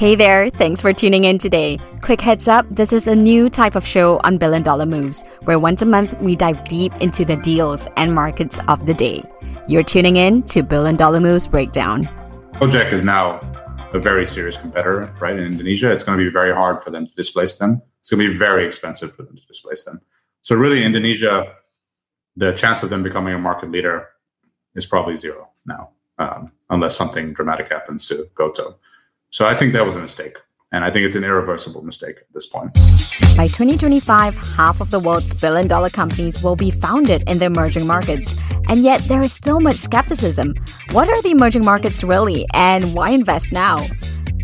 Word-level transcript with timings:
Hey 0.00 0.14
there, 0.14 0.48
thanks 0.48 0.80
for 0.80 0.94
tuning 0.94 1.24
in 1.24 1.36
today. 1.36 1.78
Quick 2.00 2.22
heads 2.22 2.48
up 2.48 2.64
this 2.70 2.90
is 2.90 3.06
a 3.06 3.14
new 3.14 3.50
type 3.50 3.74
of 3.74 3.86
show 3.86 4.18
on 4.24 4.38
Billion 4.38 4.62
Dollar 4.62 4.86
Moves, 4.86 5.22
where 5.42 5.58
once 5.58 5.82
a 5.82 5.84
month 5.84 6.18
we 6.22 6.34
dive 6.34 6.64
deep 6.64 6.94
into 7.02 7.22
the 7.22 7.36
deals 7.36 7.86
and 7.98 8.14
markets 8.14 8.58
of 8.66 8.86
the 8.86 8.94
day. 8.94 9.22
You're 9.68 9.82
tuning 9.82 10.16
in 10.16 10.42
to 10.44 10.62
Billion 10.62 10.96
Dollar 10.96 11.20
Moves 11.20 11.46
Breakdown. 11.46 12.04
Gojek 12.54 12.94
is 12.94 13.02
now 13.02 13.40
a 13.92 14.00
very 14.00 14.24
serious 14.24 14.56
competitor, 14.56 15.14
right? 15.20 15.36
In 15.36 15.44
Indonesia, 15.44 15.92
it's 15.92 16.02
going 16.02 16.16
to 16.16 16.24
be 16.24 16.30
very 16.32 16.54
hard 16.54 16.82
for 16.82 16.88
them 16.88 17.06
to 17.06 17.12
displace 17.12 17.56
them. 17.56 17.82
It's 18.00 18.08
going 18.08 18.26
to 18.26 18.32
be 18.32 18.34
very 18.34 18.64
expensive 18.64 19.14
for 19.14 19.24
them 19.24 19.36
to 19.36 19.44
displace 19.44 19.84
them. 19.84 20.00
So, 20.40 20.56
really, 20.56 20.82
Indonesia, 20.82 21.52
the 22.36 22.52
chance 22.52 22.82
of 22.82 22.88
them 22.88 23.02
becoming 23.02 23.34
a 23.34 23.38
market 23.38 23.70
leader 23.70 24.08
is 24.74 24.86
probably 24.86 25.18
zero 25.18 25.50
now, 25.66 25.90
um, 26.16 26.52
unless 26.70 26.96
something 26.96 27.34
dramatic 27.34 27.68
happens 27.68 28.06
to 28.06 28.30
Goto. 28.34 28.78
So 29.30 29.46
I 29.46 29.54
think 29.56 29.72
that 29.72 29.84
was 29.84 29.96
a 29.96 30.00
mistake. 30.00 30.36
And 30.72 30.84
I 30.84 30.90
think 30.90 31.04
it's 31.04 31.16
an 31.16 31.24
irreversible 31.24 31.82
mistake 31.82 32.16
at 32.18 32.32
this 32.32 32.46
point. 32.46 32.72
By 33.36 33.46
2025, 33.46 34.36
half 34.56 34.80
of 34.80 34.90
the 34.90 35.00
world's 35.00 35.34
billion 35.34 35.66
dollar 35.66 35.88
companies 35.88 36.42
will 36.42 36.54
be 36.54 36.70
founded 36.70 37.24
in 37.28 37.38
the 37.38 37.46
emerging 37.46 37.86
markets. 37.86 38.36
And 38.68 38.84
yet, 38.84 39.00
there 39.02 39.20
is 39.20 39.32
still 39.32 39.58
much 39.58 39.76
skepticism. 39.76 40.54
What 40.92 41.08
are 41.08 41.20
the 41.22 41.32
emerging 41.32 41.64
markets 41.64 42.04
really, 42.04 42.46
and 42.54 42.94
why 42.94 43.10
invest 43.10 43.50
now? 43.50 43.78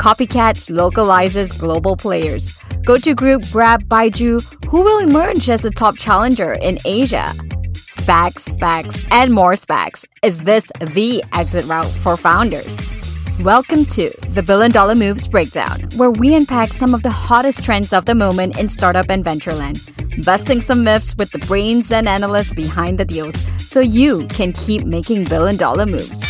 Copycats 0.00 0.68
localizes 0.68 1.52
global 1.52 1.96
players. 1.96 2.56
GoTo 2.84 3.14
Group, 3.14 3.42
Grab, 3.52 3.84
Baidu, 3.84 4.42
who 4.66 4.82
will 4.82 4.98
emerge 4.98 5.48
as 5.48 5.62
the 5.62 5.70
top 5.70 5.96
challenger 5.96 6.52
in 6.54 6.78
Asia? 6.84 7.32
SPACs, 7.72 8.56
SPACs, 8.56 9.08
and 9.12 9.32
more 9.32 9.54
SPACs. 9.54 10.04
Is 10.22 10.42
this 10.42 10.70
the 10.80 11.22
exit 11.32 11.66
route 11.66 11.86
for 11.86 12.16
founders? 12.16 12.95
Welcome 13.40 13.84
to 13.86 14.10
the 14.30 14.42
Billion 14.42 14.70
Dollar 14.70 14.94
Moves 14.94 15.28
Breakdown, 15.28 15.90
where 15.96 16.10
we 16.10 16.34
unpack 16.34 16.72
some 16.72 16.94
of 16.94 17.02
the 17.02 17.10
hottest 17.10 17.62
trends 17.62 17.92
of 17.92 18.06
the 18.06 18.14
moment 18.14 18.58
in 18.58 18.70
startup 18.70 19.10
and 19.10 19.22
venture 19.22 19.52
land, 19.52 19.78
busting 20.24 20.62
some 20.62 20.82
myths 20.82 21.14
with 21.18 21.30
the 21.32 21.38
brains 21.40 21.92
and 21.92 22.08
analysts 22.08 22.54
behind 22.54 22.98
the 22.98 23.04
deals 23.04 23.36
so 23.58 23.80
you 23.80 24.26
can 24.28 24.54
keep 24.54 24.86
making 24.86 25.24
billion 25.24 25.58
dollar 25.58 25.84
moves. 25.84 26.22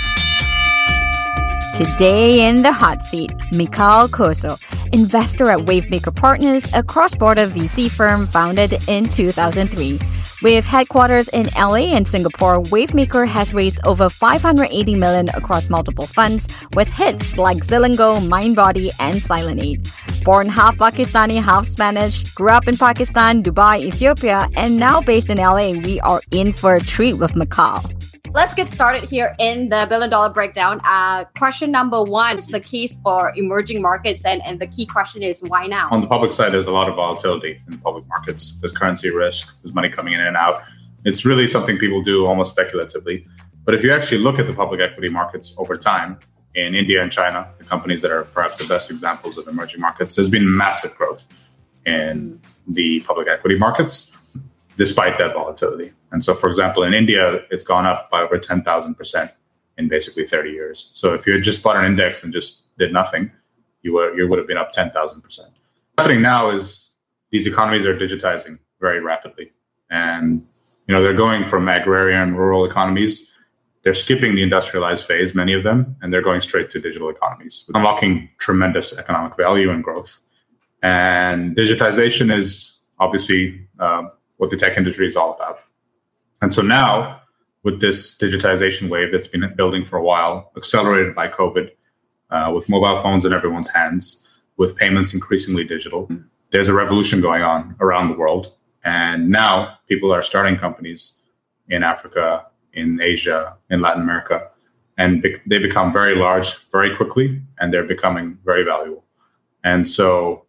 Today 1.76 2.48
in 2.48 2.62
the 2.62 2.72
hot 2.72 3.04
seat, 3.04 3.32
Mikhail 3.52 4.08
Corso, 4.08 4.56
investor 4.92 5.48
at 5.48 5.60
Wavemaker 5.60 6.14
Partners, 6.14 6.68
a 6.74 6.82
cross 6.82 7.14
border 7.14 7.46
VC 7.46 7.88
firm 7.88 8.26
founded 8.26 8.82
in 8.88 9.04
2003. 9.04 10.00
With 10.42 10.66
headquarters 10.66 11.28
in 11.28 11.46
LA 11.56 11.96
and 11.96 12.06
Singapore, 12.06 12.62
Wavemaker 12.64 13.26
has 13.26 13.54
raised 13.54 13.80
over 13.86 14.10
580 14.10 14.94
million 14.94 15.30
across 15.30 15.70
multiple 15.70 16.06
funds, 16.06 16.46
with 16.74 16.88
hits 16.88 17.38
like 17.38 17.58
Zilingo, 17.58 18.18
Mindbody, 18.28 18.90
and 19.00 19.16
Silent8. 19.16 20.24
Born 20.24 20.48
half 20.50 20.76
Pakistani, 20.76 21.42
half 21.42 21.66
Spanish, 21.66 22.22
grew 22.34 22.50
up 22.50 22.68
in 22.68 22.76
Pakistan, 22.76 23.42
Dubai, 23.42 23.80
Ethiopia, 23.80 24.46
and 24.56 24.76
now 24.76 25.00
based 25.00 25.30
in 25.30 25.38
LA, 25.38 25.70
we 25.72 26.00
are 26.00 26.20
in 26.32 26.52
for 26.52 26.76
a 26.76 26.80
treat 26.80 27.14
with 27.14 27.34
Mikhail 27.34 27.82
let's 28.36 28.52
get 28.52 28.68
started 28.68 29.02
here 29.08 29.34
in 29.38 29.70
the 29.70 29.86
billion 29.88 30.10
dollar 30.10 30.28
breakdown. 30.28 30.78
Uh, 30.84 31.24
question 31.38 31.70
number 31.70 32.02
one 32.02 32.36
is 32.36 32.48
the 32.48 32.60
case 32.60 32.92
for 33.02 33.32
emerging 33.34 33.80
markets, 33.80 34.26
and, 34.26 34.44
and 34.44 34.60
the 34.60 34.66
key 34.66 34.84
question 34.84 35.22
is 35.22 35.42
why 35.46 35.66
now? 35.66 35.88
On 35.90 36.02
the 36.02 36.06
public 36.06 36.30
side, 36.30 36.52
there's 36.52 36.66
a 36.66 36.72
lot 36.80 36.86
of 36.86 36.96
volatility 36.96 37.58
in 37.66 37.78
public 37.78 38.06
markets. 38.08 38.60
There's 38.60 38.72
currency 38.72 39.10
risk, 39.10 39.58
there's 39.62 39.74
money 39.74 39.88
coming 39.88 40.12
in 40.12 40.20
and 40.20 40.36
out. 40.36 40.58
It's 41.06 41.24
really 41.24 41.48
something 41.48 41.78
people 41.78 42.02
do 42.02 42.26
almost 42.26 42.52
speculatively. 42.52 43.26
But 43.64 43.74
if 43.74 43.82
you 43.82 43.90
actually 43.90 44.18
look 44.18 44.38
at 44.38 44.46
the 44.46 44.52
public 44.52 44.80
equity 44.80 45.08
markets 45.08 45.56
over 45.58 45.78
time, 45.78 46.18
in 46.54 46.74
India 46.74 47.02
and 47.02 47.10
China, 47.10 47.48
the 47.58 47.64
companies 47.64 48.02
that 48.02 48.10
are 48.10 48.24
perhaps 48.24 48.58
the 48.58 48.66
best 48.66 48.90
examples 48.90 49.38
of 49.38 49.48
emerging 49.48 49.80
markets, 49.80 50.14
there's 50.16 50.30
been 50.30 50.56
massive 50.56 50.94
growth 50.94 51.26
in 51.86 52.40
the 52.66 53.00
public 53.00 53.28
equity 53.28 53.56
markets 53.56 54.14
despite 54.76 55.16
that 55.18 55.32
volatility. 55.32 55.92
And 56.12 56.22
so, 56.22 56.34
for 56.34 56.48
example, 56.48 56.82
in 56.82 56.94
India, 56.94 57.40
it's 57.50 57.64
gone 57.64 57.86
up 57.86 58.10
by 58.10 58.22
over 58.22 58.38
10,000% 58.38 59.32
in 59.78 59.88
basically 59.88 60.26
30 60.26 60.50
years. 60.50 60.90
So 60.92 61.14
if 61.14 61.26
you 61.26 61.34
had 61.34 61.42
just 61.42 61.62
bought 61.62 61.76
an 61.76 61.84
index 61.84 62.22
and 62.22 62.32
just 62.32 62.76
did 62.78 62.92
nothing, 62.92 63.30
you, 63.82 63.92
were, 63.94 64.16
you 64.16 64.28
would 64.28 64.38
have 64.38 64.48
been 64.48 64.56
up 64.56 64.72
10,000%. 64.72 64.94
What's 65.22 65.40
happening 65.98 66.22
now 66.22 66.50
is 66.50 66.92
these 67.30 67.46
economies 67.46 67.86
are 67.86 67.96
digitizing 67.96 68.58
very 68.80 69.00
rapidly. 69.00 69.52
And 69.90 70.46
you 70.86 70.94
know, 70.94 71.00
they're 71.00 71.14
going 71.14 71.44
from 71.44 71.68
agrarian 71.68 72.36
rural 72.36 72.64
economies. 72.64 73.32
They're 73.82 73.94
skipping 73.94 74.34
the 74.34 74.42
industrialized 74.42 75.06
phase, 75.06 75.34
many 75.34 75.52
of 75.52 75.62
them, 75.62 75.96
and 76.00 76.12
they're 76.12 76.22
going 76.22 76.40
straight 76.40 76.70
to 76.70 76.80
digital 76.80 77.08
economies, 77.08 77.68
unlocking 77.74 78.28
tremendous 78.38 78.96
economic 78.96 79.36
value 79.36 79.70
and 79.70 79.82
growth. 79.82 80.20
And 80.82 81.56
digitization 81.56 82.36
is 82.36 82.80
obviously 82.98 83.66
uh, 83.78 84.04
what 84.36 84.50
the 84.50 84.56
tech 84.56 84.76
industry 84.76 85.06
is 85.06 85.16
all 85.16 85.34
about. 85.34 85.60
And 86.46 86.54
so 86.54 86.62
now, 86.62 87.22
with 87.64 87.80
this 87.80 88.16
digitization 88.16 88.88
wave 88.88 89.10
that's 89.10 89.26
been 89.26 89.52
building 89.56 89.84
for 89.84 89.96
a 89.96 90.02
while, 90.04 90.52
accelerated 90.56 91.12
by 91.12 91.26
COVID, 91.26 91.70
uh, 92.30 92.52
with 92.54 92.68
mobile 92.68 92.96
phones 92.98 93.24
in 93.24 93.32
everyone's 93.32 93.68
hands, 93.68 94.28
with 94.56 94.76
payments 94.76 95.12
increasingly 95.12 95.64
digital, 95.64 96.08
there's 96.50 96.68
a 96.68 96.72
revolution 96.72 97.20
going 97.20 97.42
on 97.42 97.74
around 97.80 98.06
the 98.06 98.14
world. 98.14 98.52
And 98.84 99.28
now 99.28 99.76
people 99.88 100.12
are 100.12 100.22
starting 100.22 100.56
companies 100.56 101.20
in 101.68 101.82
Africa, 101.82 102.46
in 102.72 103.00
Asia, 103.02 103.56
in 103.68 103.80
Latin 103.80 104.02
America, 104.02 104.48
and 104.96 105.20
be- 105.22 105.42
they 105.48 105.58
become 105.58 105.92
very 105.92 106.14
large 106.14 106.70
very 106.70 106.94
quickly, 106.94 107.42
and 107.58 107.74
they're 107.74 107.82
becoming 107.96 108.38
very 108.44 108.62
valuable. 108.62 109.04
And 109.64 109.88
so 109.88 110.46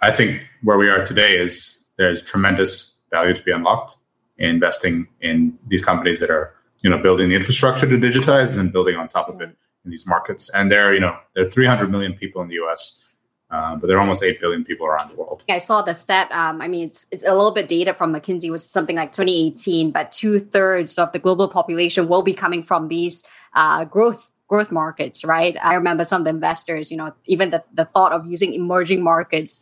I 0.00 0.12
think 0.12 0.46
where 0.62 0.78
we 0.78 0.88
are 0.88 1.04
today 1.04 1.38
is 1.38 1.84
there's 1.98 2.22
tremendous 2.22 2.94
value 3.10 3.34
to 3.34 3.42
be 3.42 3.52
unlocked 3.52 3.96
investing 4.38 5.06
in 5.20 5.58
these 5.66 5.82
companies 5.82 6.20
that 6.20 6.30
are 6.30 6.54
you 6.82 6.90
know 6.90 6.98
building 6.98 7.28
the 7.28 7.34
infrastructure 7.34 7.88
to 7.88 7.96
digitize 7.96 8.48
and 8.48 8.58
then 8.58 8.68
building 8.68 8.96
on 8.96 9.08
top 9.08 9.28
of 9.28 9.40
it 9.40 9.56
in 9.84 9.90
these 9.90 10.06
markets. 10.06 10.50
And 10.50 10.70
there, 10.70 10.92
you 10.92 11.00
know, 11.00 11.16
there 11.34 11.44
are 11.44 11.48
300 11.48 11.90
million 11.90 12.12
people 12.14 12.42
in 12.42 12.48
the 12.48 12.54
U.S. 12.54 13.02
Uh, 13.48 13.76
but 13.76 13.86
there 13.86 13.96
are 13.96 14.00
almost 14.00 14.24
8 14.24 14.40
billion 14.40 14.64
people 14.64 14.86
around 14.86 15.10
the 15.10 15.14
world. 15.14 15.44
I 15.48 15.58
saw 15.58 15.80
the 15.80 15.94
stat. 15.94 16.30
Um, 16.32 16.60
I 16.60 16.66
mean, 16.66 16.86
it's, 16.86 17.06
it's 17.12 17.22
a 17.22 17.32
little 17.32 17.52
bit 17.52 17.68
data 17.68 17.94
from 17.94 18.12
McKinsey 18.12 18.50
was 18.50 18.68
something 18.68 18.96
like 18.96 19.12
2018, 19.12 19.92
but 19.92 20.10
two 20.10 20.40
thirds 20.40 20.98
of 20.98 21.12
the 21.12 21.20
global 21.20 21.48
population 21.48 22.08
will 22.08 22.22
be 22.22 22.34
coming 22.34 22.64
from 22.64 22.88
these 22.88 23.22
uh, 23.54 23.84
growth 23.84 24.32
growth 24.48 24.70
markets, 24.70 25.24
right? 25.24 25.56
I 25.60 25.74
remember 25.74 26.04
some 26.04 26.20
of 26.20 26.24
the 26.24 26.30
investors, 26.30 26.92
you 26.92 26.96
know, 26.96 27.12
even 27.24 27.50
the, 27.50 27.64
the 27.74 27.84
thought 27.84 28.12
of 28.12 28.26
using 28.26 28.54
emerging 28.54 29.02
markets 29.02 29.60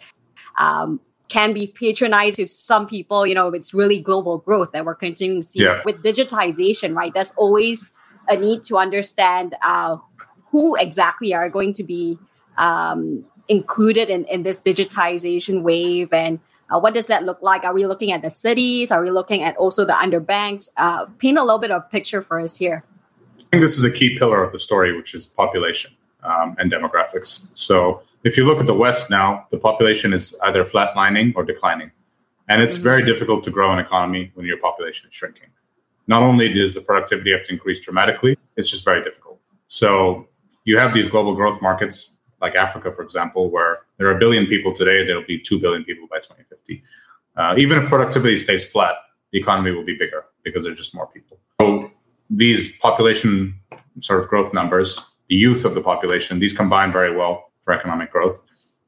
um, 0.58 1.00
can 1.28 1.52
be 1.52 1.66
patronized 1.66 2.36
to 2.36 2.46
some 2.46 2.86
people. 2.86 3.26
You 3.26 3.34
know, 3.34 3.48
it's 3.48 3.72
really 3.74 3.98
global 3.98 4.38
growth 4.38 4.72
that 4.72 4.84
we're 4.84 4.94
continuing 4.94 5.42
to 5.42 5.46
see 5.46 5.62
yeah. 5.62 5.80
with 5.84 6.02
digitization, 6.02 6.94
right? 6.94 7.12
There's 7.12 7.32
always 7.36 7.92
a 8.28 8.36
need 8.36 8.62
to 8.64 8.76
understand 8.76 9.54
uh, 9.62 9.96
who 10.50 10.76
exactly 10.76 11.34
are 11.34 11.48
going 11.48 11.72
to 11.74 11.84
be 11.84 12.18
um, 12.56 13.24
included 13.48 14.08
in, 14.10 14.24
in 14.26 14.42
this 14.42 14.60
digitization 14.60 15.62
wave 15.62 16.12
and 16.12 16.40
uh, 16.70 16.78
what 16.78 16.94
does 16.94 17.08
that 17.08 17.24
look 17.24 17.42
like? 17.42 17.64
Are 17.64 17.74
we 17.74 17.86
looking 17.86 18.10
at 18.12 18.22
the 18.22 18.30
cities? 18.30 18.90
Are 18.90 19.02
we 19.02 19.10
looking 19.10 19.42
at 19.42 19.56
also 19.56 19.84
the 19.84 19.92
underbanked? 19.92 20.70
Uh, 20.76 21.06
paint 21.18 21.38
a 21.38 21.42
little 21.42 21.58
bit 21.58 21.70
of 21.70 21.90
picture 21.90 22.22
for 22.22 22.40
us 22.40 22.56
here. 22.56 22.84
I 23.38 23.42
think 23.50 23.62
this 23.62 23.76
is 23.76 23.84
a 23.84 23.90
key 23.90 24.18
pillar 24.18 24.42
of 24.42 24.52
the 24.52 24.58
story, 24.58 24.96
which 24.96 25.14
is 25.14 25.26
population 25.26 25.92
um, 26.22 26.56
and 26.58 26.72
demographics. 26.72 27.50
So 27.54 28.02
if 28.24 28.38
you 28.38 28.46
look 28.46 28.58
at 28.58 28.66
the 28.66 28.74
West 28.74 29.10
now, 29.10 29.46
the 29.50 29.58
population 29.58 30.12
is 30.12 30.34
either 30.44 30.64
flatlining 30.64 31.34
or 31.36 31.44
declining. 31.44 31.90
And 32.48 32.62
it's 32.62 32.76
very 32.76 33.02
mm-hmm. 33.02 33.12
difficult 33.12 33.44
to 33.44 33.50
grow 33.50 33.72
an 33.72 33.78
economy 33.78 34.32
when 34.34 34.46
your 34.46 34.58
population 34.58 35.08
is 35.08 35.14
shrinking. 35.14 35.48
Not 36.06 36.22
only 36.22 36.52
does 36.52 36.74
the 36.74 36.80
productivity 36.80 37.32
have 37.32 37.42
to 37.44 37.52
increase 37.52 37.80
dramatically, 37.80 38.36
it's 38.56 38.70
just 38.70 38.84
very 38.84 39.02
difficult. 39.04 39.38
So 39.68 40.28
you 40.64 40.78
have 40.78 40.92
these 40.92 41.08
global 41.08 41.34
growth 41.34 41.60
markets 41.62 42.16
like 42.40 42.54
Africa, 42.56 42.92
for 42.92 43.02
example, 43.02 43.50
where 43.50 43.80
there 43.96 44.06
are 44.08 44.16
a 44.16 44.18
billion 44.18 44.46
people 44.46 44.74
today, 44.74 45.06
there'll 45.06 45.24
be 45.24 45.38
2 45.38 45.60
billion 45.60 45.84
people 45.84 46.06
by 46.10 46.18
2050. 46.18 46.82
Uh, 47.36 47.54
even 47.56 47.82
if 47.82 47.88
productivity 47.88 48.36
stays 48.36 48.64
flat, 48.64 48.96
the 49.32 49.38
economy 49.38 49.70
will 49.70 49.84
be 49.84 49.96
bigger 49.96 50.26
because 50.42 50.64
there 50.64 50.72
are 50.72 50.76
just 50.76 50.94
more 50.94 51.06
people. 51.06 51.38
So 51.60 51.90
these 52.28 52.76
population 52.76 53.58
sort 54.00 54.22
of 54.22 54.28
growth 54.28 54.52
numbers, 54.52 54.98
the 55.28 55.36
youth 55.36 55.64
of 55.64 55.74
the 55.74 55.80
population, 55.80 56.38
these 56.38 56.52
combine 56.52 56.92
very 56.92 57.16
well 57.16 57.50
for 57.64 57.72
economic 57.72 58.12
growth. 58.12 58.38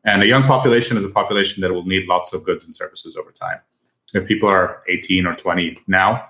And 0.04 0.22
a 0.22 0.26
young 0.26 0.44
population 0.44 0.96
is 0.96 1.04
a 1.04 1.08
population 1.08 1.60
that 1.62 1.72
will 1.72 1.86
need 1.86 2.06
lots 2.06 2.32
of 2.32 2.44
goods 2.44 2.64
and 2.64 2.74
services 2.74 3.16
over 3.16 3.32
time. 3.32 3.58
If 4.14 4.26
people 4.28 4.48
are 4.48 4.82
18 4.88 5.26
or 5.26 5.34
20 5.34 5.78
now, 5.88 6.28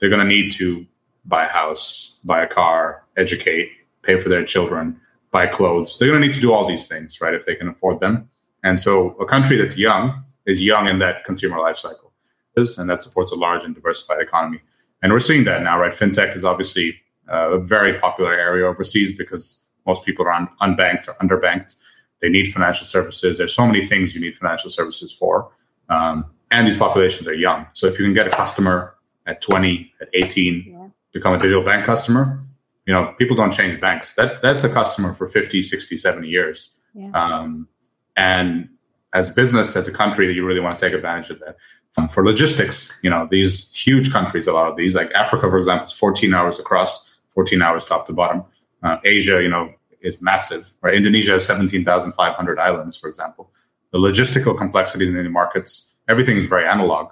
they're 0.00 0.08
going 0.08 0.22
to 0.22 0.28
need 0.28 0.50
to 0.52 0.84
buy 1.24 1.46
a 1.46 1.48
house, 1.48 2.18
buy 2.24 2.42
a 2.42 2.48
car, 2.48 3.04
educate, 3.16 3.70
pay 4.02 4.18
for 4.18 4.28
their 4.28 4.44
children, 4.44 5.00
buy 5.30 5.46
clothes. 5.46 5.98
They're 5.98 6.08
going 6.08 6.20
to 6.20 6.26
need 6.26 6.34
to 6.34 6.40
do 6.40 6.52
all 6.52 6.66
these 6.66 6.88
things, 6.88 7.20
right, 7.20 7.34
if 7.34 7.46
they 7.46 7.54
can 7.54 7.68
afford 7.68 8.00
them. 8.00 8.28
And 8.64 8.80
so 8.80 9.10
a 9.20 9.24
country 9.24 9.56
that's 9.56 9.78
young 9.78 10.24
is 10.46 10.60
young 10.60 10.88
in 10.88 10.98
that 10.98 11.24
consumer 11.24 11.60
life 11.60 11.76
cycle, 11.76 12.12
and 12.56 12.90
that 12.90 13.00
supports 13.00 13.30
a 13.30 13.36
large 13.36 13.64
and 13.64 13.74
diversified 13.74 14.20
economy. 14.20 14.60
And 15.02 15.12
we're 15.12 15.20
seeing 15.20 15.44
that 15.44 15.62
now, 15.62 15.80
right? 15.80 15.92
FinTech 15.92 16.36
is 16.36 16.44
obviously 16.44 16.96
uh, 17.32 17.52
a 17.52 17.58
very 17.58 17.98
popular 17.98 18.34
area 18.34 18.66
overseas 18.66 19.12
because 19.12 19.68
most 19.86 20.04
people 20.04 20.24
are 20.26 20.32
un- 20.32 20.48
unbanked 20.60 21.08
or 21.08 21.14
underbanked. 21.14 21.76
They 22.22 22.28
need 22.28 22.52
financial 22.52 22.86
services. 22.86 23.38
There's 23.38 23.54
so 23.54 23.66
many 23.66 23.84
things 23.84 24.14
you 24.14 24.20
need 24.20 24.36
financial 24.36 24.70
services 24.70 25.12
for. 25.12 25.50
Um, 25.90 26.24
and 26.50 26.66
these 26.66 26.76
populations 26.76 27.26
are 27.26 27.34
young. 27.34 27.66
So 27.72 27.88
if 27.88 27.98
you 27.98 28.04
can 28.04 28.14
get 28.14 28.26
a 28.26 28.30
customer 28.30 28.94
at 29.26 29.40
20, 29.40 29.92
at 30.00 30.08
18, 30.14 30.64
yeah. 30.66 30.88
become 31.12 31.34
a 31.34 31.38
digital 31.38 31.64
bank 31.64 31.84
customer, 31.84 32.42
you 32.86 32.94
know, 32.94 33.14
people 33.18 33.36
don't 33.36 33.52
change 33.52 33.80
banks. 33.80 34.14
That 34.14 34.42
That's 34.42 34.64
a 34.64 34.68
customer 34.68 35.14
for 35.14 35.28
50, 35.28 35.62
60, 35.62 35.96
70 35.96 36.28
years. 36.28 36.76
Yeah. 36.94 37.10
Um, 37.14 37.68
and 38.16 38.68
as 39.12 39.30
a 39.30 39.34
business, 39.34 39.76
as 39.76 39.88
a 39.88 39.92
country, 39.92 40.26
that 40.26 40.32
you 40.34 40.44
really 40.46 40.60
want 40.60 40.78
to 40.78 40.84
take 40.84 40.94
advantage 40.94 41.30
of 41.30 41.40
that. 41.40 41.56
Um, 41.96 42.08
for 42.08 42.24
logistics, 42.24 42.98
you 43.02 43.10
know, 43.10 43.28
these 43.30 43.70
huge 43.72 44.12
countries, 44.12 44.46
a 44.46 44.52
lot 44.52 44.68
of 44.68 44.76
these, 44.76 44.94
like 44.94 45.12
Africa, 45.12 45.50
for 45.50 45.58
example, 45.58 45.86
is 45.86 45.92
14 45.92 46.32
hours 46.32 46.58
across, 46.58 47.08
14 47.34 47.60
hours 47.60 47.84
top 47.84 48.06
to 48.06 48.12
bottom. 48.12 48.44
Uh, 48.82 48.96
Asia, 49.04 49.42
you 49.42 49.48
know, 49.48 49.72
is 50.02 50.20
massive, 50.20 50.72
right? 50.82 50.94
Indonesia 50.94 51.32
has 51.32 51.46
17,500 51.46 52.58
islands, 52.58 52.96
for 52.96 53.08
example. 53.08 53.52
The 53.92 53.98
logistical 53.98 54.56
complexities 54.56 55.08
in 55.08 55.14
the 55.14 55.28
markets, 55.28 55.96
everything 56.08 56.36
is 56.36 56.46
very 56.46 56.66
analog. 56.66 57.10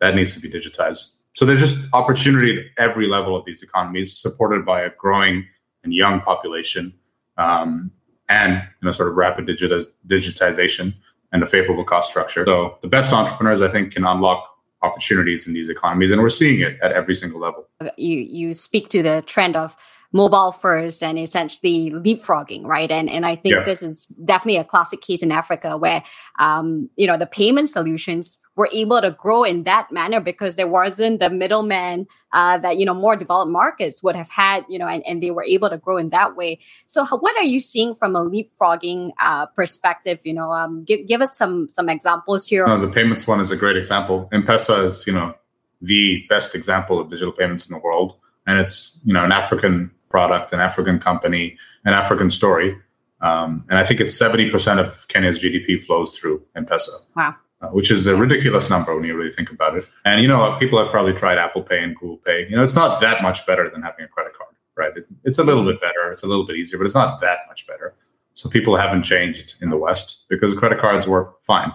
That 0.00 0.14
needs 0.14 0.34
to 0.34 0.40
be 0.40 0.50
digitized. 0.50 1.14
So 1.34 1.44
there's 1.44 1.60
just 1.60 1.78
opportunity 1.92 2.58
at 2.58 2.82
every 2.82 3.06
level 3.08 3.36
of 3.36 3.44
these 3.44 3.62
economies, 3.62 4.16
supported 4.16 4.64
by 4.64 4.80
a 4.82 4.90
growing 4.98 5.46
and 5.84 5.94
young 5.94 6.20
population, 6.20 6.94
um, 7.36 7.90
and 8.28 8.54
you 8.54 8.86
know, 8.86 8.92
sort 8.92 9.08
of 9.08 9.16
rapid 9.16 9.46
digitiz- 9.46 9.90
digitization 10.06 10.94
and 11.32 11.42
a 11.42 11.46
favorable 11.46 11.84
cost 11.84 12.10
structure. 12.10 12.44
So 12.46 12.78
the 12.82 12.88
best 12.88 13.12
entrepreneurs, 13.12 13.62
I 13.62 13.68
think, 13.68 13.92
can 13.92 14.04
unlock 14.04 14.44
opportunities 14.82 15.46
in 15.46 15.52
these 15.52 15.68
economies, 15.68 16.10
and 16.10 16.20
we're 16.20 16.28
seeing 16.28 16.60
it 16.60 16.78
at 16.82 16.92
every 16.92 17.14
single 17.14 17.40
level. 17.40 17.68
You 17.96 18.18
you 18.18 18.54
speak 18.54 18.88
to 18.90 19.02
the 19.02 19.22
trend 19.26 19.56
of 19.56 19.76
mobile 20.12 20.52
first 20.52 21.02
and 21.02 21.18
essentially 21.18 21.90
leapfrogging, 21.90 22.64
right? 22.64 22.90
And 22.90 23.08
and 23.08 23.24
I 23.24 23.36
think 23.36 23.54
yeah. 23.54 23.64
this 23.64 23.82
is 23.82 24.06
definitely 24.24 24.56
a 24.56 24.64
classic 24.64 25.00
case 25.00 25.22
in 25.22 25.30
Africa 25.30 25.76
where 25.76 26.02
um, 26.38 26.90
you 26.96 27.06
know 27.06 27.16
the 27.16 27.26
payment 27.26 27.68
solutions 27.68 28.38
were 28.56 28.68
able 28.72 29.00
to 29.00 29.12
grow 29.12 29.44
in 29.44 29.62
that 29.64 29.90
manner 29.92 30.20
because 30.20 30.56
there 30.56 30.66
wasn't 30.66 31.20
the 31.20 31.30
middleman 31.30 32.06
uh, 32.32 32.58
that 32.58 32.76
you 32.76 32.84
know 32.84 32.94
more 32.94 33.14
developed 33.14 33.50
markets 33.50 34.02
would 34.02 34.16
have 34.16 34.30
had, 34.30 34.64
you 34.68 34.78
know, 34.78 34.88
and, 34.88 35.06
and 35.06 35.22
they 35.22 35.30
were 35.30 35.44
able 35.44 35.70
to 35.70 35.78
grow 35.78 35.96
in 35.96 36.10
that 36.10 36.36
way. 36.36 36.58
So 36.86 37.04
how, 37.04 37.18
what 37.18 37.36
are 37.36 37.44
you 37.44 37.60
seeing 37.60 37.94
from 37.94 38.16
a 38.16 38.24
leapfrogging 38.24 39.12
uh, 39.20 39.46
perspective? 39.46 40.20
You 40.24 40.34
know, 40.34 40.50
um, 40.52 40.84
give 40.84 41.06
give 41.06 41.20
us 41.20 41.36
some 41.36 41.70
some 41.70 41.88
examples 41.88 42.46
here. 42.46 42.66
No, 42.66 42.80
the 42.80 42.88
payments 42.88 43.26
one 43.26 43.40
is 43.40 43.50
a 43.50 43.56
great 43.56 43.76
example. 43.76 44.28
M-Pesa 44.32 44.86
is 44.86 45.06
you 45.06 45.12
know 45.12 45.34
the 45.80 46.24
best 46.28 46.54
example 46.54 47.00
of 47.00 47.08
digital 47.08 47.32
payments 47.32 47.66
in 47.66 47.72
the 47.72 47.78
world 47.80 48.16
and 48.46 48.58
it's 48.58 49.00
you 49.04 49.14
know 49.14 49.24
an 49.24 49.32
African 49.32 49.90
product, 50.10 50.52
an 50.52 50.60
African 50.60 50.98
company, 50.98 51.56
an 51.84 51.94
African 51.94 52.28
story. 52.28 52.76
Um, 53.22 53.64
and 53.70 53.78
I 53.78 53.84
think 53.84 54.00
it's 54.00 54.20
70% 54.20 54.78
of 54.78 55.08
Kenya's 55.08 55.38
GDP 55.38 55.82
flows 55.82 56.18
through 56.18 56.42
M-Pesa. 56.54 56.88
Wow. 57.16 57.36
Uh, 57.62 57.68
which 57.68 57.90
is 57.90 58.06
a 58.06 58.16
ridiculous 58.16 58.70
number 58.70 58.94
when 58.94 59.04
you 59.04 59.14
really 59.14 59.30
think 59.30 59.50
about 59.50 59.76
it. 59.76 59.84
And, 60.06 60.22
you 60.22 60.28
know, 60.28 60.56
people 60.58 60.78
have 60.78 60.90
probably 60.90 61.12
tried 61.12 61.36
Apple 61.36 61.62
Pay 61.62 61.82
and 61.82 61.94
Google 61.94 62.16
Pay. 62.16 62.46
You 62.48 62.56
know, 62.56 62.62
it's 62.62 62.74
not 62.74 63.00
that 63.02 63.22
much 63.22 63.46
better 63.46 63.68
than 63.68 63.82
having 63.82 64.06
a 64.06 64.08
credit 64.08 64.32
card, 64.32 64.54
right? 64.76 64.96
It, 64.96 65.04
it's 65.24 65.38
a 65.38 65.44
little 65.44 65.62
bit 65.62 65.78
better. 65.78 66.10
It's 66.10 66.22
a 66.22 66.26
little 66.26 66.46
bit 66.46 66.56
easier, 66.56 66.78
but 66.78 66.86
it's 66.86 66.94
not 66.94 67.20
that 67.20 67.40
much 67.48 67.66
better. 67.66 67.94
So 68.32 68.48
people 68.48 68.76
haven't 68.78 69.02
changed 69.02 69.56
in 69.60 69.68
the 69.68 69.76
West 69.76 70.24
because 70.30 70.54
credit 70.54 70.78
cards 70.78 71.06
work 71.06 71.42
fine. 71.44 71.70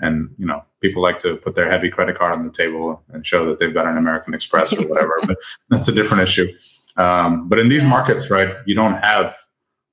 And, 0.00 0.34
you 0.36 0.46
know, 0.46 0.64
people 0.80 1.00
like 1.00 1.20
to 1.20 1.36
put 1.36 1.54
their 1.54 1.70
heavy 1.70 1.90
credit 1.90 2.18
card 2.18 2.34
on 2.34 2.44
the 2.44 2.50
table 2.50 3.00
and 3.10 3.24
show 3.24 3.46
that 3.46 3.60
they've 3.60 3.72
got 3.72 3.86
an 3.86 3.98
American 3.98 4.34
Express 4.34 4.72
or 4.72 4.82
whatever, 4.88 5.14
but 5.28 5.36
that's 5.68 5.86
a 5.86 5.92
different 5.92 6.24
issue. 6.24 6.48
Um, 6.96 7.48
but 7.48 7.58
in 7.58 7.68
these 7.68 7.84
markets, 7.84 8.30
right, 8.30 8.54
you 8.66 8.74
don't 8.74 8.94
have 8.94 9.36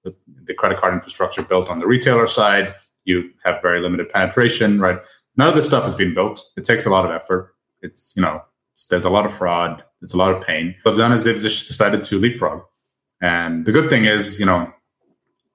the, 0.03 0.15
the, 0.45 0.53
credit 0.53 0.79
card 0.79 0.93
infrastructure 0.93 1.43
built 1.43 1.69
on 1.69 1.79
the 1.79 1.87
retailer 1.87 2.27
side. 2.27 2.73
You 3.05 3.31
have 3.45 3.61
very 3.61 3.81
limited 3.81 4.09
penetration, 4.09 4.79
right? 4.79 4.99
None 5.35 5.49
of 5.49 5.55
this 5.55 5.67
stuff 5.67 5.83
has 5.83 5.93
been 5.93 6.13
built. 6.13 6.41
It 6.57 6.63
takes 6.63 6.85
a 6.85 6.89
lot 6.89 7.05
of 7.05 7.11
effort. 7.11 7.53
It's 7.81 8.13
you 8.15 8.21
know, 8.21 8.41
it's, 8.73 8.87
there's 8.87 9.05
a 9.05 9.09
lot 9.09 9.25
of 9.25 9.33
fraud. 9.33 9.83
It's 10.01 10.13
a 10.13 10.17
lot 10.17 10.33
of 10.33 10.45
pain. 10.45 10.75
What 10.83 10.91
they've 10.91 10.99
done 10.99 11.13
is 11.13 11.23
they've 11.23 11.39
just 11.39 11.67
decided 11.67 12.03
to 12.05 12.19
leapfrog. 12.19 12.63
And 13.21 13.65
the 13.65 13.71
good 13.71 13.89
thing 13.89 14.05
is, 14.05 14.39
you 14.39 14.45
know, 14.45 14.71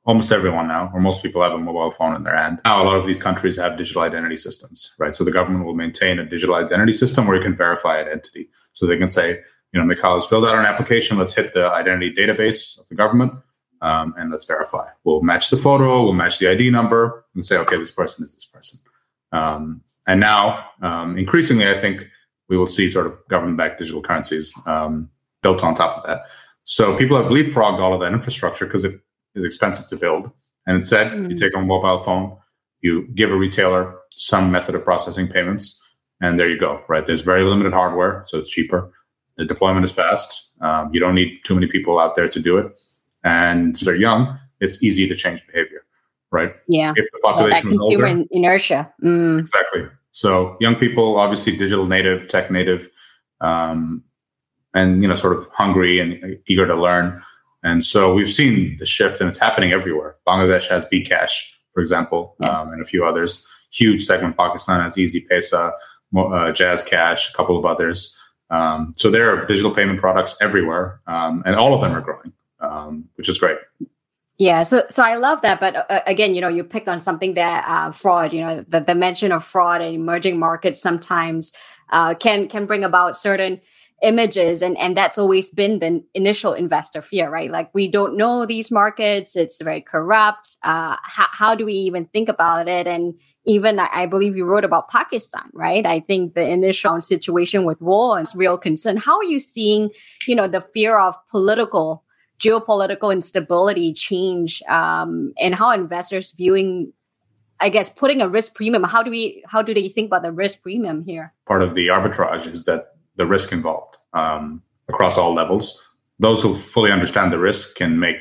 almost 0.05 0.33
everyone 0.33 0.67
now, 0.67 0.91
or 0.93 1.01
most 1.01 1.23
people 1.23 1.43
have 1.43 1.53
a 1.53 1.59
mobile 1.59 1.91
phone 1.93 2.15
in 2.17 2.25
their 2.25 2.37
hand. 2.37 2.61
Now, 2.65 2.83
a 2.83 2.85
lot 2.85 2.97
of 2.97 3.07
these 3.07 3.23
countries 3.23 3.57
have 3.57 3.79
digital 3.79 4.03
identity 4.03 4.37
systems, 4.37 4.95
right? 4.99 5.15
So 5.15 5.23
the 5.23 5.31
government 5.31 5.65
will 5.65 5.75
maintain 5.75 6.19
a 6.19 6.25
digital 6.25 6.57
identity 6.57 6.93
system 6.93 7.27
where 7.27 7.37
you 7.37 7.43
can 7.43 7.57
verify 7.57 7.99
an 7.99 8.09
identity. 8.09 8.49
So 8.73 8.87
they 8.87 8.99
can 8.99 9.09
say, 9.09 9.41
you 9.73 9.81
know, 9.81 9.87
Mikhail 9.87 10.15
has 10.15 10.27
filled 10.27 10.45
out 10.45 10.55
an 10.55 10.67
application. 10.67 11.19
Let's 11.19 11.35
hit 11.35 11.55
the 11.55 11.67
identity 11.67 12.13
database 12.13 12.79
of 12.79 12.89
the 12.89 12.95
government 12.95 13.33
um, 13.81 14.15
and 14.17 14.31
let's 14.31 14.45
verify. 14.45 14.89
We'll 15.05 15.23
match 15.23 15.51
the 15.51 15.57
photo, 15.57 16.03
we'll 16.03 16.13
match 16.13 16.39
the 16.39 16.49
ID 16.49 16.71
number, 16.71 17.25
and 17.35 17.45
say, 17.45 17.57
okay, 17.59 17.77
this 17.77 17.91
person 17.91 18.25
is 18.25 18.35
this 18.35 18.45
person. 18.45 18.79
Um, 19.33 19.83
and 20.07 20.21
now, 20.21 20.67
um, 20.83 21.17
increasingly, 21.17 21.69
I 21.69 21.77
think 21.77 22.09
we 22.49 22.57
will 22.57 22.67
see 22.67 22.89
sort 22.89 23.07
of 23.07 23.17
government-backed 23.29 23.79
digital 23.79 24.03
currencies 24.03 24.55
um, 24.67 25.11
built 25.43 25.65
on 25.65 25.75
top 25.75 25.99
of 25.99 26.07
that. 26.07 26.23
So 26.65 26.97
people 26.97 27.17
have 27.17 27.31
leapfrogged 27.31 27.81
all 27.81 27.95
of 27.95 28.01
that 28.01 28.13
infrastructure 28.13 28.67
because 28.67 28.85
it 28.85 29.01
is 29.35 29.45
expensive 29.45 29.89
to 29.89 29.97
build. 29.97 30.31
And 30.67 30.77
instead, 30.77 31.09
mm. 31.13 31.31
you 31.31 31.37
take 31.37 31.57
a 31.57 31.61
mobile 31.61 31.99
phone, 31.99 32.37
you 32.83 33.09
give 33.15 33.33
a 33.33 33.37
retailer 33.37 33.97
some 34.15 34.53
method 34.53 34.75
of 34.75 34.85
processing 34.85 35.29
payments, 35.29 35.83
and 36.21 36.39
there 36.39 36.49
you 36.49 36.61
go. 36.61 36.83
Right? 36.89 37.05
There's 37.05 37.23
very 37.23 37.43
limited 37.43 37.73
hardware, 37.73 38.23
so 38.27 38.39
it's 38.39 38.51
cheaper 38.51 38.93
the 39.37 39.45
deployment 39.45 39.85
is 39.85 39.93
fast. 39.93 40.51
Um, 40.61 40.91
you 40.93 41.01
don't 41.01 41.15
need 41.15 41.41
too 41.45 41.55
many 41.55 41.67
people 41.67 41.99
out 41.99 42.15
there 42.15 42.29
to 42.29 42.41
do 42.41 42.59
it, 42.59 42.79
and 43.25 43.75
they're 43.77 43.97
young. 43.97 44.39
It's 44.61 44.83
easy 44.83 45.09
to 45.09 45.17
change 45.17 45.45
behavior, 45.47 45.85
right? 46.31 46.55
Yeah. 46.69 46.93
If 46.97 47.07
the 47.13 47.19
population 47.23 47.71
well, 47.71 47.79
that 47.79 47.79
consumer 47.79 48.07
older, 48.09 48.25
inertia. 48.31 48.93
Mm. 49.03 49.41
Exactly. 49.41 49.89
So 50.13 50.57
young 50.61 50.77
people, 50.77 51.19
obviously 51.19 51.57
digital 51.57 51.87
native, 51.87 52.29
tech 52.29 52.51
native, 52.51 52.89
um, 53.41 54.05
and 54.75 55.03
you 55.03 55.09
know, 55.09 55.15
sort 55.15 55.37
of 55.37 55.49
hungry 55.53 55.99
and 55.99 56.39
eager 56.47 56.67
to 56.67 56.75
learn. 56.75 57.23
And 57.65 57.85
so 57.85 58.13
we've 58.13 58.33
seen 58.33 58.77
the 58.79 58.87
shift, 58.87 59.21
and 59.21 59.29
it's 59.29 59.39
happening 59.39 59.73
everywhere. 59.73 60.17
Bangladesh 60.27 60.69
has 60.69 60.85
bKash, 60.87 61.55
for 61.73 61.81
example, 61.81 62.37
yeah. 62.41 62.61
um, 62.61 62.73
and 62.73 62.83
a 62.83 62.85
few 62.85 63.05
others. 63.05 63.47
Huge 63.71 64.05
segment. 64.05 64.37
Pakistan 64.37 64.81
has 64.81 64.97
Easypaisa, 64.97 65.73
uh, 66.17 66.53
Jazz 66.53 66.83
Cash, 66.83 67.31
a 67.31 67.37
couple 67.37 67.59
of 67.59 67.65
others. 67.65 68.17
Um, 68.53 68.93
so 68.97 69.11
there 69.11 69.35
are 69.35 69.47
digital 69.47 69.75
payment 69.75 69.99
products 69.99 70.37
everywhere, 70.41 71.01
um, 71.07 71.43
and 71.47 71.57
all 71.57 71.73
of 71.75 71.81
them 71.81 71.93
are 71.93 72.03
growing, 72.03 72.33
um, 72.61 73.09
which 73.17 73.29
is 73.29 73.39
great. 73.39 73.57
Yeah, 74.39 74.63
so 74.63 74.83
so 74.89 75.03
I 75.03 75.17
love 75.17 75.41
that, 75.43 75.59
but 75.59 75.91
uh, 75.91 76.01
again, 76.07 76.35
you 76.35 76.41
know, 76.41 76.49
you 76.49 76.63
picked 76.63 76.89
on 76.89 77.01
something 77.01 77.35
that 77.35 77.65
uh, 77.67 77.91
fraud. 77.93 78.33
You 78.33 78.41
know, 78.43 78.65
the, 78.69 78.81
the 78.81 78.95
mention 78.95 79.33
of 79.33 79.45
fraud 79.45 79.81
and 79.81 79.95
emerging 79.95 80.39
markets 80.39 80.81
sometimes 80.81 81.53
uh, 81.91 82.15
can 82.15 82.49
can 82.49 82.67
bring 82.67 82.85
about 82.85 83.17
certain 83.17 83.61
images 84.03 84.63
and 84.63 84.77
and 84.79 84.97
that's 84.97 85.17
always 85.17 85.49
been 85.49 85.79
the 85.79 86.03
initial 86.13 86.53
investor 86.53 87.01
fear 87.01 87.31
right 87.31 87.53
like 87.53 87.73
we 87.73 87.87
don't 87.87 88.17
know 88.17 88.45
these 88.45 88.71
markets 88.71 89.37
it's 89.37 89.63
very 89.63 89.81
corrupt 89.81 90.57
uh 90.65 90.97
how, 91.03 91.27
how 91.31 91.55
do 91.55 91.65
we 91.65 91.73
even 91.73 92.05
think 92.07 92.29
about 92.29 92.69
it 92.69 92.87
and 92.89 93.15
even 93.45 93.79
I 93.79 94.07
believe 94.07 94.37
you 94.37 94.45
wrote 94.45 94.65
about 94.65 94.89
Pakistan, 94.89 95.51
right? 95.53 95.85
I 95.85 96.01
think 96.01 96.35
the 96.35 96.49
initial 96.49 97.01
situation 97.01 97.65
with 97.65 97.81
war 97.81 98.21
is 98.21 98.35
real 98.37 98.57
concern. 98.57 98.97
How 98.97 99.19
are 99.19 99.25
you 99.25 99.41
seeing, 99.41 99.91
you 100.27 100.37
know, 100.37 100.47
the 100.47 100.61
fear 100.61 100.99
of 100.99 101.17
political, 101.29 102.05
geopolitical 102.39 103.13
instability 103.13 103.93
change, 103.93 104.63
um, 104.69 105.33
and 105.41 105.57
how 105.57 105.73
investors 105.73 106.33
viewing, 106.37 106.93
I 107.59 107.69
guess, 107.69 107.91
putting 107.91 108.23
a 108.23 108.29
risk 108.29 108.55
premium? 108.55 108.85
How 108.85 109.03
do 109.03 109.11
we, 109.11 109.43
how 109.49 109.61
do 109.61 109.75
they 109.75 109.89
think 109.89 110.07
about 110.07 110.23
the 110.23 110.33
risk 110.33 110.63
premium 110.63 111.03
here? 111.03 111.35
Part 111.47 111.63
of 111.63 111.75
the 111.75 111.89
arbitrage 111.89 112.47
is 112.47 112.65
that 112.67 112.92
the 113.17 113.27
risk 113.27 113.53
involved 113.53 113.97
um, 114.15 114.63
across 114.89 115.19
all 115.19 115.35
levels. 115.35 115.83
Those 116.19 116.43
who 116.43 116.55
fully 116.55 116.93
understand 116.93 117.33
the 117.33 117.39
risk 117.39 117.77
can 117.77 117.99
make 117.99 118.17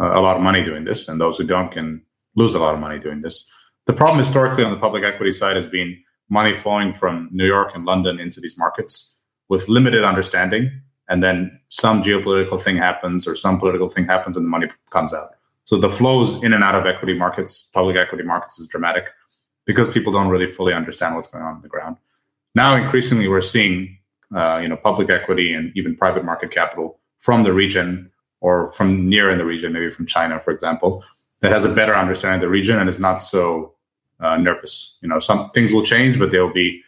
uh, 0.00 0.12
a 0.14 0.20
lot 0.20 0.36
of 0.36 0.42
money 0.42 0.62
doing 0.62 0.84
this, 0.84 1.08
and 1.08 1.20
those 1.20 1.38
who 1.38 1.44
don't 1.44 1.70
can 1.70 2.02
lose 2.36 2.54
a 2.54 2.58
lot 2.58 2.74
of 2.74 2.80
money 2.80 2.98
doing 2.98 3.22
this. 3.22 3.50
The 3.86 3.92
problem 3.92 4.18
historically 4.18 4.64
on 4.64 4.70
the 4.70 4.78
public 4.78 5.04
equity 5.04 5.32
side 5.32 5.56
has 5.56 5.66
been 5.66 6.00
money 6.28 6.54
flowing 6.54 6.92
from 6.92 7.28
New 7.32 7.46
York 7.46 7.74
and 7.74 7.84
London 7.84 8.20
into 8.20 8.40
these 8.40 8.56
markets 8.56 9.18
with 9.48 9.68
limited 9.68 10.04
understanding. 10.04 10.70
And 11.08 11.22
then 11.22 11.60
some 11.68 12.02
geopolitical 12.02 12.62
thing 12.62 12.76
happens 12.76 13.26
or 13.26 13.34
some 13.34 13.58
political 13.58 13.88
thing 13.88 14.06
happens 14.06 14.36
and 14.36 14.44
the 14.44 14.48
money 14.48 14.68
comes 14.90 15.12
out. 15.12 15.30
So 15.64 15.76
the 15.76 15.90
flows 15.90 16.42
in 16.42 16.52
and 16.52 16.62
out 16.62 16.76
of 16.76 16.86
equity 16.86 17.14
markets, 17.14 17.70
public 17.74 17.96
equity 17.96 18.24
markets, 18.24 18.58
is 18.60 18.68
dramatic 18.68 19.10
because 19.66 19.90
people 19.90 20.12
don't 20.12 20.28
really 20.28 20.46
fully 20.46 20.72
understand 20.72 21.16
what's 21.16 21.28
going 21.28 21.44
on 21.44 21.56
on 21.56 21.62
the 21.62 21.68
ground. 21.68 21.96
Now, 22.54 22.76
increasingly, 22.76 23.28
we're 23.28 23.40
seeing 23.40 23.98
uh, 24.34 24.58
you 24.62 24.68
know 24.68 24.76
public 24.76 25.10
equity 25.10 25.52
and 25.52 25.72
even 25.76 25.96
private 25.96 26.24
market 26.24 26.50
capital 26.50 26.98
from 27.18 27.42
the 27.42 27.52
region 27.52 28.10
or 28.40 28.72
from 28.72 29.08
near 29.08 29.28
in 29.28 29.38
the 29.38 29.44
region, 29.44 29.72
maybe 29.72 29.90
from 29.90 30.06
China, 30.06 30.40
for 30.40 30.50
example, 30.50 31.04
that 31.40 31.52
has 31.52 31.64
a 31.64 31.74
better 31.74 31.94
understanding 31.94 32.36
of 32.36 32.40
the 32.40 32.48
region 32.48 32.78
and 32.78 32.88
is 32.88 32.98
not 32.98 33.18
so 33.18 33.74
uh, 34.20 34.36
nervous. 34.36 34.96
You 35.02 35.08
know, 35.08 35.18
some 35.18 35.50
things 35.50 35.72
will 35.72 35.82
change, 35.82 36.18
but 36.18 36.32
they'll 36.32 36.52
be 36.52 36.80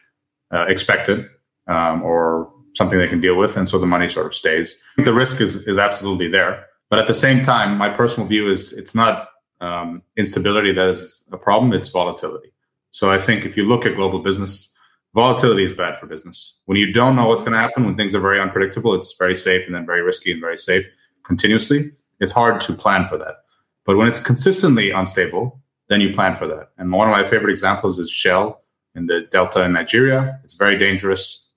uh, 0.53 0.67
expected 0.69 1.27
um, 1.67 2.03
or 2.03 2.51
something 2.75 2.99
they 2.99 3.07
can 3.07 3.21
deal 3.21 3.37
with, 3.37 3.57
and 3.57 3.69
so 3.69 3.79
the 3.79 3.87
money 3.87 4.09
sort 4.09 4.27
of 4.27 4.35
stays. 4.35 4.81
The 4.97 5.13
risk 5.13 5.41
is 5.41 5.57
is 5.67 5.79
absolutely 5.79 6.29
there, 6.29 6.67
but 6.91 6.99
at 6.99 7.07
the 7.07 7.15
same 7.15 7.43
time, 7.43 7.77
my 7.77 7.89
personal 7.89 8.29
view 8.29 8.51
is 8.51 8.73
it's 8.73 8.95
not 8.95 9.29
um, 9.61 10.03
instability 10.17 10.73
that 10.73 10.89
is 10.89 11.25
a 11.33 11.39
problem, 11.39 11.73
it's 11.73 11.89
volatility. 11.89 12.53
So 12.91 13.11
I 13.11 13.19
think 13.19 13.47
if 13.47 13.57
you 13.57 13.65
look 13.65 13.87
at 13.87 13.97
global 13.97 14.19
business, 14.19 14.72
volatility 15.15 15.65
is 15.65 15.73
bad 15.73 15.99
for 15.99 16.07
business. 16.07 16.59
When 16.67 16.79
you 16.79 16.93
don't 16.93 17.17
know 17.17 17.27
what's 17.27 17.43
going 17.43 17.53
to 17.53 17.59
happen, 17.59 17.85
when 17.85 17.97
things 17.97 18.15
are 18.15 18.21
very 18.21 18.41
unpredictable, 18.41 18.95
it's 18.95 19.15
very 19.19 19.35
safe 19.35 19.67
and 19.67 19.75
then 19.75 19.87
very 19.87 20.03
risky 20.03 20.33
and 20.33 20.41
very 20.41 20.59
safe 20.59 20.87
continuously. 21.23 21.93
It's 22.21 22.33
hard 22.33 22.61
to 22.63 22.73
plan 22.73 23.07
for 23.07 23.19
that. 23.19 23.45
But 23.85 23.97
when 23.97 24.09
it's 24.09 24.21
consistently 24.21 24.91
unstable, 24.91 25.61
then 25.89 26.01
you 26.01 26.15
plan 26.15 26.35
for 26.35 26.47
that. 26.47 26.71
And 26.79 26.93
one 26.93 27.09
of 27.09 27.17
my 27.17 27.25
favorite 27.25 27.51
examples 27.51 27.99
is 27.99 28.11
Shell 28.11 28.63
in 28.95 29.07
the 29.07 29.23
Delta 29.31 29.65
in 29.65 29.73
Nigeria. 29.73 30.41
It's 30.45 30.55
very 30.55 30.79
dangerous. 30.79 31.49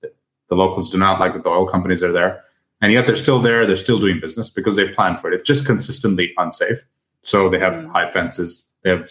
The 0.48 0.54
locals 0.54 0.90
do 0.90 0.98
not 0.98 1.20
like 1.20 1.32
that 1.34 1.44
the 1.44 1.50
oil 1.50 1.66
companies 1.66 2.02
are 2.02 2.12
there. 2.12 2.40
And 2.80 2.92
yet 2.92 3.06
they're 3.06 3.16
still 3.16 3.40
there. 3.40 3.66
They're 3.66 3.76
still 3.76 3.98
doing 3.98 4.20
business 4.20 4.50
because 4.50 4.76
they 4.76 4.88
plan 4.88 5.16
for 5.16 5.30
it. 5.30 5.34
It's 5.34 5.46
just 5.46 5.64
consistently 5.66 6.34
unsafe. 6.36 6.84
So 7.22 7.48
they 7.48 7.58
have 7.58 7.72
mm. 7.72 7.90
high 7.90 8.10
fences. 8.10 8.70
They 8.82 8.90
have 8.90 9.10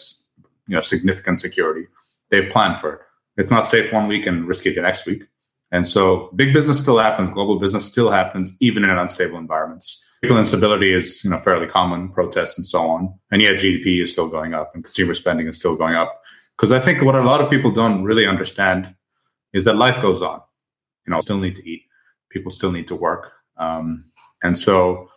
you 0.68 0.76
know 0.76 0.82
significant 0.82 1.40
security. 1.40 1.88
They've 2.30 2.52
planned 2.52 2.80
for 2.80 2.94
it. 2.94 3.02
It's 3.38 3.52
not 3.52 3.66
safe 3.66 3.92
one 3.92 4.08
week 4.08 4.26
and 4.26 4.48
risky 4.48 4.74
the 4.74 4.82
next 4.82 5.06
week. 5.06 5.24
And 5.72 5.88
so 5.88 6.30
big 6.36 6.54
business 6.54 6.80
still 6.80 7.00
happens. 7.00 7.30
Global 7.30 7.60
business 7.60 7.86
still 7.86 8.12
happens, 8.12 8.56
even 8.60 8.84
in 8.84 8.90
unstable 8.92 9.38
environments. 9.38 10.04
Political 10.22 10.40
instability 10.40 10.94
is 10.94 11.24
you 11.24 11.30
know 11.30 11.40
fairly 11.40 11.68
common, 11.68 12.10
protests 12.10 12.58
and 12.58 12.66
so 12.66 12.88
on. 12.88 13.14
And 13.32 13.42
yet 13.42 13.56
GDP 13.56 14.02
is 14.02 14.12
still 14.12 14.28
going 14.28 14.54
up 14.54 14.72
and 14.74 14.84
consumer 14.84 15.14
spending 15.14 15.48
is 15.48 15.60
still 15.60 15.76
going 15.76 15.96
up. 15.96 16.22
Because 16.56 16.72
I 16.72 16.80
think 16.80 17.02
what 17.02 17.16
a 17.16 17.22
lot 17.22 17.42
of 17.42 17.50
people 17.50 17.72
don't 17.72 18.04
really 18.04 18.26
understand 18.26 18.96
is 19.54 19.66
that 19.66 19.76
life 19.76 20.02
goes 20.02 20.22
on. 20.22 20.40
You 21.06 21.12
know, 21.12 21.20
still 21.20 21.38
need 21.38 21.56
to 21.58 21.70
eat. 21.70 21.84
People 22.32 22.52
still 22.52 22.72
need 22.72 22.88
to 22.88 22.96
work. 22.96 23.34
Um, 23.58 24.06
and 24.44 24.58
so, 24.58 25.10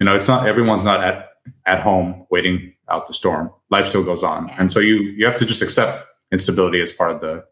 you 0.00 0.06
know, 0.06 0.16
it's 0.16 0.28
not 0.28 0.48
everyone's 0.48 0.84
not 0.84 1.02
at 1.02 1.26
at 1.66 1.80
home 1.80 2.26
waiting 2.30 2.74
out 2.88 3.06
the 3.06 3.14
storm. 3.14 3.50
Life 3.70 3.86
still 3.86 4.04
goes 4.04 4.24
on, 4.24 4.50
and 4.58 4.72
so 4.72 4.80
you 4.80 4.96
you 4.96 5.26
have 5.26 5.36
to 5.36 5.46
just 5.46 5.62
accept 5.62 6.06
instability 6.32 6.80
as 6.80 6.92
part 6.92 7.10
of 7.10 7.20
the 7.20 7.44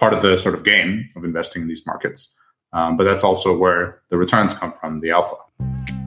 part 0.00 0.14
of 0.14 0.22
the 0.22 0.36
sort 0.38 0.54
of 0.54 0.64
game 0.64 1.08
of 1.14 1.24
investing 1.24 1.62
in 1.62 1.68
these 1.68 1.86
markets. 1.86 2.34
Um, 2.72 2.96
but 2.96 3.04
that's 3.04 3.22
also 3.22 3.56
where 3.56 4.00
the 4.08 4.16
returns 4.16 4.54
come 4.54 4.72
from, 4.72 5.00
the 5.00 5.10
alpha. 5.10 5.36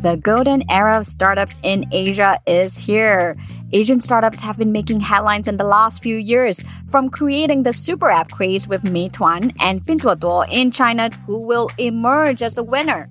The 0.01 0.17
golden 0.17 0.69
era 0.69 0.97
of 0.99 1.05
startups 1.05 1.59
in 1.63 1.85
Asia 1.91 2.37
is 2.45 2.77
here. 2.77 3.37
Asian 3.71 4.01
startups 4.01 4.41
have 4.41 4.57
been 4.57 4.71
making 4.71 4.99
headlines 4.99 5.47
in 5.47 5.57
the 5.57 5.63
last 5.63 6.03
few 6.03 6.17
years, 6.17 6.63
from 6.89 7.09
creating 7.09 7.63
the 7.63 7.71
super 7.71 8.09
app 8.09 8.31
craze 8.31 8.67
with 8.67 8.83
Meituan 8.83 9.53
and 9.61 9.85
Pinduoduo 9.85 10.45
in 10.49 10.71
China, 10.71 11.09
who 11.25 11.37
will 11.37 11.69
emerge 11.77 12.41
as 12.41 12.55
the 12.55 12.63
winner. 12.63 13.09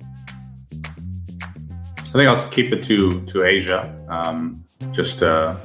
I 1.98 2.12
think 2.12 2.28
I'll 2.28 2.48
keep 2.50 2.72
it 2.72 2.82
to 2.84 3.24
to 3.24 3.44
Asia, 3.44 3.88
um, 4.08 4.62
just 4.92 5.22
uh, 5.22 5.56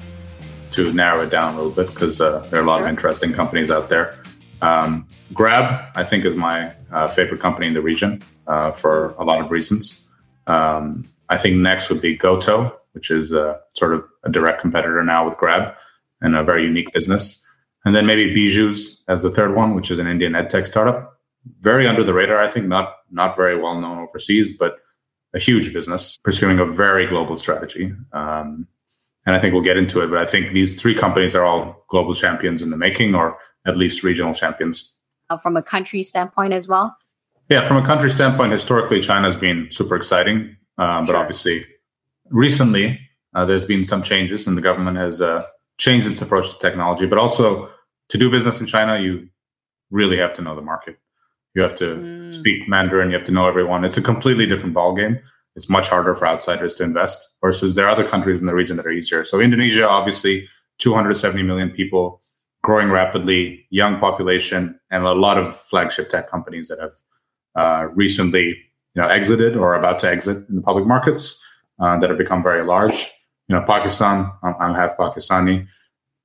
to 0.71 0.93
narrow 0.93 1.23
it 1.23 1.29
down 1.29 1.55
a 1.55 1.57
little 1.57 1.71
bit 1.71 1.87
because 1.87 2.21
uh, 2.21 2.39
there 2.49 2.61
are 2.61 2.63
a 2.63 2.65
lot 2.65 2.77
sure. 2.77 2.85
of 2.85 2.89
interesting 2.89 3.33
companies 3.33 3.69
out 3.69 3.89
there. 3.89 4.15
Um, 4.61 5.07
Grab, 5.33 5.91
I 5.95 6.03
think, 6.03 6.25
is 6.25 6.35
my 6.35 6.73
uh, 6.91 7.07
favorite 7.07 7.41
company 7.41 7.67
in 7.67 7.73
the 7.73 7.81
region 7.81 8.21
uh, 8.47 8.71
for 8.71 9.09
a 9.19 9.23
lot 9.23 9.41
of 9.41 9.51
reasons. 9.51 10.07
Um, 10.47 11.05
I 11.29 11.37
think 11.37 11.57
next 11.57 11.89
would 11.89 12.01
be 12.01 12.15
Goto, 12.15 12.77
which 12.93 13.11
is 13.11 13.31
a, 13.31 13.59
sort 13.75 13.93
of 13.93 14.05
a 14.23 14.29
direct 14.29 14.61
competitor 14.61 15.03
now 15.03 15.25
with 15.25 15.37
Grab 15.37 15.75
and 16.21 16.35
a 16.35 16.43
very 16.43 16.63
unique 16.63 16.91
business. 16.93 17.45
And 17.85 17.95
then 17.95 18.05
maybe 18.05 18.33
Byju's 18.33 19.03
as 19.07 19.23
the 19.23 19.31
third 19.31 19.55
one, 19.55 19.75
which 19.75 19.91
is 19.91 19.99
an 19.99 20.07
Indian 20.07 20.33
edtech 20.33 20.67
startup. 20.67 21.19
Very 21.61 21.87
under 21.87 22.03
the 22.03 22.13
radar, 22.13 22.39
I 22.39 22.49
think, 22.49 22.67
not 22.67 22.95
not 23.09 23.37
very 23.37 23.57
well 23.61 23.79
known 23.79 23.99
overseas, 23.99 24.57
but 24.57 24.79
a 25.33 25.39
huge 25.39 25.73
business 25.73 26.17
pursuing 26.23 26.59
a 26.59 26.65
very 26.65 27.07
global 27.07 27.35
strategy. 27.35 27.93
Um, 28.11 28.67
and 29.25 29.35
I 29.35 29.39
think 29.39 29.53
we'll 29.53 29.63
get 29.63 29.77
into 29.77 30.01
it. 30.01 30.07
But 30.07 30.19
I 30.19 30.25
think 30.25 30.51
these 30.51 30.81
three 30.81 30.95
companies 30.95 31.35
are 31.35 31.45
all 31.45 31.85
global 31.89 32.15
champions 32.15 32.61
in 32.61 32.69
the 32.69 32.77
making, 32.77 33.15
or 33.15 33.37
at 33.67 33.77
least 33.77 34.03
regional 34.03 34.33
champions. 34.33 34.95
Uh, 35.29 35.37
from 35.37 35.57
a 35.57 35.61
country 35.61 36.01
standpoint 36.03 36.53
as 36.53 36.67
well? 36.67 36.95
Yeah, 37.49 37.61
from 37.61 37.77
a 37.77 37.85
country 37.85 38.09
standpoint, 38.09 38.51
historically, 38.51 39.01
China's 39.01 39.35
been 39.35 39.67
super 39.71 39.95
exciting. 39.95 40.55
Um, 40.77 41.05
but 41.05 41.13
sure. 41.13 41.17
obviously, 41.17 41.65
recently, 42.29 42.99
uh, 43.35 43.45
there's 43.45 43.65
been 43.65 43.83
some 43.83 44.03
changes, 44.03 44.47
and 44.47 44.57
the 44.57 44.61
government 44.61 44.97
has 44.97 45.21
uh, 45.21 45.43
changed 45.77 46.07
its 46.07 46.21
approach 46.21 46.51
to 46.51 46.59
technology. 46.59 47.05
But 47.05 47.19
also, 47.19 47.69
to 48.09 48.17
do 48.17 48.29
business 48.29 48.61
in 48.61 48.67
China, 48.67 48.99
you 48.99 49.27
really 49.91 50.17
have 50.17 50.33
to 50.33 50.41
know 50.41 50.55
the 50.55 50.61
market. 50.61 50.97
You 51.55 51.61
have 51.61 51.75
to 51.75 51.95
mm. 51.95 52.33
speak 52.33 52.67
Mandarin. 52.67 53.09
You 53.09 53.17
have 53.17 53.25
to 53.27 53.31
know 53.31 53.47
everyone. 53.47 53.83
It's 53.83 53.97
a 53.97 54.01
completely 54.01 54.45
different 54.45 54.75
ballgame. 54.75 55.19
It's 55.55 55.69
much 55.69 55.89
harder 55.89 56.13
for 56.13 56.27
outsiders 56.27 56.75
to 56.75 56.83
invest 56.83 57.35
versus 57.41 57.73
there 57.73 57.87
are 57.87 57.89
other 57.89 58.07
countries 58.07 58.39
in 58.39 58.45
the 58.45 58.53
region 58.53 58.77
that 58.77 58.85
are 58.85 58.91
easier. 58.91 59.25
So 59.25 59.39
Indonesia, 59.39 59.89
obviously, 59.89 60.47
270 60.77 61.41
million 61.41 61.71
people, 61.71 62.21
growing 62.63 62.89
rapidly, 62.89 63.65
young 63.69 63.99
population, 63.99 64.79
and 64.91 65.03
a 65.03 65.13
lot 65.13 65.37
of 65.37 65.55
flagship 65.55 66.09
tech 66.09 66.29
companies 66.29 66.67
that 66.67 66.79
have 66.79 66.93
uh, 67.55 67.87
recently 67.93 68.57
you 68.93 69.01
know 69.01 69.07
exited 69.07 69.55
or 69.55 69.75
about 69.75 69.99
to 69.99 70.09
exit 70.09 70.37
in 70.49 70.55
the 70.55 70.61
public 70.61 70.85
markets 70.85 71.43
uh, 71.79 71.99
that 71.99 72.09
have 72.09 72.17
become 72.17 72.41
very 72.41 72.65
large. 72.65 73.11
You 73.47 73.55
know, 73.55 73.63
Pakistan, 73.65 74.31
I'm, 74.43 74.73
half 74.73 74.97
Pakistani, 74.97 75.67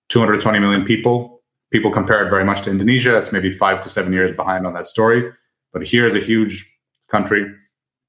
220 0.08 0.58
million 0.58 0.84
people, 0.84 1.42
people 1.70 1.90
compare 1.90 2.26
it 2.26 2.30
very 2.30 2.44
much 2.44 2.62
to 2.62 2.70
Indonesia. 2.70 3.16
It's 3.16 3.32
maybe 3.32 3.50
five 3.52 3.80
to 3.80 3.88
seven 3.88 4.12
years 4.12 4.32
behind 4.32 4.66
on 4.66 4.74
that 4.74 4.86
story. 4.86 5.30
But 5.72 5.86
here's 5.86 6.14
a 6.14 6.18
huge 6.20 6.68
country, 7.08 7.46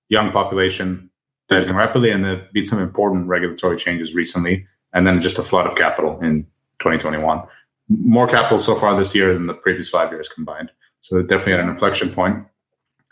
young 0.10 0.32
population, 0.32 1.10
rising 1.52 1.76
rapidly, 1.76 2.10
and 2.10 2.26
there 2.26 2.48
been 2.54 2.66
some 2.66 2.80
important 2.80 3.28
regulatory 3.28 3.78
changes 3.78 4.16
recently, 4.16 4.66
and 4.94 5.06
then 5.06 5.22
just 5.22 5.38
a 5.38 5.44
flood 5.44 5.68
of 5.68 5.76
capital 5.76 6.20
in 6.22 6.44
2021. 6.80 7.44
More 7.90 8.28
capital 8.28 8.60
so 8.60 8.76
far 8.76 8.98
this 8.98 9.14
year 9.14 9.34
than 9.34 9.48
the 9.48 9.54
previous 9.54 9.90
five 9.90 10.12
years 10.12 10.30
combined. 10.30 10.72
So 11.02 11.22
definitely 11.22 11.54
at 11.54 11.60
an 11.60 11.70
inflection 11.70 12.12
point. 12.12 12.46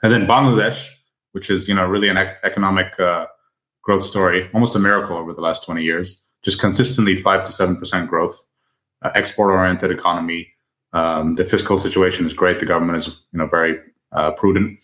And 0.04 0.12
then 0.12 0.26
Bangladesh, 0.26 0.90
which 1.34 1.50
is 1.50 1.68
you 1.68 1.76
know 1.76 1.86
really 1.86 2.10
an 2.10 2.18
ec- 2.18 2.38
economic 2.44 3.00
uh, 3.00 3.26
growth 3.82 4.04
story, 4.04 4.50
almost 4.54 4.76
a 4.76 4.80
miracle 4.80 5.18
over 5.18 5.34
the 5.34 5.42
last 5.42 5.66
20 5.66 5.84
years. 5.84 6.24
Just 6.44 6.60
consistently 6.60 7.16
five 7.16 7.44
to 7.44 7.52
seven 7.52 7.76
percent 7.76 8.10
growth 8.10 8.46
uh, 9.04 9.10
export-oriented 9.16 9.92
economy. 9.92 10.48
Um, 10.94 11.36
the 11.36 11.44
fiscal 11.44 11.78
situation 11.78 12.26
is 12.26 12.34
great. 12.34 12.60
The 12.60 12.66
government 12.66 12.98
is, 12.98 13.08
you 13.32 13.40
know, 13.40 13.48
very 13.48 13.78
uh, 14.12 14.32
prudent. 14.32 14.80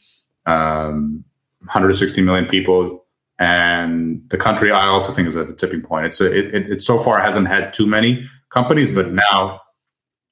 Um, 0.46 1.24
160 1.62 2.22
million 2.22 2.46
people, 2.46 3.06
and 3.39 4.22
the 4.29 4.38
country 4.38 4.72
I 4.72 4.88
also 4.88 5.12
think 5.12 5.27
is 5.27 5.36
at 5.36 5.50
a 5.50 5.53
tipping 5.53 5.82
point. 5.82 6.06
It's 6.06 6.22
a, 6.22 6.32
it, 6.32 6.53
it, 6.53 6.72
it 6.72 6.82
so 6.82 6.98
far 6.98 7.20
hasn't 7.20 7.48
had 7.48 7.74
too 7.74 7.86
many 7.86 8.27
companies, 8.50 8.91
but 8.91 9.12
now 9.12 9.60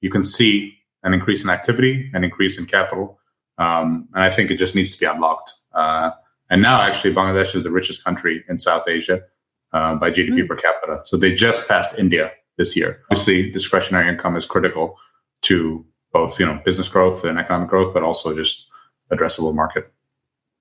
you 0.02 0.10
can 0.10 0.24
see 0.24 0.78
an 1.04 1.14
increase 1.14 1.44
in 1.44 1.50
activity, 1.50 2.10
an 2.14 2.24
increase 2.24 2.58
in 2.58 2.66
capital, 2.66 3.20
um, 3.58 4.08
and 4.14 4.24
I 4.24 4.30
think 4.30 4.52
it 4.52 4.58
just 4.58 4.76
needs 4.76 4.92
to 4.92 5.00
be 5.00 5.06
unlocked. 5.06 5.54
Uh, 5.74 6.12
and 6.50 6.62
now, 6.62 6.82
actually, 6.82 7.14
Bangladesh 7.14 7.56
is 7.56 7.64
the 7.64 7.72
richest 7.72 8.04
country 8.04 8.44
in 8.50 8.58
South 8.58 8.88
Asia 8.88 9.22
uh, 9.74 9.96
by 9.96 10.12
GDP 10.12 10.42
mm. 10.42 10.48
per 10.48 10.56
capita. 10.56 11.02
So 11.06 11.18
they 11.18 11.34
just 11.34 11.68
passed 11.68 11.98
India 11.98 12.32
this 12.58 12.76
year. 12.76 13.02
Obviously, 13.12 13.52
discretionary 13.52 14.10
income 14.10 14.36
is 14.36 14.46
critical 14.46 14.98
to 15.44 15.86
both 16.12 16.40
you 16.40 16.46
know 16.46 16.62
business 16.64 16.88
growth 16.88 17.24
and 17.24 17.38
economic 17.38 17.70
growth, 17.70 17.94
but 17.94 18.04
also 18.04 18.36
just 18.36 18.70
addressable 19.12 19.54
market. 19.54 19.92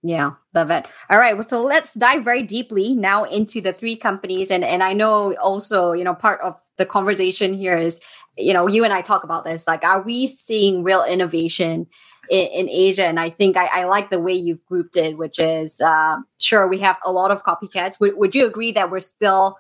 Yeah, 0.06 0.32
love 0.52 0.70
it. 0.70 0.87
All 1.08 1.18
right, 1.18 1.49
so 1.49 1.62
let's 1.62 1.94
dive 1.94 2.25
very 2.25 2.42
deeply 2.42 2.94
now 2.94 3.25
into 3.25 3.62
the 3.62 3.73
three 3.73 3.96
companies, 3.96 4.50
and 4.50 4.62
and 4.62 4.82
I 4.82 4.92
know 4.92 5.34
also 5.37 5.92
you 5.92 6.04
know 6.04 6.14
part 6.14 6.42
of 6.42 6.61
the 6.76 6.84
conversation 6.84 7.54
here 7.54 7.78
is 7.78 8.02
you 8.37 8.52
know 8.52 8.66
you 8.66 8.84
and 8.84 8.92
I 8.92 9.00
talk 9.00 9.25
about 9.25 9.46
this 9.46 9.66
like 9.66 9.82
are 9.82 10.02
we 10.02 10.26
seeing 10.26 10.82
real 10.82 11.02
innovation 11.04 11.87
in, 12.28 12.46
in 12.49 12.68
Asia? 12.68 13.06
And 13.06 13.18
I 13.18 13.30
think 13.30 13.56
I, 13.56 13.64
I, 13.66 13.84
like 13.84 14.11
the 14.11 14.20
way 14.20 14.34
you've 14.34 14.64
grouped 14.66 14.96
it, 14.96 15.16
which 15.16 15.38
is 15.38 15.80
uh, 15.80 16.16
sure 16.38 16.68
we 16.68 16.78
have 16.80 16.99
a 17.04 17.11
lot 17.11 17.30
of 17.30 17.42
copycats. 17.42 17.99
Would, 18.00 18.16
would 18.16 18.34
you 18.34 18.46
agree 18.46 18.73
that 18.73 18.90
we're 18.90 19.00
still 19.00 19.56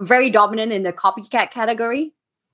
very 0.00 0.30
dominant 0.30 0.72
in 0.72 0.84
the 0.84 0.92
copycat 0.92 1.50
category? 1.50 2.12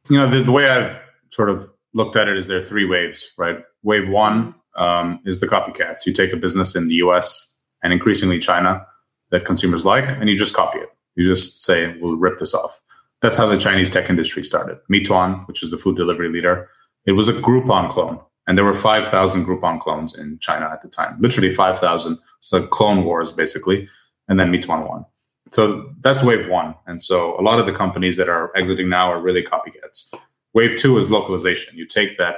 You 0.09 0.19
know, 0.19 0.29
the, 0.29 0.43
the 0.43 0.53
way 0.53 0.69
I've 0.69 1.01
sort 1.31 1.51
of 1.51 1.71
looked 1.95 2.17
at 2.17 2.29
it 2.29 2.37
is 2.37 2.49
there 2.49 2.61
are 2.61 2.65
three 2.65 2.85
waves, 2.85 3.31
right? 3.39 3.59
Wave 3.83 4.09
one 4.09 4.55
um, 4.76 5.21
is 5.25 5.40
the 5.40 5.47
copycats. 5.47 6.06
You 6.06 6.12
take 6.12 6.33
a 6.33 6.37
business 6.37 6.75
in 6.75 6.88
the 6.88 6.95
US 6.97 7.59
and 7.83 7.92
increasingly 7.92 8.38
China 8.38 8.87
that 9.30 9.45
consumers 9.45 9.85
like, 9.85 10.04
and 10.09 10.28
you 10.28 10.38
just 10.38 10.54
copy 10.54 10.78
it. 10.78 10.88
You 11.14 11.26
just 11.26 11.61
say, 11.61 11.97
we'll 12.00 12.16
rip 12.16 12.38
this 12.38 12.54
off. 12.54 12.80
That's 13.23 13.37
how 13.37 13.47
the 13.47 13.59
Chinese 13.59 13.90
tech 13.90 14.11
industry 14.11 14.45
started. 14.45 14.78
Meituan, 14.92 15.47
which 15.49 15.62
is 15.62 15.71
the 15.71 15.78
food 15.78 15.97
delivery 15.97 16.28
leader, 16.28 16.68
it 17.06 17.12
was 17.12 17.28
a 17.28 17.33
Groupon 17.33 17.90
clone. 17.90 18.21
And 18.47 18.56
there 18.56 18.64
were 18.64 18.75
5,000 18.75 19.45
Groupon 19.45 19.80
clones 19.80 20.16
in 20.16 20.38
China 20.40 20.68
at 20.71 20.83
the 20.83 20.88
time, 20.88 21.16
literally 21.21 21.52
5,000. 21.52 22.18
So 22.40 22.66
clone 22.66 23.04
wars, 23.04 23.33
basically. 23.33 23.88
And 24.28 24.38
then 24.38 24.52
Meituan 24.52 24.88
won. 24.88 25.04
So 25.50 25.90
that's 26.00 26.23
wave 26.23 26.49
one. 26.49 26.75
And 26.87 27.02
so 27.02 27.38
a 27.38 27.42
lot 27.42 27.59
of 27.59 27.66
the 27.66 27.73
companies 27.73 28.16
that 28.16 28.28
are 28.28 28.56
exiting 28.56 28.88
now 28.88 29.11
are 29.11 29.21
really 29.21 29.42
copycats. 29.42 30.12
Wave 30.54 30.78
two 30.78 30.99
is 30.99 31.11
localization. 31.11 31.76
You 31.76 31.87
take 31.87 32.18
that 32.18 32.37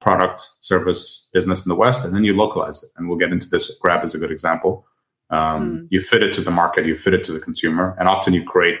product, 0.00 0.48
service, 0.60 1.28
business 1.32 1.64
in 1.64 1.68
the 1.68 1.74
West, 1.74 2.04
and 2.04 2.14
then 2.14 2.24
you 2.24 2.36
localize 2.36 2.82
it. 2.82 2.90
And 2.96 3.08
we'll 3.08 3.18
get 3.18 3.32
into 3.32 3.48
this. 3.48 3.70
Grab 3.80 4.04
is 4.04 4.14
a 4.14 4.18
good 4.18 4.30
example. 4.30 4.86
Um, 5.30 5.38
mm. 5.38 5.86
You 5.90 6.00
fit 6.00 6.22
it 6.22 6.32
to 6.34 6.40
the 6.40 6.50
market, 6.50 6.86
you 6.86 6.96
fit 6.96 7.14
it 7.14 7.24
to 7.24 7.32
the 7.32 7.40
consumer, 7.40 7.96
and 7.98 8.08
often 8.08 8.32
you 8.32 8.44
create 8.44 8.78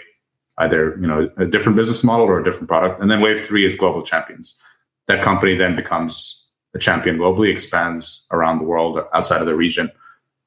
either 0.58 0.96
you 1.00 1.06
know 1.06 1.30
a 1.36 1.46
different 1.46 1.76
business 1.76 2.02
model 2.02 2.26
or 2.26 2.40
a 2.40 2.44
different 2.44 2.68
product. 2.68 3.00
And 3.00 3.10
then 3.10 3.20
wave 3.20 3.40
three 3.40 3.64
is 3.64 3.74
global 3.74 4.02
champions. 4.02 4.58
That 5.06 5.22
company 5.22 5.54
then 5.54 5.74
becomes 5.74 6.46
a 6.74 6.78
champion 6.78 7.18
globally, 7.18 7.50
expands 7.50 8.26
around 8.30 8.58
the 8.58 8.64
world 8.64 8.98
outside 9.14 9.40
of 9.40 9.46
the 9.46 9.56
region, 9.56 9.90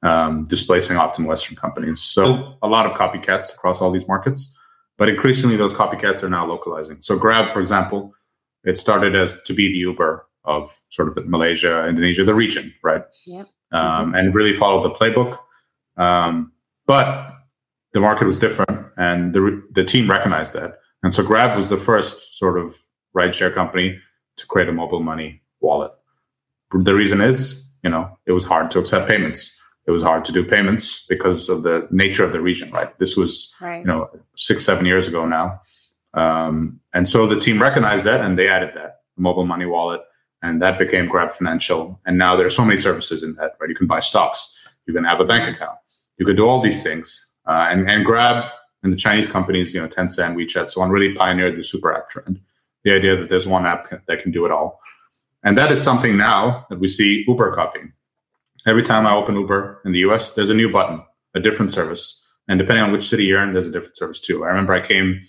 um, 0.03 0.45
displacing 0.45 0.97
often 0.97 1.25
Western 1.25 1.55
companies. 1.55 2.01
So 2.01 2.55
a 2.61 2.67
lot 2.67 2.85
of 2.85 2.93
copycats 2.93 3.53
across 3.53 3.81
all 3.81 3.91
these 3.91 4.07
markets, 4.07 4.55
but 4.97 5.09
increasingly 5.09 5.57
those 5.57 5.73
copycats 5.73 6.21
are 6.23 6.29
now 6.29 6.45
localizing. 6.45 6.97
So 7.01 7.17
Grab, 7.17 7.51
for 7.51 7.59
example, 7.59 8.13
it 8.63 8.77
started 8.77 9.15
as 9.15 9.33
to 9.45 9.53
be 9.53 9.67
the 9.67 9.79
Uber 9.79 10.27
of 10.45 10.79
sort 10.89 11.17
of 11.17 11.27
Malaysia, 11.27 11.87
Indonesia, 11.87 12.23
the 12.23 12.35
region, 12.35 12.73
right? 12.83 13.03
Yep. 13.25 13.47
Um. 13.71 14.15
And 14.15 14.35
really 14.35 14.53
followed 14.53 14.83
the 14.83 14.91
playbook. 14.91 15.37
Um, 15.97 16.51
but 16.87 17.33
the 17.93 17.99
market 17.99 18.25
was 18.25 18.39
different, 18.39 18.87
and 18.97 19.33
the 19.33 19.63
the 19.71 19.83
team 19.83 20.09
recognized 20.09 20.53
that. 20.53 20.79
And 21.03 21.13
so 21.13 21.23
Grab 21.23 21.55
was 21.55 21.69
the 21.69 21.77
first 21.77 22.37
sort 22.37 22.57
of 22.59 22.75
rideshare 23.15 23.53
company 23.53 23.97
to 24.37 24.47
create 24.47 24.69
a 24.69 24.73
mobile 24.73 25.01
money 25.01 25.41
wallet. 25.59 25.91
The 26.71 26.95
reason 26.95 27.21
is, 27.21 27.69
you 27.83 27.89
know, 27.89 28.17
it 28.25 28.31
was 28.31 28.43
hard 28.43 28.71
to 28.71 28.79
accept 28.79 29.09
payments. 29.09 29.59
It 29.87 29.91
was 29.91 30.03
hard 30.03 30.23
to 30.25 30.31
do 30.31 30.45
payments 30.45 31.05
because 31.07 31.49
of 31.49 31.63
the 31.63 31.87
nature 31.91 32.23
of 32.23 32.31
the 32.31 32.39
region, 32.39 32.71
right? 32.71 32.97
This 32.99 33.17
was, 33.17 33.51
right. 33.59 33.79
you 33.79 33.87
know, 33.87 34.09
six, 34.37 34.63
seven 34.63 34.85
years 34.85 35.07
ago 35.07 35.25
now. 35.25 35.59
Um, 36.13 36.79
and 36.93 37.07
so 37.07 37.25
the 37.25 37.39
team 37.39 37.61
recognized 37.61 38.05
that 38.05 38.21
and 38.21 38.37
they 38.37 38.47
added 38.47 38.71
that 38.75 39.01
mobile 39.17 39.45
money 39.45 39.65
wallet, 39.65 40.01
and 40.41 40.61
that 40.61 40.79
became 40.79 41.07
Grab 41.07 41.31
Financial. 41.31 41.99
And 42.05 42.17
now 42.17 42.35
there 42.35 42.45
are 42.45 42.51
so 42.51 42.65
many 42.65 42.77
services 42.77 43.23
in 43.23 43.35
that, 43.35 43.55
right? 43.59 43.69
You 43.69 43.75
can 43.75 43.87
buy 43.87 43.99
stocks, 43.99 44.53
you 44.85 44.93
can 44.93 45.03
have 45.03 45.19
a 45.19 45.25
bank 45.25 45.47
account, 45.47 45.77
you 46.17 46.25
can 46.25 46.35
do 46.35 46.47
all 46.47 46.61
these 46.61 46.83
things. 46.83 47.27
Uh, 47.47 47.67
and, 47.69 47.89
and 47.89 48.05
Grab 48.05 48.45
and 48.83 48.91
the 48.91 48.97
Chinese 48.97 49.27
companies, 49.27 49.73
you 49.73 49.81
know, 49.81 49.87
Tencent, 49.87 50.35
WeChat, 50.35 50.69
so 50.69 50.81
on, 50.81 50.89
really 50.89 51.13
pioneered 51.13 51.55
the 51.55 51.63
super 51.63 51.93
app 51.93 52.09
trend. 52.09 52.39
The 52.83 52.91
idea 52.91 53.15
that 53.15 53.29
there's 53.29 53.47
one 53.47 53.65
app 53.65 53.87
that 54.07 54.21
can 54.21 54.31
do 54.31 54.45
it 54.45 54.51
all. 54.51 54.79
And 55.43 55.57
that 55.57 55.71
is 55.71 55.81
something 55.81 56.17
now 56.17 56.65
that 56.69 56.79
we 56.79 56.87
see 56.87 57.23
Uber 57.27 57.53
copying. 57.53 57.93
Every 58.65 58.83
time 58.83 59.07
I 59.07 59.13
open 59.13 59.35
Uber 59.35 59.81
in 59.85 59.91
the 59.91 59.99
US, 59.99 60.31
there's 60.31 60.49
a 60.49 60.55
new 60.55 60.71
button, 60.71 61.01
a 61.35 61.39
different 61.39 61.71
service. 61.71 62.23
And 62.47 62.59
depending 62.59 62.83
on 62.83 62.91
which 62.91 63.07
city 63.07 63.25
you're 63.25 63.41
in, 63.41 63.53
there's 63.53 63.67
a 63.67 63.71
different 63.71 63.97
service 63.97 64.19
too. 64.19 64.43
I 64.43 64.49
remember 64.49 64.73
I 64.73 64.85
came, 64.85 65.21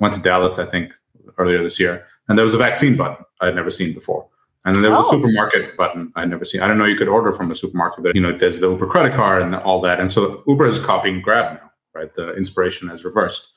went 0.00 0.14
to 0.14 0.20
Dallas, 0.20 0.58
I 0.58 0.66
think, 0.66 0.92
earlier 1.38 1.62
this 1.62 1.78
year, 1.78 2.04
and 2.28 2.36
there 2.36 2.44
was 2.44 2.54
a 2.54 2.58
vaccine 2.58 2.96
button 2.96 3.24
I 3.40 3.46
had 3.46 3.54
never 3.54 3.70
seen 3.70 3.94
before. 3.94 4.28
And 4.68 4.76
then 4.76 4.82
there 4.82 4.90
was 4.90 5.06
oh. 5.06 5.08
a 5.08 5.10
supermarket 5.12 5.78
button 5.78 6.12
I'd 6.14 6.28
never 6.28 6.44
seen. 6.44 6.60
I 6.60 6.68
don't 6.68 6.76
know 6.76 6.84
you 6.84 6.94
could 6.94 7.08
order 7.08 7.32
from 7.32 7.50
a 7.50 7.54
supermarket, 7.54 8.04
but 8.04 8.14
you 8.14 8.20
know, 8.20 8.36
there's 8.36 8.60
the 8.60 8.68
Uber 8.68 8.86
credit 8.86 9.14
card 9.14 9.40
and 9.40 9.54
all 9.56 9.80
that. 9.80 9.98
And 9.98 10.10
so 10.10 10.42
Uber 10.46 10.66
is 10.66 10.78
copying 10.78 11.22
Grab 11.22 11.54
now, 11.54 11.70
right? 11.94 12.12
The 12.12 12.34
inspiration 12.34 12.86
has 12.88 13.02
reversed. 13.02 13.50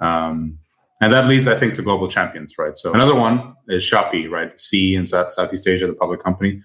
Um, 0.00 0.58
and 1.00 1.12
that 1.12 1.26
leads, 1.26 1.46
I 1.46 1.56
think, 1.56 1.74
to 1.74 1.82
global 1.82 2.08
champions, 2.08 2.58
right? 2.58 2.76
So 2.76 2.92
another 2.92 3.14
one 3.14 3.54
is 3.68 3.84
Shopee, 3.84 4.28
right? 4.28 4.58
Sea 4.58 4.96
in 4.96 5.06
South, 5.06 5.32
Southeast 5.32 5.68
Asia, 5.68 5.86
the 5.86 5.94
public 5.94 6.20
company. 6.20 6.60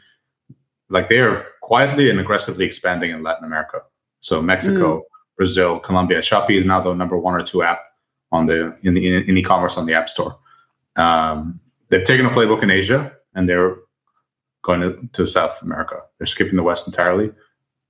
Like 0.89 1.07
they 1.07 1.19
are 1.19 1.45
quietly 1.61 2.09
and 2.09 2.19
aggressively 2.19 2.65
expanding 2.65 3.11
in 3.11 3.21
Latin 3.21 3.45
America. 3.45 3.81
So 4.19 4.41
Mexico, 4.41 4.97
mm. 4.97 5.03
Brazil, 5.37 5.79
Colombia. 5.79 6.21
Shopee 6.21 6.57
is 6.57 6.65
now 6.65 6.81
the 6.81 6.95
number 6.95 7.19
one 7.19 7.35
or 7.35 7.43
two 7.43 7.61
app 7.61 7.81
on 8.31 8.47
the 8.47 8.75
in 8.81 8.95
the 8.95 9.29
in 9.29 9.37
e-commerce 9.37 9.77
on 9.77 9.85
the 9.85 9.93
App 9.93 10.09
Store. 10.09 10.39
Um, 10.95 11.59
they've 11.89 12.03
taken 12.03 12.25
a 12.25 12.31
playbook 12.31 12.63
in 12.63 12.71
Asia 12.71 13.11
and 13.35 13.47
they're 13.47 13.75
going 14.61 14.81
to, 14.81 15.09
to 15.13 15.27
South 15.27 15.61
America. 15.61 16.01
They're 16.17 16.27
skipping 16.27 16.55
the 16.55 16.63
West 16.63 16.87
entirely. 16.87 17.31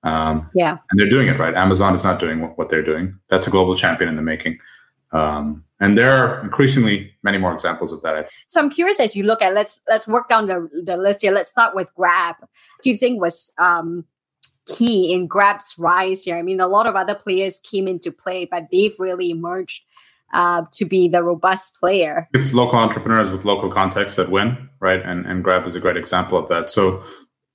Um, 0.03 0.49
yeah, 0.55 0.77
and 0.89 0.99
they're 0.99 1.09
doing 1.09 1.27
it 1.27 1.39
right. 1.39 1.53
Amazon 1.53 1.93
is 1.93 2.03
not 2.03 2.19
doing 2.19 2.41
what, 2.55 2.69
they're 2.69 2.83
doing. 2.83 3.19
That's 3.27 3.47
a 3.47 3.51
global 3.51 3.75
champion 3.75 4.09
in 4.09 4.15
the 4.15 4.21
making. 4.21 4.57
Um, 5.11 5.63
and 5.79 5.97
there 5.97 6.15
are 6.15 6.43
increasingly 6.43 7.13
many 7.21 7.37
more 7.37 7.53
examples 7.53 7.91
of 7.91 8.01
that. 8.01 8.29
So 8.47 8.61
I'm 8.61 8.69
curious 8.69 8.99
as 8.99 9.15
you 9.15 9.23
look 9.25 9.41
at 9.41 9.53
let's 9.53 9.81
let's 9.87 10.07
work 10.07 10.29
down 10.29 10.47
the, 10.47 10.69
the 10.85 10.97
list 10.97 11.21
here. 11.21 11.31
Let's 11.31 11.49
start 11.49 11.75
with 11.75 11.93
Grab. 11.95 12.35
Do 12.81 12.89
you 12.89 12.97
think 12.97 13.21
was 13.21 13.51
um, 13.57 14.05
key 14.67 15.13
in 15.13 15.27
Grab's 15.27 15.75
rise 15.77 16.23
here? 16.23 16.37
I 16.37 16.41
mean, 16.41 16.61
a 16.61 16.67
lot 16.67 16.87
of 16.87 16.95
other 16.95 17.15
players 17.15 17.59
came 17.59 17.87
into 17.87 18.11
play, 18.11 18.45
but 18.45 18.67
they've 18.71 18.97
really 18.99 19.29
emerged 19.29 19.83
uh, 20.33 20.63
to 20.73 20.85
be 20.85 21.07
the 21.07 21.23
robust 21.23 21.75
player. 21.79 22.27
It's 22.33 22.53
local 22.53 22.79
entrepreneurs 22.79 23.31
with 23.31 23.45
local 23.45 23.69
context 23.69 24.17
that 24.17 24.31
win, 24.31 24.69
right? 24.79 25.01
And 25.03 25.25
and 25.25 25.43
Grab 25.43 25.65
is 25.67 25.75
a 25.75 25.79
great 25.79 25.97
example 25.97 26.37
of 26.37 26.47
that. 26.49 26.69
So 26.69 27.03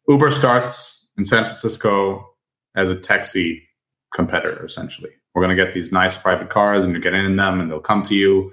Uber 0.08 0.30
starts 0.30 1.06
in 1.16 1.24
San 1.24 1.44
Francisco 1.44 2.34
as 2.74 2.90
a 2.90 2.94
taxi 2.94 3.66
competitor, 4.14 4.64
essentially. 4.64 5.10
We're 5.34 5.42
going 5.42 5.56
to 5.56 5.62
get 5.62 5.74
these 5.74 5.92
nice 5.92 6.16
private 6.16 6.48
cars, 6.48 6.84
and 6.84 6.94
you 6.94 7.00
get 7.00 7.14
in 7.14 7.36
them, 7.36 7.60
and 7.60 7.70
they'll 7.70 7.80
come 7.80 8.02
to 8.04 8.14
you, 8.14 8.52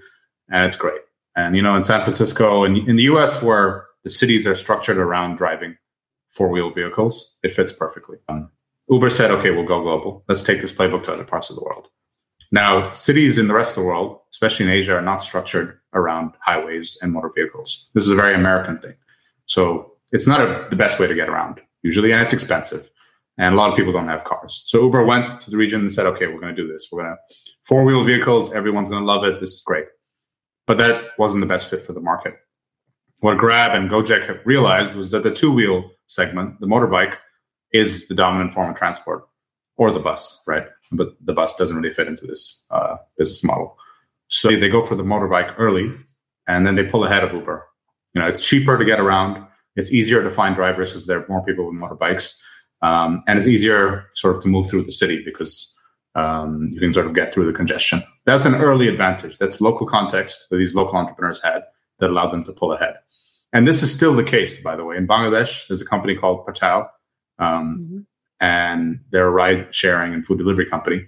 and 0.49 0.65
it's 0.65 0.75
great. 0.75 1.01
And 1.35 1.55
you 1.55 1.61
know, 1.61 1.75
in 1.75 1.81
San 1.81 2.01
Francisco 2.01 2.63
and 2.63 2.77
in 2.77 2.95
the 2.95 3.03
U.S., 3.03 3.41
where 3.41 3.85
the 4.03 4.09
cities 4.09 4.45
are 4.45 4.55
structured 4.55 4.97
around 4.97 5.37
driving 5.37 5.77
four 6.29 6.49
wheel 6.49 6.71
vehicles, 6.71 7.35
it 7.43 7.53
fits 7.53 7.71
perfectly. 7.71 8.17
Um, 8.27 8.49
Uber 8.89 9.09
said, 9.09 9.31
"Okay, 9.31 9.51
we'll 9.51 9.65
go 9.65 9.81
global. 9.81 10.23
Let's 10.27 10.43
take 10.43 10.61
this 10.61 10.73
playbook 10.73 11.03
to 11.03 11.13
other 11.13 11.23
parts 11.23 11.49
of 11.49 11.55
the 11.55 11.63
world." 11.63 11.87
Now, 12.53 12.83
cities 12.83 13.39
in 13.39 13.47
the 13.47 13.53
rest 13.55 13.75
of 13.75 13.81
the 13.81 13.87
world, 13.87 14.19
especially 14.31 14.67
in 14.67 14.71
Asia, 14.71 14.93
are 14.93 15.01
not 15.01 15.23
structured 15.23 15.79
around 15.93 16.33
highways 16.39 16.99
and 17.01 17.11
motor 17.11 17.31
vehicles. 17.35 17.89
This 17.95 18.05
is 18.05 18.11
a 18.11 18.15
very 18.15 18.35
American 18.35 18.77
thing. 18.77 18.93
So 19.47 19.93
it's 20.11 20.27
not 20.27 20.39
a, 20.39 20.67
the 20.69 20.75
best 20.75 20.99
way 20.99 21.07
to 21.07 21.15
get 21.15 21.29
around 21.29 21.61
usually, 21.81 22.11
and 22.11 22.21
it's 22.21 22.31
expensive. 22.31 22.91
And 23.39 23.55
a 23.55 23.57
lot 23.57 23.71
of 23.71 23.75
people 23.75 23.91
don't 23.91 24.07
have 24.07 24.23
cars. 24.23 24.61
So 24.67 24.83
Uber 24.83 25.03
went 25.03 25.41
to 25.41 25.49
the 25.49 25.57
region 25.57 25.81
and 25.81 25.91
said, 25.91 26.05
okay, 26.05 26.27
we're 26.27 26.39
going 26.39 26.55
to 26.55 26.61
do 26.61 26.71
this. 26.71 26.89
We're 26.91 27.01
going 27.01 27.15
to 27.15 27.35
four 27.63 27.83
wheel 27.83 28.03
vehicles. 28.03 28.53
Everyone's 28.53 28.87
going 28.87 29.01
to 29.01 29.07
love 29.07 29.23
it. 29.23 29.39
This 29.39 29.53
is 29.53 29.61
great. 29.61 29.87
But 30.67 30.77
that 30.77 31.05
wasn't 31.17 31.41
the 31.41 31.47
best 31.47 31.71
fit 31.71 31.83
for 31.83 31.93
the 31.93 32.01
market. 32.01 32.35
What 33.21 33.39
Grab 33.39 33.71
and 33.75 33.89
Gojek 33.89 34.45
realized 34.45 34.95
was 34.95 35.09
that 35.09 35.23
the 35.23 35.33
two 35.33 35.51
wheel 35.51 35.89
segment, 36.05 36.59
the 36.59 36.67
motorbike, 36.67 37.17
is 37.71 38.07
the 38.07 38.13
dominant 38.13 38.53
form 38.53 38.69
of 38.69 38.75
transport 38.75 39.23
or 39.75 39.91
the 39.91 39.99
bus, 39.99 40.43
right? 40.45 40.67
But 40.95 41.15
the 41.23 41.33
bus 41.33 41.55
doesn't 41.55 41.75
really 41.75 41.93
fit 41.93 42.07
into 42.07 42.25
this 42.25 42.65
uh, 42.71 42.97
business 43.17 43.43
model. 43.43 43.77
So 44.27 44.49
they 44.49 44.69
go 44.69 44.85
for 44.85 44.95
the 44.95 45.03
motorbike 45.03 45.53
early, 45.57 45.93
and 46.47 46.65
then 46.65 46.75
they 46.75 46.83
pull 46.83 47.05
ahead 47.05 47.23
of 47.23 47.33
Uber. 47.33 47.65
You 48.13 48.21
know, 48.21 48.27
it's 48.27 48.43
cheaper 48.43 48.77
to 48.77 48.85
get 48.85 48.99
around. 48.99 49.45
It's 49.75 49.91
easier 49.91 50.23
to 50.23 50.29
find 50.29 50.55
drivers 50.55 50.91
because 50.91 51.07
there 51.07 51.19
are 51.19 51.25
more 51.27 51.43
people 51.43 51.65
with 51.65 51.75
motorbikes, 51.75 52.39
um, 52.81 53.23
and 53.27 53.37
it's 53.37 53.47
easier 53.47 54.05
sort 54.15 54.35
of 54.35 54.41
to 54.43 54.47
move 54.47 54.69
through 54.69 54.83
the 54.83 54.91
city 54.91 55.21
because 55.23 55.75
um, 56.15 56.67
you 56.69 56.79
can 56.79 56.93
sort 56.93 57.07
of 57.07 57.13
get 57.13 57.33
through 57.33 57.45
the 57.45 57.53
congestion. 57.53 58.03
That's 58.25 58.45
an 58.45 58.55
early 58.55 58.87
advantage. 58.87 59.37
That's 59.37 59.61
local 59.61 59.87
context 59.87 60.47
that 60.49 60.57
these 60.57 60.75
local 60.75 60.95
entrepreneurs 60.95 61.41
had 61.41 61.63
that 61.99 62.09
allowed 62.09 62.31
them 62.31 62.43
to 62.45 62.53
pull 62.53 62.73
ahead. 62.73 62.95
And 63.51 63.67
this 63.67 63.83
is 63.83 63.91
still 63.91 64.15
the 64.15 64.23
case, 64.23 64.61
by 64.61 64.75
the 64.75 64.83
way. 64.83 64.97
In 64.97 65.07
Bangladesh, 65.07 65.67
there's 65.67 65.81
a 65.81 65.85
company 65.85 66.15
called 66.15 66.45
Pathao. 66.45 66.87
Um, 67.39 67.79
mm-hmm 67.79 67.99
and 68.43 68.99
they're 69.09 69.27
a 69.27 69.31
ride 69.31 69.73
sharing 69.73 70.13
and 70.13 70.25
food 70.25 70.37
delivery 70.37 70.65
company. 70.65 71.07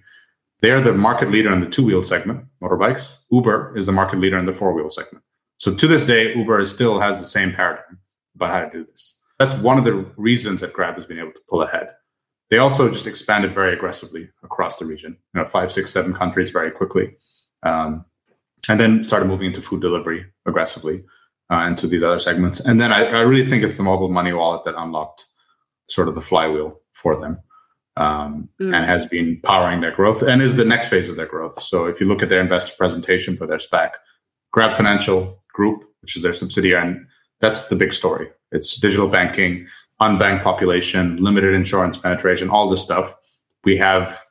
They're 0.61 0.79
the 0.79 0.93
market 0.93 1.29
leader 1.29 1.51
in 1.51 1.59
the 1.59 1.69
two 1.69 1.85
wheel 1.85 2.01
segment, 2.01 2.45
motorbikes. 2.63 3.19
Uber 3.29 3.75
is 3.75 3.85
the 3.85 3.91
market 3.91 4.19
leader 4.19 4.39
in 4.39 4.45
the 4.45 4.53
four 4.53 4.73
wheel 4.73 4.89
segment. 4.89 5.23
So 5.57 5.75
to 5.75 5.85
this 5.85 6.05
day, 6.05 6.33
Uber 6.33 6.63
still 6.63 6.97
has 7.01 7.19
the 7.19 7.27
same 7.27 7.51
paradigm 7.51 7.99
about 8.35 8.51
how 8.51 8.61
to 8.61 8.69
do 8.69 8.85
this. 8.85 9.19
That's 9.37 9.53
one 9.55 9.77
of 9.77 9.83
the 9.83 10.05
reasons 10.15 10.61
that 10.61 10.71
Grab 10.71 10.95
has 10.95 11.05
been 11.05 11.19
able 11.19 11.33
to 11.33 11.41
pull 11.49 11.61
ahead. 11.61 11.89
They 12.49 12.57
also 12.57 12.89
just 12.89 13.05
expanded 13.05 13.53
very 13.53 13.73
aggressively 13.73 14.29
across 14.41 14.79
the 14.79 14.85
region, 14.85 15.17
you 15.33 15.41
know, 15.41 15.47
five, 15.47 15.73
six, 15.73 15.91
seven 15.91 16.13
countries 16.13 16.51
very 16.51 16.71
quickly, 16.71 17.17
um, 17.63 18.05
and 18.69 18.79
then 18.79 19.03
started 19.03 19.25
moving 19.25 19.47
into 19.47 19.61
food 19.61 19.81
delivery 19.81 20.25
aggressively 20.45 21.03
uh, 21.51 21.65
into 21.67 21.85
these 21.85 22.03
other 22.03 22.19
segments. 22.19 22.61
And 22.61 22.79
then 22.79 22.93
I, 22.93 23.03
I 23.07 23.21
really 23.21 23.45
think 23.45 23.63
it's 23.63 23.75
the 23.75 23.83
mobile 23.83 24.09
money 24.09 24.31
wallet 24.31 24.63
that 24.63 24.75
unlocked 24.77 25.25
sort 25.89 26.07
of 26.07 26.15
the 26.15 26.21
flywheel 26.21 26.79
for 26.95 27.19
them 27.19 27.39
um, 27.97 28.49
mm. 28.61 28.75
and 28.75 28.85
has 28.85 29.05
been 29.05 29.39
powering 29.43 29.81
their 29.81 29.91
growth 29.91 30.21
and 30.21 30.41
is 30.41 30.55
the 30.55 30.65
next 30.65 30.87
phase 30.87 31.09
of 31.09 31.15
their 31.15 31.27
growth. 31.27 31.61
So 31.61 31.85
if 31.85 31.99
you 31.99 32.07
look 32.07 32.21
at 32.21 32.29
their 32.29 32.41
investor 32.41 32.75
presentation 32.77 33.37
for 33.37 33.47
their 33.47 33.57
SPAC, 33.57 33.91
Grab 34.51 34.75
Financial 34.75 35.43
Group, 35.53 35.83
which 36.01 36.15
is 36.15 36.23
their 36.23 36.33
subsidiary, 36.33 36.87
and 36.87 37.07
that's 37.39 37.67
the 37.67 37.75
big 37.75 37.93
story. 37.93 38.29
It's 38.51 38.79
digital 38.79 39.07
banking, 39.07 39.67
unbanked 40.01 40.43
population, 40.43 41.17
limited 41.17 41.53
insurance 41.53 41.97
penetration, 41.97 42.49
all 42.49 42.69
this 42.69 42.81
stuff. 42.81 43.13
We 43.63 43.77
have, 43.77 44.21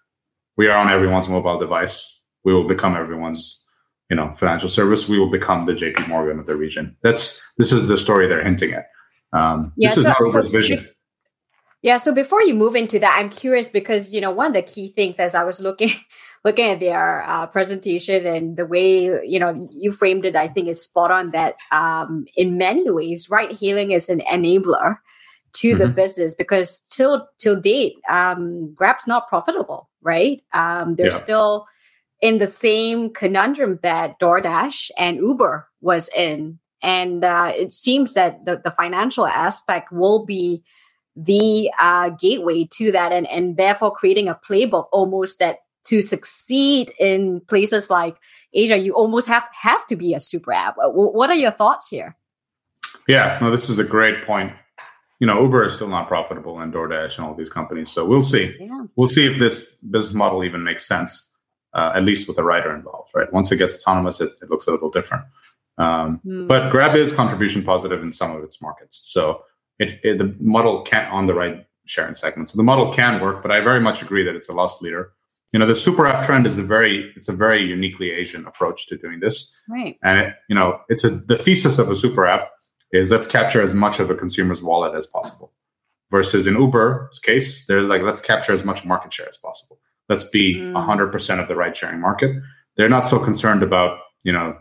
we 0.57 0.69
are 0.69 0.77
on 0.77 0.91
everyone's 0.91 1.29
mobile 1.29 1.59
device. 1.59 2.23
We 2.45 2.55
will 2.55 2.69
become 2.69 2.97
everyone's, 2.97 3.63
you 4.11 4.17
know, 4.17 4.33
financial 4.35 4.69
service. 4.69 5.09
We 5.09 5.19
will 5.19 5.31
become 5.31 5.67
the 5.67 5.73
JP 5.73 6.09
Morgan 6.09 6.39
of 6.39 6.47
the 6.47 6.57
region. 6.57 6.97
That's 7.03 7.43
this 7.59 7.73
is 7.73 7.89
the 7.89 7.99
story 7.99 8.29
they're 8.29 8.45
hinting 8.45 8.73
at. 8.73 8.87
Um, 9.33 9.73
yeah, 9.77 9.91
this 9.91 9.99
is 9.99 10.05
so, 10.05 10.11
not 10.11 10.21
Uber's 10.21 10.47
so 10.47 10.53
vision. 10.53 10.89
Yeah, 11.85 11.99
so 11.99 12.15
before 12.15 12.43
you 12.43 12.55
move 12.55 12.77
into 12.77 12.99
that, 13.01 13.19
I'm 13.19 13.29
curious 13.29 13.69
because 13.69 14.15
you 14.15 14.21
know 14.23 14.31
one 14.31 14.47
of 14.47 14.53
the 14.55 14.63
key 14.63 14.89
things 14.89 15.19
as 15.19 15.35
I 15.35 15.45
was 15.45 15.61
looking 15.61 15.93
looking 16.45 16.71
at 16.71 16.81
their 16.81 17.23
uh, 17.29 17.47
presentation 17.47 18.25
and 18.25 18.57
the 18.57 18.65
way 18.65 19.21
you 19.23 19.39
know 19.39 19.69
you 19.71 19.93
framed 19.93 20.25
it, 20.25 20.35
I 20.35 20.49
think 20.49 20.69
is 20.69 20.83
spot 20.83 21.11
on. 21.11 21.33
That 21.33 21.57
um, 21.71 22.25
in 22.39 22.57
many 22.57 22.91
ways, 22.91 23.29
ride 23.29 23.59
hailing 23.59 23.91
is 23.91 24.09
an 24.09 24.21
enabler 24.21 24.97
to 25.57 25.69
mm-hmm. 25.69 25.79
the 25.79 25.89
business 25.89 26.33
because 26.35 26.81
till 26.89 27.29
till 27.37 27.61
date, 27.61 27.97
um, 28.09 28.73
Grab's 28.73 29.07
not 29.07 29.29
profitable, 29.29 29.91
right? 30.01 30.43
Um, 30.55 30.97
they're 30.97 31.09
yeah. 31.09 31.17
still 31.19 31.67
in 32.23 32.39
the 32.39 32.47
same 32.47 33.13
conundrum 33.13 33.79
that 33.83 34.19
DoorDash 34.19 34.91
and 34.97 35.19
Uber 35.19 35.69
was 35.83 36.09
in. 36.17 36.61
And 36.83 37.25
uh, 37.25 37.53
it 37.55 37.73
seems 37.73 38.15
that 38.15 38.47
the, 38.47 38.59
the 38.63 38.71
financial 38.71 39.27
aspect 39.27 39.93
will 39.93 40.25
be 40.25 40.63
the 41.17 41.71
uh, 41.79 42.11
gateway 42.11 42.69
to 42.73 42.93
that, 42.93 43.13
and, 43.13 43.27
and 43.29 43.57
therefore 43.57 43.93
creating 43.93 44.29
a 44.29 44.35
playbook 44.35 44.89
almost 44.93 45.39
that 45.39 45.59
to 45.85 46.03
succeed 46.03 46.93
in 46.99 47.41
places 47.43 47.91
like 47.91 48.17
Asia, 48.53 48.77
you 48.77 48.95
almost 48.95 49.29
have, 49.29 49.47
have 49.53 49.87
to 49.87 49.97
be 49.97 50.15
a 50.15 50.21
super 50.21 50.53
app. 50.53 50.77
What 50.79 51.31
are 51.31 51.37
your 51.37 51.51
thoughts 51.51 51.89
here? 51.89 52.17
Yeah, 53.07 53.39
no, 53.41 53.51
this 53.51 53.69
is 53.69 53.79
a 53.79 53.85
great 53.85 54.25
point. 54.25 54.53
You 55.21 55.27
know, 55.27 55.41
Uber 55.43 55.65
is 55.67 55.75
still 55.75 55.89
not 55.89 56.09
profitable 56.09 56.59
and 56.61 56.73
DoorDash 56.73 57.19
and 57.19 57.27
all 57.27 57.35
these 57.35 57.51
companies. 57.51 57.91
So 57.91 58.05
we'll 58.05 58.23
see. 58.23 58.57
Yeah. 58.59 58.85
We'll 58.97 59.09
see 59.09 59.27
if 59.27 59.39
this 59.39 59.75
business 59.75 60.15
model 60.15 60.43
even 60.43 60.65
makes 60.65 60.87
sense, 60.87 61.33
uh, 61.75 61.93
at 61.95 62.05
least 62.05 62.27
with 62.29 62.37
the 62.37 62.45
rider 62.45 62.75
involved, 62.75 63.11
right? 63.15 63.33
Once 63.33 63.53
it 63.53 63.57
gets 63.57 63.77
autonomous, 63.77 64.21
it, 64.21 64.33
it 64.43 64.51
looks 64.51 64.67
a 64.67 64.71
little 64.71 64.91
different. 64.91 65.25
Um, 65.79 66.21
mm. 66.25 66.49
But 66.49 66.71
Grab 66.71 66.97
is 66.97 67.13
contribution 67.13 67.63
positive 67.63 68.03
in 68.03 68.13
some 68.13 68.35
of 68.35 68.43
its 68.43 68.63
markets. 68.63 69.03
So 69.05 69.43
it, 69.79 70.01
it, 70.03 70.19
the 70.19 70.35
model 70.41 70.83
can't 70.83 71.13
on 71.13 71.27
the 71.27 71.35
ride 71.35 71.67
sharing 71.87 72.15
segment. 72.15 72.49
So 72.49 72.57
the 72.57 72.63
model 72.63 72.93
can 72.93 73.21
work, 73.21 73.43
but 73.43 73.51
I 73.51 73.61
very 73.61 73.81
much 73.81 74.03
agree 74.03 74.25
that 74.25 74.35
it's 74.35 74.49
a 74.49 74.53
loss 74.53 74.81
leader. 74.81 75.13
You 75.53 75.61
know, 75.61 75.67
the 75.67 75.75
super 75.75 76.07
app 76.07 76.25
trend 76.25 76.47
is 76.47 76.59
a 76.59 76.63
very 76.63 77.13
it's 77.17 77.29
a 77.29 77.33
very 77.33 77.63
uniquely 77.63 78.11
Asian 78.11 78.47
approach 78.47 78.89
to 78.89 78.97
doing 78.97 79.21
this. 79.21 79.53
Right. 79.69 79.97
And 80.03 80.19
it, 80.19 80.35
you 80.49 80.57
know, 80.57 80.81
it's 80.89 81.05
a 81.05 81.11
the 81.11 81.37
thesis 81.37 81.79
of 81.79 81.91
a 81.91 81.97
super 81.97 82.27
app 82.27 82.51
is 82.93 83.11
let's 83.11 83.27
capture 83.27 83.63
as 83.63 83.75
much 83.75 84.01
of 84.01 84.11
a 84.11 84.15
consumer's 84.15 84.63
wallet 84.63 84.95
as 84.95 85.07
possible. 85.07 85.53
Versus 86.11 86.47
in 86.47 86.55
Uber's 86.55 87.19
case, 87.19 87.67
there's 87.67 87.87
like 87.87 88.03
let's 88.03 88.21
capture 88.21 88.53
as 88.53 88.65
much 88.65 88.85
market 88.85 89.13
share 89.13 89.29
as 89.29 89.37
possible. 89.37 89.79
Let's 90.09 90.25
be 90.25 90.57
mm. 90.57 90.73
100% 90.73 91.41
of 91.41 91.49
the 91.49 91.57
ride 91.57 91.77
sharing 91.77 92.01
market. 92.01 92.37
They're 92.77 92.91
not 92.91 93.07
so 93.07 93.19
concerned 93.19 93.63
about, 93.63 93.99
you 94.23 94.33
know, 94.33 94.57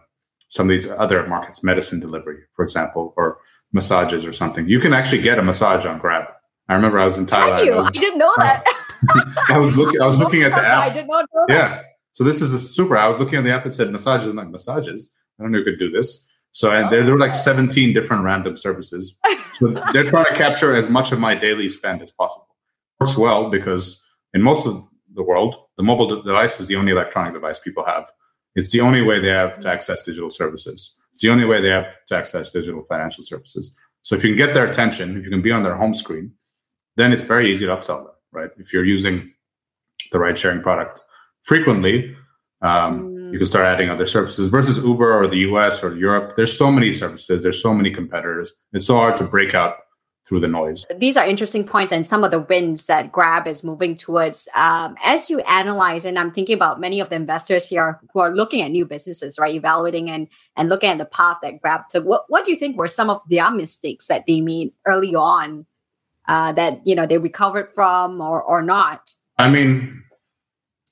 some 0.48 0.68
of 0.68 0.70
these 0.70 0.90
other 0.90 1.28
markets, 1.28 1.64
medicine 1.64 2.00
delivery, 2.00 2.38
for 2.56 2.64
example, 2.64 3.14
or 3.18 3.40
massages 3.74 4.26
or 4.26 4.32
something. 4.32 4.68
You 4.68 4.80
can 4.80 4.94
actually 4.94 5.22
get 5.22 5.40
a 5.40 5.44
massage 5.44 5.86
on 5.86 6.00
Grab. 6.00 6.26
I 6.70 6.76
remember 6.76 7.00
I 7.00 7.06
was 7.06 7.18
in 7.18 7.26
Thailand. 7.26 7.72
I, 7.72 7.76
was, 7.76 7.88
I, 7.88 7.92
didn't 7.92 8.20
know 8.20 8.34
that. 8.38 8.64
I 9.50 9.58
was 9.58 9.76
looking. 9.76 10.02
I 10.02 10.06
was 10.06 10.18
looking 10.18 10.44
at 10.44 10.52
the 10.52 10.66
app. 10.66 10.84
I 10.84 10.90
did 10.90 11.08
not 11.08 11.26
know 11.34 11.46
that. 11.48 11.54
Yeah. 11.54 11.82
So 12.14 12.24
this 12.24 12.42
is 12.42 12.54
a 12.54 12.60
super. 12.60 12.96
I 12.96 13.08
was 13.08 13.20
looking 13.20 13.38
at 13.38 13.44
the 13.44 13.52
app. 13.52 13.66
It 13.66 13.74
said 13.74 13.92
massages. 13.92 14.28
I'm 14.28 14.36
like 14.36 14.50
massages. 14.50 15.14
I 15.40 15.44
don't 15.44 15.52
know 15.52 15.60
who 15.60 15.66
could 15.66 15.80
do 15.80 15.92
this. 15.92 16.30
So 16.52 16.70
and 16.72 16.90
there, 16.92 17.04
there 17.04 17.14
were 17.14 17.20
like 17.20 17.34
17 17.34 17.94
different 17.94 18.24
random 18.24 18.58
services. 18.58 19.18
So 19.56 19.68
they're 19.92 20.04
trying 20.04 20.26
to 20.26 20.36
capture 20.36 20.76
as 20.76 20.88
much 20.88 21.12
of 21.12 21.20
my 21.20 21.36
daily 21.36 21.68
spend 21.68 22.02
as 22.02 22.12
possible. 22.12 22.48
Works 23.00 23.18
well 23.18 23.50
because 23.50 24.06
in 24.34 24.42
most 24.42 24.68
of 24.68 24.88
the 25.16 25.24
world, 25.24 25.56
the 25.78 25.84
mobile 25.84 26.22
device 26.22 26.60
is 26.60 26.68
the 26.68 26.76
only 26.76 26.92
electronic 26.92 27.34
device 27.34 27.60
people 27.60 27.84
have. 27.86 28.10
It's 28.56 28.72
the 28.72 28.82
only 28.82 29.02
way 29.02 29.20
they 29.20 29.30
have 29.30 29.60
to 29.62 29.70
access 29.70 30.04
digital 30.04 30.30
services. 30.30 30.96
It's 31.14 31.22
the 31.22 31.30
only 31.30 31.46
way 31.46 31.62
they 31.62 31.70
have 31.70 31.86
to 32.08 32.16
access 32.16 32.50
digital 32.50 32.84
financial 32.84 33.24
services. 33.24 33.76
So 34.02 34.16
if 34.16 34.24
you 34.24 34.32
can 34.32 34.38
get 34.38 34.56
their 34.56 34.68
attention, 34.68 35.16
if 35.16 35.24
you 35.24 35.30
can 35.30 35.44
be 35.44 35.52
on 35.52 35.62
their 35.62 35.76
home 35.76 35.94
screen, 35.94 36.32
then 36.98 37.14
it's 37.14 37.24
very 37.24 37.54
easy 37.54 37.68
to 37.68 37.72
upsell 37.72 38.06
them, 38.06 38.14
right? 38.32 38.50
If 38.58 38.74
you're 38.74 38.84
using 38.84 39.32
the 40.12 40.18
ride 40.18 40.40
sharing 40.40 40.62
product 40.62 41.02
frequently, 41.44 42.16
um, 42.64 43.16
mm. 43.16 43.32
you 43.32 43.38
can 43.38 43.46
start 43.46 43.68
adding 43.68 43.92
other 43.92 44.08
services 44.08 44.48
versus 44.48 44.78
Uber 44.80 45.14
or 45.14 45.28
the 45.28 45.38
US 45.50 45.84
or 45.84 45.96
Europe. 45.96 46.34
There's 46.36 46.58
so 46.58 46.72
many 46.72 46.92
services, 46.92 47.44
there's 47.44 47.62
so 47.62 47.76
many 47.76 47.92
competitors. 47.92 48.54
It's 48.74 48.88
so 48.88 48.96
hard 48.96 49.16
to 49.18 49.24
break 49.24 49.54
out 49.54 49.76
through 50.26 50.40
the 50.40 50.48
noise. 50.48 50.86
These 50.98 51.18
are 51.18 51.26
interesting 51.26 51.66
points 51.66 51.92
and 51.92 52.08
some 52.08 52.24
of 52.24 52.32
the 52.32 52.40
wins 52.40 52.86
that 52.86 53.12
Grab 53.12 53.46
is 53.46 53.64
moving 53.64 53.96
towards. 53.96 54.48
Um, 54.56 54.96
as 55.04 55.30
you 55.30 55.40
analyze, 55.42 56.06
and 56.06 56.18
I'm 56.18 56.32
thinking 56.32 56.56
about 56.56 56.80
many 56.80 57.00
of 57.00 57.10
the 57.10 57.16
investors 57.16 57.68
here 57.68 58.00
who 58.14 58.20
are 58.22 58.34
looking 58.34 58.62
at 58.62 58.72
new 58.72 58.86
businesses, 58.86 59.38
right, 59.38 59.54
evaluating 59.54 60.10
and 60.10 60.28
and 60.56 60.70
looking 60.70 60.90
at 60.90 60.98
the 60.98 61.06
path 61.06 61.40
that 61.44 61.62
Grab 61.62 61.90
took. 61.90 62.06
What 62.06 62.24
what 62.30 62.46
do 62.46 62.52
you 62.52 62.58
think 62.58 62.78
were 62.78 62.88
some 62.88 63.10
of 63.10 63.22
their 63.30 63.52
mistakes 63.52 64.08
that 64.08 64.24
they 64.26 64.40
made 64.40 64.72
early 64.86 65.14
on 65.14 65.66
uh, 66.28 66.54
that 66.54 66.86
you 66.88 66.96
know 66.96 67.06
they 67.06 67.18
recovered 67.18 67.70
from 67.74 68.22
or 68.22 68.42
or 68.42 68.62
not? 68.62 69.12
I 69.38 69.50
mean, 69.50 70.04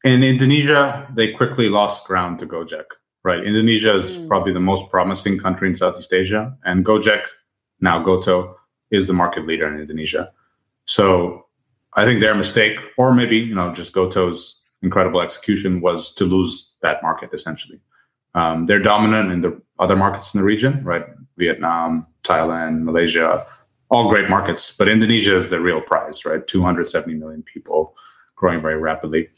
in 0.04 0.24
Indonesia, 0.24 1.08
they 1.16 1.32
quickly 1.32 1.70
lost 1.70 2.06
ground 2.06 2.40
to 2.40 2.46
Gojek. 2.46 2.86
Right, 3.24 3.44
Indonesia 3.44 3.94
is 3.94 4.18
mm. 4.18 4.28
probably 4.28 4.52
the 4.52 4.60
most 4.60 4.90
promising 4.90 5.38
country 5.38 5.70
in 5.70 5.76
Southeast 5.76 6.12
Asia, 6.12 6.58
and 6.66 6.84
Gojek 6.84 7.28
now 7.80 8.04
Goto 8.04 8.58
is 8.92 9.08
the 9.08 9.14
market 9.14 9.48
leader 9.48 9.68
in 9.68 9.80
Indonesia. 9.80 10.32
So 10.86 11.46
I 11.94 12.06
think 12.06 12.22
their 12.22 12.36
mistake, 12.36 12.80
or 12.98 13.14
maybe 13.14 13.38
you 13.38 13.56
know 13.56 13.74
just 13.74 13.94
Goto's 13.94 14.62
incredible 14.82 15.22
execution, 15.22 15.82
was 15.82 16.14
to 16.16 16.26
lose 16.26 16.74
that 16.82 17.02
market 17.02 17.32
essentially. 17.34 17.80
Um, 18.34 18.66
they're 18.66 18.80
dominant 18.80 19.32
in 19.32 19.42
the 19.42 19.62
other 19.80 19.96
markets 19.96 20.34
in 20.34 20.40
the 20.40 20.46
region, 20.46 20.84
right? 20.84 21.06
Vietnam, 21.38 22.08
Thailand, 22.24 22.84
Malaysia, 22.84 23.46
all 23.90 24.10
great 24.10 24.30
markets, 24.30 24.76
but 24.76 24.88
Indonesia 24.88 25.36
is 25.36 25.50
the 25.50 25.60
real 25.60 25.82
prize, 25.82 26.24
right? 26.24 26.46
270 26.48 27.14
million 27.16 27.44
people, 27.44 27.94
growing 28.36 28.62
very 28.62 28.78
rapidly. 28.78 29.30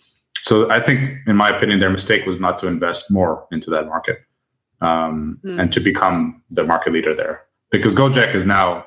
So 0.42 0.70
I 0.70 0.80
think, 0.80 1.20
in 1.26 1.36
my 1.36 1.50
opinion, 1.50 1.80
their 1.80 1.89
mistake 1.89 2.26
was 2.26 2.39
not 2.39 2.58
to 2.60 2.68
invest 2.68 3.10
more 3.10 3.48
into 3.52 3.70
that 3.72 3.88
market 3.88 4.20
um, 4.82 5.39
mm. 5.44 5.60
and 5.60 5.74
to 5.74 5.80
become 5.80 6.44
the 6.52 6.63
market 6.63 6.94
leader 6.94 7.16
there, 7.16 7.42
because 7.72 7.96
Gojek 7.96 8.36
is 8.36 8.46
now 8.46 8.86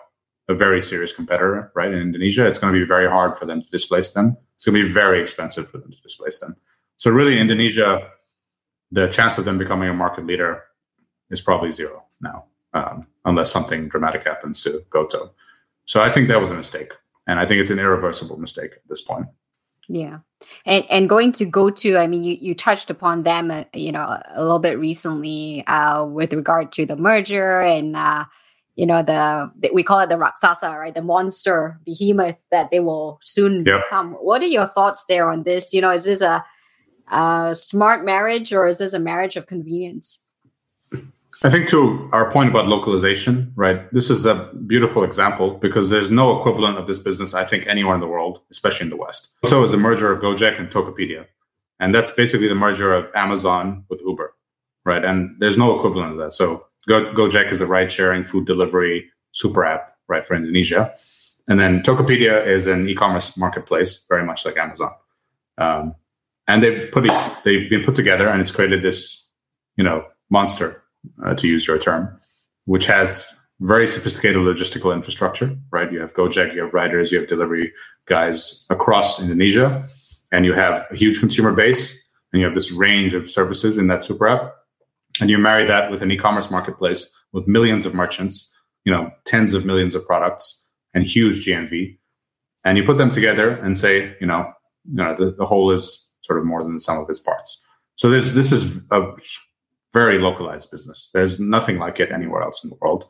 a 0.48 0.54
very 0.54 0.80
serious 0.80 1.12
competitor, 1.12 1.72
right? 1.74 1.92
In 1.92 2.00
Indonesia, 2.00 2.46
it's 2.46 2.58
going 2.58 2.72
to 2.72 2.78
be 2.78 2.86
very 2.86 3.08
hard 3.08 3.36
for 3.36 3.46
them 3.46 3.60
to 3.60 3.68
displace 3.70 4.12
them. 4.12 4.36
It's 4.54 4.64
going 4.64 4.76
to 4.76 4.86
be 4.86 4.92
very 4.92 5.20
expensive 5.20 5.68
for 5.68 5.78
them 5.78 5.90
to 5.90 6.00
displace 6.00 6.38
them. 6.38 6.56
So, 6.96 7.10
really, 7.10 7.38
Indonesia, 7.38 8.08
the 8.90 9.08
chance 9.08 9.38
of 9.38 9.44
them 9.44 9.58
becoming 9.58 9.88
a 9.88 9.94
market 9.94 10.24
leader 10.24 10.62
is 11.30 11.40
probably 11.40 11.72
zero 11.72 12.04
now, 12.20 12.44
um, 12.72 13.06
unless 13.24 13.50
something 13.50 13.88
dramatic 13.88 14.24
happens 14.24 14.62
to 14.62 14.82
Goto. 14.90 15.32
So, 15.84 16.00
I 16.00 16.10
think 16.10 16.28
that 16.28 16.40
was 16.40 16.52
a 16.52 16.56
mistake, 16.56 16.92
and 17.26 17.40
I 17.40 17.46
think 17.46 17.60
it's 17.60 17.70
an 17.70 17.80
irreversible 17.80 18.38
mistake 18.38 18.72
at 18.72 18.88
this 18.88 19.02
point. 19.02 19.26
Yeah, 19.88 20.20
and 20.64 20.84
and 20.88 21.08
going 21.08 21.32
to 21.32 21.44
Goto, 21.44 21.98
I 21.98 22.06
mean, 22.06 22.22
you 22.22 22.38
you 22.40 22.54
touched 22.54 22.88
upon 22.88 23.22
them, 23.22 23.50
uh, 23.50 23.64
you 23.74 23.92
know, 23.92 24.20
a 24.28 24.42
little 24.42 24.58
bit 24.60 24.78
recently 24.78 25.64
uh, 25.66 26.04
with 26.04 26.32
regard 26.32 26.70
to 26.72 26.86
the 26.86 26.96
merger 26.96 27.60
and. 27.60 27.96
Uh, 27.96 28.26
you 28.76 28.86
know 28.86 29.02
the, 29.02 29.50
the, 29.58 29.70
we 29.72 29.82
call 29.82 30.00
it 30.00 30.08
the 30.08 30.14
raksasa 30.14 30.78
right 30.78 30.94
the 30.94 31.02
monster 31.02 31.80
behemoth 31.84 32.36
that 32.50 32.70
they 32.70 32.80
will 32.80 33.18
soon 33.20 33.64
yep. 33.66 33.82
become 33.84 34.12
what 34.12 34.42
are 34.42 34.46
your 34.46 34.66
thoughts 34.66 35.04
there 35.06 35.28
on 35.28 35.42
this 35.42 35.74
you 35.74 35.80
know 35.80 35.90
is 35.90 36.04
this 36.04 36.20
a, 36.20 36.44
a 37.10 37.54
smart 37.54 38.04
marriage 38.04 38.52
or 38.52 38.66
is 38.66 38.78
this 38.78 38.92
a 38.92 38.98
marriage 38.98 39.36
of 39.36 39.46
convenience 39.46 40.20
I 41.42 41.50
think 41.50 41.68
to 41.68 42.08
our 42.12 42.30
point 42.30 42.48
about 42.48 42.66
localization, 42.66 43.52
right? 43.56 43.92
This 43.92 44.08
is 44.08 44.24
a 44.24 44.50
beautiful 44.66 45.04
example 45.04 45.58
because 45.58 45.90
there's 45.90 46.10
no 46.10 46.38
equivalent 46.38 46.78
of 46.78 46.86
this 46.86 46.98
business, 46.98 47.34
I 47.34 47.44
think, 47.44 47.66
anywhere 47.66 47.94
in 47.94 48.00
the 48.00 48.06
world, 48.06 48.40
especially 48.50 48.84
in 48.84 48.90
the 48.90 48.96
West. 48.96 49.32
So 49.44 49.62
it's 49.62 49.74
a 49.74 49.76
merger 49.76 50.10
of 50.10 50.22
Gojek 50.22 50.58
and 50.58 50.70
Tokopedia. 50.70 51.26
And 51.78 51.94
that's 51.94 52.10
basically 52.10 52.48
the 52.48 52.54
merger 52.54 52.94
of 52.94 53.10
Amazon 53.14 53.84
with 53.90 54.00
Uber, 54.00 54.34
right? 54.86 55.04
And 55.04 55.38
there's 55.38 55.58
no 55.58 55.76
equivalent 55.76 56.12
of 56.12 56.18
that. 56.18 56.32
So 56.32 56.65
Go, 56.88 57.12
Gojek 57.12 57.50
is 57.50 57.60
a 57.60 57.66
ride 57.66 57.90
sharing 57.90 58.24
food 58.24 58.46
delivery 58.46 59.10
super 59.32 59.64
app, 59.64 59.96
right, 60.08 60.24
for 60.24 60.34
Indonesia. 60.34 60.94
And 61.48 61.60
then 61.60 61.82
Tokopedia 61.82 62.46
is 62.46 62.66
an 62.66 62.88
e-commerce 62.88 63.36
marketplace, 63.36 64.04
very 64.08 64.24
much 64.24 64.44
like 64.44 64.56
Amazon. 64.56 64.92
Um, 65.58 65.94
and 66.48 66.62
they've 66.62 66.90
put 66.90 67.06
it, 67.06 67.36
they've 67.44 67.68
been 67.68 67.82
put 67.82 67.94
together, 67.94 68.28
and 68.28 68.40
it's 68.40 68.50
created 68.50 68.82
this, 68.82 69.24
you 69.76 69.84
know, 69.84 70.04
monster, 70.30 70.82
uh, 71.24 71.34
to 71.34 71.46
use 71.46 71.66
your 71.66 71.78
term, 71.78 72.20
which 72.64 72.86
has 72.86 73.26
very 73.60 73.86
sophisticated 73.86 74.36
logistical 74.36 74.94
infrastructure. 74.94 75.56
Right, 75.70 75.90
you 75.92 76.00
have 76.00 76.14
Gojek, 76.14 76.54
you 76.54 76.62
have 76.62 76.74
riders, 76.74 77.12
you 77.12 77.20
have 77.20 77.28
delivery 77.28 77.72
guys 78.06 78.66
across 78.70 79.20
Indonesia, 79.20 79.88
and 80.32 80.44
you 80.44 80.52
have 80.52 80.86
a 80.90 80.96
huge 80.96 81.20
consumer 81.20 81.52
base, 81.52 82.02
and 82.32 82.40
you 82.40 82.46
have 82.46 82.54
this 82.54 82.72
range 82.72 83.14
of 83.14 83.30
services 83.30 83.78
in 83.78 83.86
that 83.88 84.04
super 84.04 84.28
app 84.28 84.55
and 85.20 85.30
you 85.30 85.38
marry 85.38 85.64
that 85.66 85.90
with 85.90 86.02
an 86.02 86.10
e-commerce 86.10 86.50
marketplace 86.50 87.12
with 87.32 87.46
millions 87.46 87.86
of 87.86 87.94
merchants 87.94 88.54
you 88.84 88.92
know 88.92 89.10
tens 89.24 89.52
of 89.52 89.64
millions 89.64 89.94
of 89.94 90.04
products 90.06 90.68
and 90.94 91.04
huge 91.04 91.46
gmv 91.46 91.96
and 92.64 92.76
you 92.76 92.84
put 92.84 92.98
them 92.98 93.10
together 93.10 93.50
and 93.50 93.78
say 93.78 94.14
you 94.20 94.26
know 94.26 94.52
you 94.88 94.96
know 94.96 95.14
the, 95.14 95.32
the 95.32 95.46
whole 95.46 95.70
is 95.70 96.06
sort 96.26 96.38
of 96.38 96.44
more 96.44 96.62
than 96.62 96.74
the 96.74 96.80
sum 96.80 96.98
of 96.98 97.08
its 97.08 97.20
parts. 97.20 97.64
So 97.94 98.10
this 98.10 98.32
this 98.32 98.52
is 98.52 98.76
a 98.90 99.12
very 99.92 100.18
localized 100.18 100.70
business. 100.70 101.10
There's 101.14 101.40
nothing 101.40 101.78
like 101.78 102.00
it 102.00 102.12
anywhere 102.12 102.42
else 102.42 102.62
in 102.62 102.70
the 102.70 102.76
world. 102.80 103.06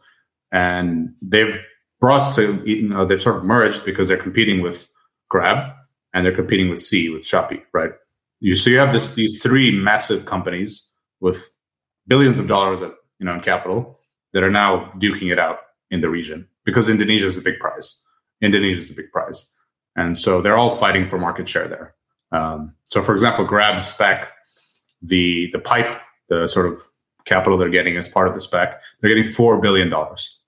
And 0.52 1.14
they've 1.20 1.58
brought 2.00 2.32
to 2.34 2.62
you 2.64 2.88
know 2.88 3.04
they've 3.04 3.20
sort 3.20 3.36
of 3.36 3.44
merged 3.44 3.84
because 3.84 4.08
they're 4.08 4.16
competing 4.16 4.62
with 4.62 4.88
grab 5.28 5.72
and 6.14 6.24
they're 6.24 6.34
competing 6.34 6.68
with 6.68 6.80
Sea 6.80 7.10
with 7.10 7.24
shopee 7.24 7.62
right? 7.72 7.90
You 8.40 8.54
so 8.54 8.70
you 8.70 8.78
have 8.78 8.92
this 8.92 9.14
these 9.14 9.40
three 9.40 9.70
massive 9.70 10.26
companies 10.26 10.88
with 11.20 11.48
billions 12.08 12.38
of 12.38 12.46
dollars 12.46 12.82
at, 12.82 12.92
you 13.18 13.26
know 13.26 13.34
in 13.34 13.40
capital 13.40 13.98
that 14.32 14.42
are 14.42 14.50
now 14.50 14.92
duking 14.98 15.32
it 15.32 15.38
out 15.38 15.58
in 15.90 16.00
the 16.00 16.10
region 16.10 16.46
because 16.64 16.88
Indonesia 16.88 17.26
is 17.26 17.36
a 17.36 17.40
big 17.40 17.58
prize. 17.58 18.02
Indonesia 18.42 18.80
is 18.80 18.90
a 18.90 18.94
big 18.94 19.10
prize, 19.12 19.50
and 19.96 20.16
so 20.16 20.42
they're 20.42 20.56
all 20.58 20.74
fighting 20.74 21.08
for 21.08 21.18
market 21.18 21.48
share 21.48 21.68
there. 21.68 21.94
Um, 22.32 22.74
so, 22.90 23.00
for 23.02 23.14
example, 23.14 23.44
Grab's 23.44 23.92
SPAC, 23.92 24.28
the 25.02 25.48
the 25.52 25.58
pipe, 25.58 26.00
the 26.28 26.46
sort 26.48 26.66
of 26.66 26.80
capital 27.24 27.58
they're 27.58 27.70
getting 27.70 27.96
as 27.96 28.08
part 28.08 28.28
of 28.28 28.34
the 28.34 28.40
SPAC, 28.40 28.78
they're 29.00 29.14
getting 29.14 29.30
four 29.30 29.60
billion 29.60 29.88
dollars. 29.88 30.38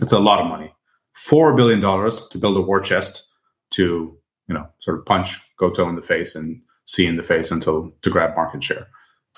It's 0.00 0.12
a 0.12 0.18
lot 0.18 0.40
of 0.40 0.46
money. 0.46 0.72
Four 1.14 1.54
billion 1.54 1.80
dollars 1.80 2.26
to 2.28 2.38
build 2.38 2.56
a 2.56 2.60
war 2.60 2.80
chest 2.80 3.26
to 3.72 4.16
you 4.48 4.54
know 4.54 4.66
sort 4.80 4.98
of 4.98 5.04
punch 5.04 5.36
Goto 5.58 5.88
in 5.88 5.96
the 5.96 6.02
face 6.02 6.34
and 6.34 6.62
Sea 6.86 7.04
in 7.04 7.16
the 7.16 7.22
face 7.22 7.50
until 7.50 7.92
to 8.00 8.08
grab 8.08 8.34
market 8.34 8.64
share. 8.64 8.86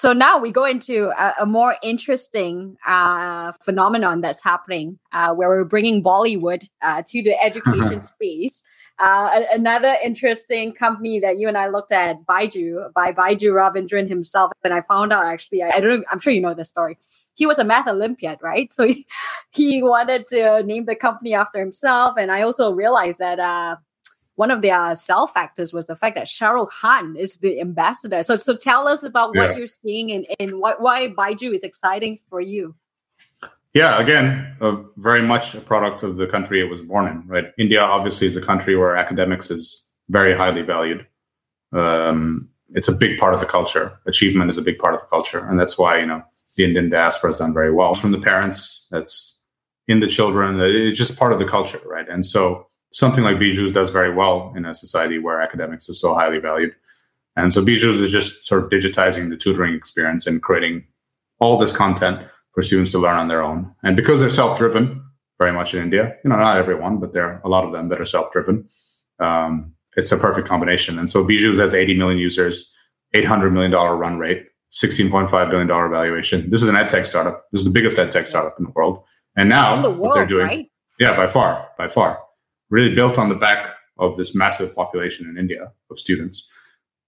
So 0.00 0.14
now 0.14 0.38
we 0.38 0.50
go 0.50 0.64
into 0.64 1.10
a, 1.10 1.34
a 1.40 1.44
more 1.44 1.76
interesting 1.82 2.78
uh, 2.86 3.52
phenomenon 3.62 4.22
that's 4.22 4.42
happening, 4.42 4.98
uh, 5.12 5.34
where 5.34 5.50
we're 5.50 5.66
bringing 5.66 6.02
Bollywood 6.02 6.66
uh, 6.80 7.02
to 7.06 7.22
the 7.22 7.38
education 7.38 8.00
space. 8.14 8.62
Uh, 8.98 9.42
another 9.52 9.96
interesting 10.02 10.72
company 10.72 11.20
that 11.20 11.38
you 11.38 11.48
and 11.48 11.58
I 11.58 11.68
looked 11.68 11.92
at, 11.92 12.24
Byju, 12.24 12.94
by 12.94 13.12
Byju 13.12 13.52
Raveendran 13.52 14.08
himself, 14.08 14.52
and 14.64 14.72
I 14.72 14.80
found 14.88 15.12
out 15.12 15.26
actually, 15.26 15.62
I, 15.62 15.68
I 15.68 15.80
don't, 15.80 16.00
know, 16.00 16.04
I'm 16.10 16.18
sure 16.18 16.32
you 16.32 16.40
know 16.40 16.54
this 16.54 16.70
story. 16.70 16.96
He 17.34 17.44
was 17.44 17.58
a 17.58 17.64
math 17.64 17.86
Olympiad, 17.86 18.38
right? 18.40 18.72
So 18.72 18.86
he, 18.86 19.06
he 19.52 19.82
wanted 19.82 20.24
to 20.28 20.62
name 20.62 20.86
the 20.86 20.96
company 20.96 21.34
after 21.34 21.58
himself, 21.58 22.16
and 22.16 22.32
I 22.32 22.40
also 22.40 22.72
realized 22.72 23.18
that 23.18 23.38
uh, 23.38 23.76
one 24.40 24.50
of 24.50 24.62
their 24.62 24.96
sell 24.96 25.26
factors 25.26 25.74
was 25.74 25.84
the 25.84 25.94
fact 25.94 26.14
that 26.16 26.26
Rukh 26.40 26.70
Khan 26.70 27.14
is 27.14 27.36
the 27.36 27.60
ambassador. 27.60 28.22
So, 28.22 28.36
so 28.36 28.56
tell 28.56 28.88
us 28.88 29.02
about 29.02 29.32
yeah. 29.34 29.48
what 29.48 29.56
you're 29.58 29.66
seeing 29.66 30.10
and, 30.12 30.26
and 30.40 30.60
what, 30.60 30.80
why 30.80 31.08
Byju 31.08 31.52
is 31.52 31.62
exciting 31.62 32.16
for 32.16 32.40
you. 32.40 32.74
Yeah, 33.74 34.00
again, 34.00 34.56
uh, 34.62 34.76
very 34.96 35.20
much 35.20 35.54
a 35.54 35.60
product 35.60 36.02
of 36.02 36.16
the 36.16 36.26
country 36.26 36.58
it 36.58 36.70
was 36.70 36.80
born 36.80 37.06
in, 37.06 37.26
right? 37.26 37.48
India 37.58 37.82
obviously 37.82 38.26
is 38.26 38.34
a 38.34 38.40
country 38.40 38.78
where 38.78 38.96
academics 38.96 39.50
is 39.50 39.86
very 40.08 40.34
highly 40.34 40.62
valued. 40.62 41.06
Um, 41.74 42.48
it's 42.70 42.88
a 42.88 42.92
big 42.92 43.18
part 43.18 43.34
of 43.34 43.40
the 43.40 43.46
culture. 43.46 44.00
Achievement 44.06 44.48
is 44.48 44.56
a 44.56 44.62
big 44.62 44.78
part 44.78 44.94
of 44.94 45.02
the 45.02 45.06
culture. 45.08 45.46
And 45.46 45.60
that's 45.60 45.76
why, 45.76 45.98
you 45.98 46.06
know, 46.06 46.22
the 46.56 46.64
Indian 46.64 46.88
diaspora 46.88 47.32
has 47.32 47.40
done 47.40 47.52
very 47.52 47.74
well 47.74 47.94
from 47.94 48.10
the 48.10 48.18
parents. 48.18 48.88
That's 48.90 49.38
in 49.86 50.00
the 50.00 50.06
children. 50.06 50.58
It's 50.60 50.98
just 50.98 51.18
part 51.18 51.34
of 51.34 51.38
the 51.38 51.44
culture, 51.44 51.82
right? 51.84 52.08
And 52.08 52.24
so 52.24 52.69
something 52.92 53.24
like 53.24 53.36
Byju's 53.36 53.72
does 53.72 53.90
very 53.90 54.14
well 54.14 54.52
in 54.56 54.64
a 54.64 54.74
society 54.74 55.18
where 55.18 55.40
academics 55.40 55.88
is 55.88 56.00
so 56.00 56.14
highly 56.14 56.40
valued. 56.40 56.74
And 57.36 57.52
so 57.52 57.64
Byju's 57.64 58.00
is 58.00 58.10
just 58.10 58.44
sort 58.44 58.64
of 58.64 58.70
digitizing 58.70 59.30
the 59.30 59.36
tutoring 59.36 59.74
experience 59.74 60.26
and 60.26 60.42
creating 60.42 60.84
all 61.38 61.56
this 61.56 61.72
content 61.72 62.20
for 62.52 62.62
students 62.62 62.92
to 62.92 62.98
learn 62.98 63.16
on 63.16 63.28
their 63.28 63.42
own. 63.42 63.72
And 63.82 63.96
because 63.96 64.20
they're 64.20 64.28
self-driven, 64.28 65.02
very 65.38 65.52
much 65.52 65.72
in 65.72 65.82
India, 65.82 66.16
you 66.24 66.30
know, 66.30 66.36
not 66.36 66.56
everyone, 66.56 66.98
but 66.98 67.14
there 67.14 67.24
are 67.24 67.40
a 67.44 67.48
lot 67.48 67.64
of 67.64 67.72
them 67.72 67.88
that 67.88 68.00
are 68.00 68.04
self-driven. 68.04 68.68
Um, 69.20 69.72
it's 69.96 70.12
a 70.12 70.16
perfect 70.16 70.48
combination. 70.48 70.98
And 70.98 71.08
so 71.08 71.24
Byju's 71.24 71.58
has 71.58 71.74
80 71.74 71.96
million 71.96 72.18
users, 72.18 72.70
$800 73.14 73.52
million 73.52 73.72
run 73.72 74.18
rate, 74.18 74.46
$16.5 74.72 75.50
billion 75.50 75.68
valuation. 75.68 76.50
This 76.50 76.62
is 76.62 76.68
an 76.68 76.74
edtech 76.74 77.06
startup. 77.06 77.46
This 77.52 77.60
is 77.60 77.64
the 77.64 77.72
biggest 77.72 77.96
edtech 77.96 78.26
startup 78.26 78.56
in 78.58 78.64
the 78.64 78.70
world. 78.72 79.04
And 79.36 79.48
now 79.48 79.74
in 79.74 79.82
the 79.82 79.90
world, 79.90 80.16
they're 80.16 80.26
doing, 80.26 80.46
right? 80.46 80.70
yeah, 80.98 81.16
by 81.16 81.28
far, 81.28 81.68
by 81.78 81.88
far 81.88 82.18
really 82.70 82.94
built 82.94 83.18
on 83.18 83.28
the 83.28 83.34
back 83.34 83.76
of 83.98 84.16
this 84.16 84.34
massive 84.34 84.74
population 84.74 85.28
in 85.28 85.36
India 85.36 85.70
of 85.90 85.98
students. 85.98 86.48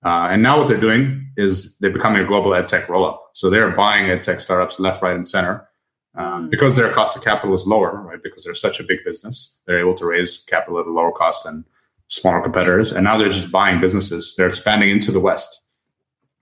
Uh, 0.04 0.28
and 0.30 0.42
now 0.42 0.58
what 0.58 0.68
they're 0.68 0.80
doing 0.80 1.30
is 1.36 1.76
they're 1.78 1.90
becoming 1.90 2.22
a 2.22 2.26
global 2.26 2.54
ed 2.54 2.68
tech 2.68 2.88
roll 2.88 3.06
up. 3.06 3.30
So 3.34 3.48
they're 3.48 3.70
buying 3.70 4.10
ed 4.10 4.22
tech 4.22 4.40
startups 4.40 4.80
left, 4.80 5.00
right, 5.00 5.14
and 5.14 5.26
center 5.26 5.68
um, 6.16 6.46
mm. 6.46 6.50
because 6.50 6.76
their 6.76 6.92
cost 6.92 7.16
of 7.16 7.22
capital 7.22 7.54
is 7.54 7.66
lower, 7.66 8.02
right? 8.02 8.22
Because 8.22 8.44
they're 8.44 8.54
such 8.54 8.80
a 8.80 8.84
big 8.84 8.98
business, 9.04 9.62
they're 9.66 9.80
able 9.80 9.94
to 9.94 10.06
raise 10.06 10.44
capital 10.48 10.80
at 10.80 10.86
a 10.86 10.90
lower 10.90 11.12
cost 11.12 11.44
than 11.44 11.64
smaller 12.08 12.42
competitors. 12.42 12.92
And 12.92 13.04
now 13.04 13.16
they're 13.16 13.28
just 13.30 13.52
buying 13.52 13.80
businesses. 13.80 14.34
They're 14.36 14.48
expanding 14.48 14.90
into 14.90 15.12
the 15.12 15.20
West. 15.20 15.62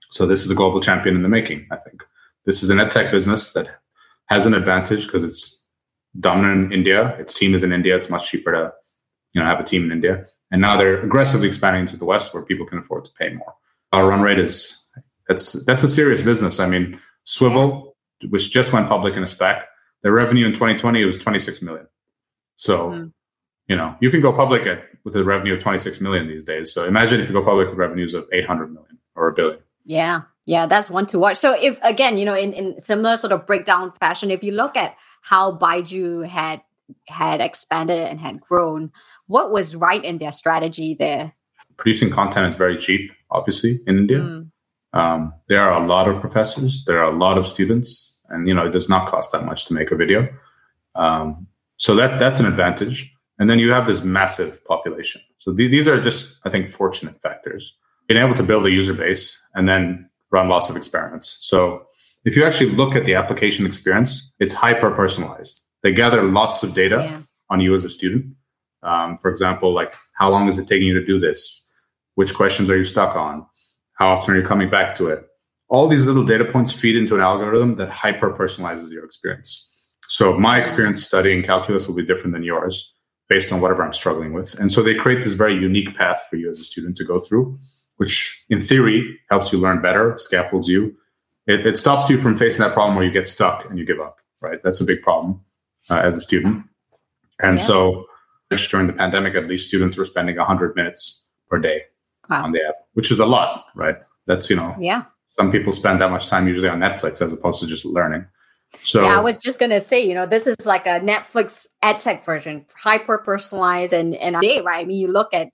So 0.09 0.25
this 0.25 0.43
is 0.43 0.49
a 0.49 0.55
global 0.55 0.81
champion 0.81 1.15
in 1.15 1.21
the 1.21 1.29
making. 1.29 1.67
I 1.71 1.77
think 1.77 2.03
this 2.45 2.63
is 2.63 2.69
an 2.69 2.79
ed 2.79 2.91
tech 2.91 3.11
business 3.11 3.53
that 3.53 3.69
has 4.25 4.45
an 4.45 4.53
advantage 4.53 5.05
because 5.05 5.23
it's 5.23 5.63
dominant 6.19 6.65
in 6.65 6.79
India. 6.79 7.15
Its 7.19 7.33
team 7.33 7.53
is 7.53 7.63
in 7.63 7.71
India. 7.71 7.95
It's 7.95 8.09
much 8.09 8.29
cheaper 8.29 8.51
to 8.51 8.73
you 9.33 9.41
know 9.41 9.47
have 9.47 9.59
a 9.59 9.63
team 9.63 9.85
in 9.85 9.91
India, 9.91 10.25
and 10.51 10.61
now 10.61 10.77
they're 10.77 11.01
aggressively 11.01 11.47
expanding 11.47 11.85
to 11.87 11.97
the 11.97 12.05
West 12.05 12.33
where 12.33 12.43
people 12.43 12.65
can 12.65 12.79
afford 12.79 13.05
to 13.05 13.11
pay 13.19 13.33
more. 13.33 13.53
Our 13.93 14.07
run 14.07 14.21
rate 14.21 14.39
is 14.39 14.81
that's 15.27 15.53
that's 15.65 15.83
a 15.83 15.89
serious 15.89 16.21
business. 16.21 16.59
I 16.59 16.67
mean, 16.67 16.99
Swivel, 17.23 17.95
which 18.29 18.51
just 18.51 18.73
went 18.73 18.87
public 18.87 19.15
in 19.15 19.23
a 19.23 19.27
SPAC, 19.27 19.63
their 20.03 20.11
revenue 20.11 20.45
in 20.45 20.53
2020 20.53 21.03
was 21.05 21.17
26 21.17 21.61
million. 21.61 21.87
So, 22.57 22.89
mm-hmm. 22.89 23.07
you 23.67 23.75
know, 23.75 23.95
you 24.01 24.09
can 24.09 24.21
go 24.21 24.31
public 24.31 24.67
at, 24.67 24.83
with 25.03 25.15
a 25.15 25.23
revenue 25.23 25.53
of 25.53 25.61
26 25.61 26.01
million 26.01 26.27
these 26.27 26.43
days. 26.43 26.73
So 26.73 26.85
imagine 26.85 27.21
if 27.21 27.27
you 27.27 27.33
go 27.33 27.43
public 27.43 27.69
with 27.69 27.77
revenues 27.77 28.13
of 28.13 28.27
800 28.31 28.73
million 28.73 28.97
or 29.15 29.27
a 29.27 29.33
billion. 29.33 29.59
Yeah. 29.85 30.21
Yeah, 30.45 30.65
that's 30.65 30.89
one 30.89 31.05
to 31.07 31.19
watch. 31.19 31.37
So 31.37 31.55
if 31.59 31.79
again, 31.83 32.17
you 32.17 32.25
know, 32.25 32.33
in, 32.33 32.51
in 32.53 32.79
similar 32.79 33.15
sort 33.15 33.31
of 33.31 33.45
breakdown 33.45 33.91
fashion, 33.91 34.31
if 34.31 34.43
you 34.43 34.51
look 34.51 34.75
at 34.75 34.95
how 35.21 35.55
Byju 35.55 36.27
had 36.27 36.63
had 37.07 37.41
expanded 37.41 37.99
and 37.99 38.19
had 38.19 38.41
grown, 38.41 38.91
what 39.31 39.49
was 39.49 39.75
right 39.75 40.03
in 40.03 40.17
their 40.17 40.31
strategy 40.31 40.93
there? 40.93 41.33
Producing 41.77 42.11
content 42.11 42.47
is 42.49 42.55
very 42.55 42.77
cheap, 42.77 43.11
obviously, 43.31 43.79
in 43.87 43.97
India. 43.97 44.19
Mm. 44.19 44.51
Um, 44.93 45.33
there 45.47 45.61
are 45.61 45.81
a 45.81 45.87
lot 45.87 46.09
of 46.09 46.19
professors, 46.19 46.83
there 46.85 46.99
are 47.01 47.09
a 47.11 47.17
lot 47.17 47.37
of 47.37 47.47
students, 47.47 48.19
and 48.29 48.45
you 48.47 48.53
know 48.53 48.65
it 48.67 48.73
does 48.73 48.89
not 48.89 49.07
cost 49.07 49.31
that 49.31 49.45
much 49.45 49.65
to 49.65 49.73
make 49.73 49.89
a 49.89 49.95
video. 49.95 50.27
Um, 50.95 51.47
so 51.77 51.95
that 51.95 52.19
that's 52.19 52.41
an 52.41 52.45
advantage. 52.45 53.15
And 53.39 53.49
then 53.49 53.57
you 53.57 53.71
have 53.71 53.87
this 53.87 54.03
massive 54.03 54.63
population. 54.65 55.21
So 55.39 55.53
th- 55.53 55.71
these 55.71 55.87
are 55.87 55.99
just, 55.99 56.35
I 56.45 56.49
think, 56.51 56.67
fortunate 56.67 57.19
factors. 57.21 57.75
Being 58.07 58.21
able 58.21 58.35
to 58.35 58.43
build 58.43 58.65
a 58.67 58.69
user 58.69 58.93
base 58.93 59.41
and 59.55 59.67
then 59.67 60.07
run 60.29 60.47
lots 60.47 60.69
of 60.69 60.75
experiments. 60.75 61.37
So 61.41 61.87
if 62.23 62.35
you 62.35 62.43
actually 62.43 62.71
look 62.71 62.95
at 62.95 63.05
the 63.05 63.15
application 63.15 63.65
experience, 63.65 64.31
it's 64.39 64.53
hyper 64.53 64.91
personalized. 64.91 65.65
They 65.81 65.91
gather 65.91 66.21
lots 66.21 66.61
of 66.61 66.75
data 66.75 66.97
yeah. 66.97 67.21
on 67.49 67.61
you 67.61 67.73
as 67.73 67.83
a 67.83 67.89
student 67.89 68.35
um, 68.83 69.17
for 69.17 69.29
example, 69.29 69.73
like 69.73 69.93
how 70.13 70.29
long 70.29 70.47
is 70.47 70.57
it 70.57 70.67
taking 70.67 70.87
you 70.87 70.93
to 70.93 71.05
do 71.05 71.19
this? 71.19 71.67
Which 72.15 72.33
questions 72.33 72.69
are 72.69 72.77
you 72.77 72.83
stuck 72.83 73.15
on? 73.15 73.45
How 73.93 74.09
often 74.09 74.33
are 74.33 74.37
you 74.37 74.45
coming 74.45 74.69
back 74.69 74.95
to 74.95 75.07
it? 75.07 75.25
All 75.69 75.87
these 75.87 76.05
little 76.05 76.23
data 76.23 76.45
points 76.45 76.71
feed 76.73 76.97
into 76.97 77.15
an 77.15 77.21
algorithm 77.21 77.75
that 77.75 77.89
hyper 77.89 78.31
personalizes 78.31 78.91
your 78.91 79.05
experience. 79.05 79.67
So 80.07 80.37
my 80.37 80.59
experience 80.59 81.03
studying 81.03 81.43
calculus 81.43 81.87
will 81.87 81.95
be 81.95 82.05
different 82.05 82.33
than 82.33 82.43
yours 82.43 82.93
based 83.29 83.53
on 83.53 83.61
whatever 83.61 83.81
I'm 83.81 83.93
struggling 83.93 84.33
with. 84.33 84.59
And 84.59 84.69
so 84.69 84.83
they 84.83 84.93
create 84.93 85.23
this 85.23 85.33
very 85.33 85.53
unique 85.53 85.95
path 85.95 86.27
for 86.29 86.35
you 86.35 86.49
as 86.49 86.59
a 86.59 86.65
student 86.65 86.97
to 86.97 87.05
go 87.05 87.21
through, 87.21 87.57
which 87.95 88.43
in 88.49 88.59
theory 88.59 89.17
helps 89.29 89.53
you 89.53 89.59
learn 89.59 89.81
better, 89.81 90.15
scaffolds 90.17 90.67
you. 90.67 90.93
It, 91.47 91.65
it 91.65 91.77
stops 91.77 92.09
you 92.09 92.17
from 92.17 92.35
facing 92.35 92.59
that 92.59 92.73
problem 92.73 92.97
where 92.97 93.05
you 93.05 93.11
get 93.11 93.25
stuck 93.25 93.69
and 93.69 93.79
you 93.79 93.85
give 93.85 94.01
up, 94.01 94.17
right? 94.41 94.59
That's 94.63 94.81
a 94.81 94.83
big 94.83 95.01
problem 95.01 95.39
uh, 95.89 95.99
as 95.99 96.17
a 96.17 96.21
student. 96.21 96.65
And 97.41 97.57
yeah. 97.57 97.63
so 97.63 98.05
during 98.69 98.87
the 98.87 98.93
pandemic, 98.93 99.35
at 99.35 99.47
least 99.47 99.67
students 99.67 99.97
were 99.97 100.05
spending 100.05 100.37
100 100.37 100.75
minutes 100.75 101.25
per 101.49 101.59
day 101.59 101.81
wow. 102.29 102.43
on 102.43 102.51
the 102.51 102.59
app, 102.67 102.75
which 102.93 103.11
is 103.11 103.19
a 103.19 103.25
lot, 103.25 103.65
right? 103.75 103.95
That's, 104.27 104.49
you 104.49 104.55
know, 104.55 104.75
yeah. 104.79 105.05
Some 105.27 105.49
people 105.49 105.71
spend 105.71 106.01
that 106.01 106.11
much 106.11 106.27
time 106.27 106.47
usually 106.47 106.67
on 106.67 106.79
Netflix 106.79 107.21
as 107.21 107.31
opposed 107.31 107.61
to 107.61 107.67
just 107.67 107.85
learning. 107.85 108.25
So 108.83 109.03
yeah, 109.03 109.17
I 109.17 109.19
was 109.19 109.37
just 109.37 109.59
gonna 109.59 109.81
say, 109.81 110.01
you 110.01 110.13
know, 110.13 110.25
this 110.25 110.47
is 110.47 110.65
like 110.65 110.85
a 110.85 110.99
Netflix 110.99 111.67
edtech 111.83 112.25
version, 112.25 112.65
hyper 112.75 113.17
personalized 113.17 113.93
and 113.93 114.15
and 114.15 114.39
day, 114.41 114.61
right? 114.61 114.81
I 114.81 114.85
mean, 114.85 114.97
you 114.97 115.07
look 115.07 115.33
at 115.33 115.49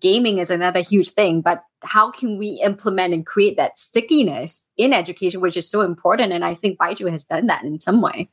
gaming 0.00 0.38
is 0.38 0.50
another 0.50 0.80
huge 0.80 1.10
thing, 1.10 1.40
but 1.40 1.62
how 1.82 2.10
can 2.10 2.38
we 2.38 2.60
implement 2.64 3.14
and 3.14 3.26
create 3.26 3.56
that 3.56 3.78
stickiness 3.78 4.66
in 4.76 4.92
education, 4.92 5.40
which 5.40 5.56
is 5.56 5.70
so 5.70 5.82
important? 5.82 6.32
And 6.32 6.44
I 6.44 6.54
think 6.54 6.78
Byju 6.78 7.10
has 7.10 7.24
done 7.24 7.46
that 7.46 7.64
in 7.64 7.80
some 7.80 8.00
way. 8.00 8.30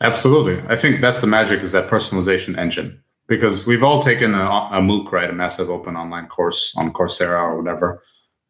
Absolutely, 0.00 0.62
I 0.68 0.76
think 0.76 1.00
that's 1.00 1.20
the 1.20 1.28
magic 1.28 1.60
is 1.60 1.72
that 1.72 1.88
personalization 1.88 2.58
engine 2.58 3.02
because 3.32 3.66
we've 3.66 3.82
all 3.82 4.02
taken 4.02 4.34
a, 4.34 4.44
a 4.44 4.80
MOOC, 4.80 5.10
right? 5.10 5.30
A 5.30 5.32
massive 5.32 5.70
open 5.70 5.96
online 5.96 6.26
course 6.26 6.74
on 6.76 6.92
Coursera 6.92 7.40
or 7.40 7.56
whatever. 7.56 8.02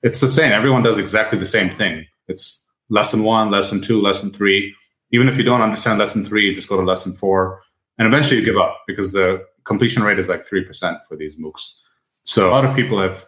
It's 0.03 0.21
the 0.21 0.27
same. 0.27 0.51
Everyone 0.51 0.83
does 0.83 0.99
exactly 0.99 1.38
the 1.38 1.47
same 1.47 1.71
thing. 1.71 2.05
It's 2.27 2.64
lesson 2.90 3.23
one, 3.23 3.53
lesson 3.53 3.81
two, 3.81 4.03
lesson 4.03 4.33
three. 4.33 4.75
Even 5.12 5.29
if 5.29 5.37
you 5.37 5.45
don't 5.45 5.61
understand 5.61 6.01
lesson 6.01 6.25
three, 6.25 6.47
you 6.47 6.55
just 6.55 6.68
go 6.68 6.77
to 6.77 6.83
lesson 6.83 7.12
four. 7.12 7.62
And 7.99 8.09
eventually 8.09 8.40
you 8.40 8.45
give 8.45 8.57
up 8.57 8.83
because 8.88 9.12
the 9.12 9.45
completion 9.62 10.03
rate 10.03 10.18
is 10.18 10.29
like 10.29 10.45
3% 10.45 10.99
for 11.07 11.16
these 11.16 11.37
MOOCs. 11.37 11.79
So 12.25 12.49
a 12.49 12.51
lot 12.51 12.64
of 12.64 12.75
people 12.75 13.01
have 13.01 13.25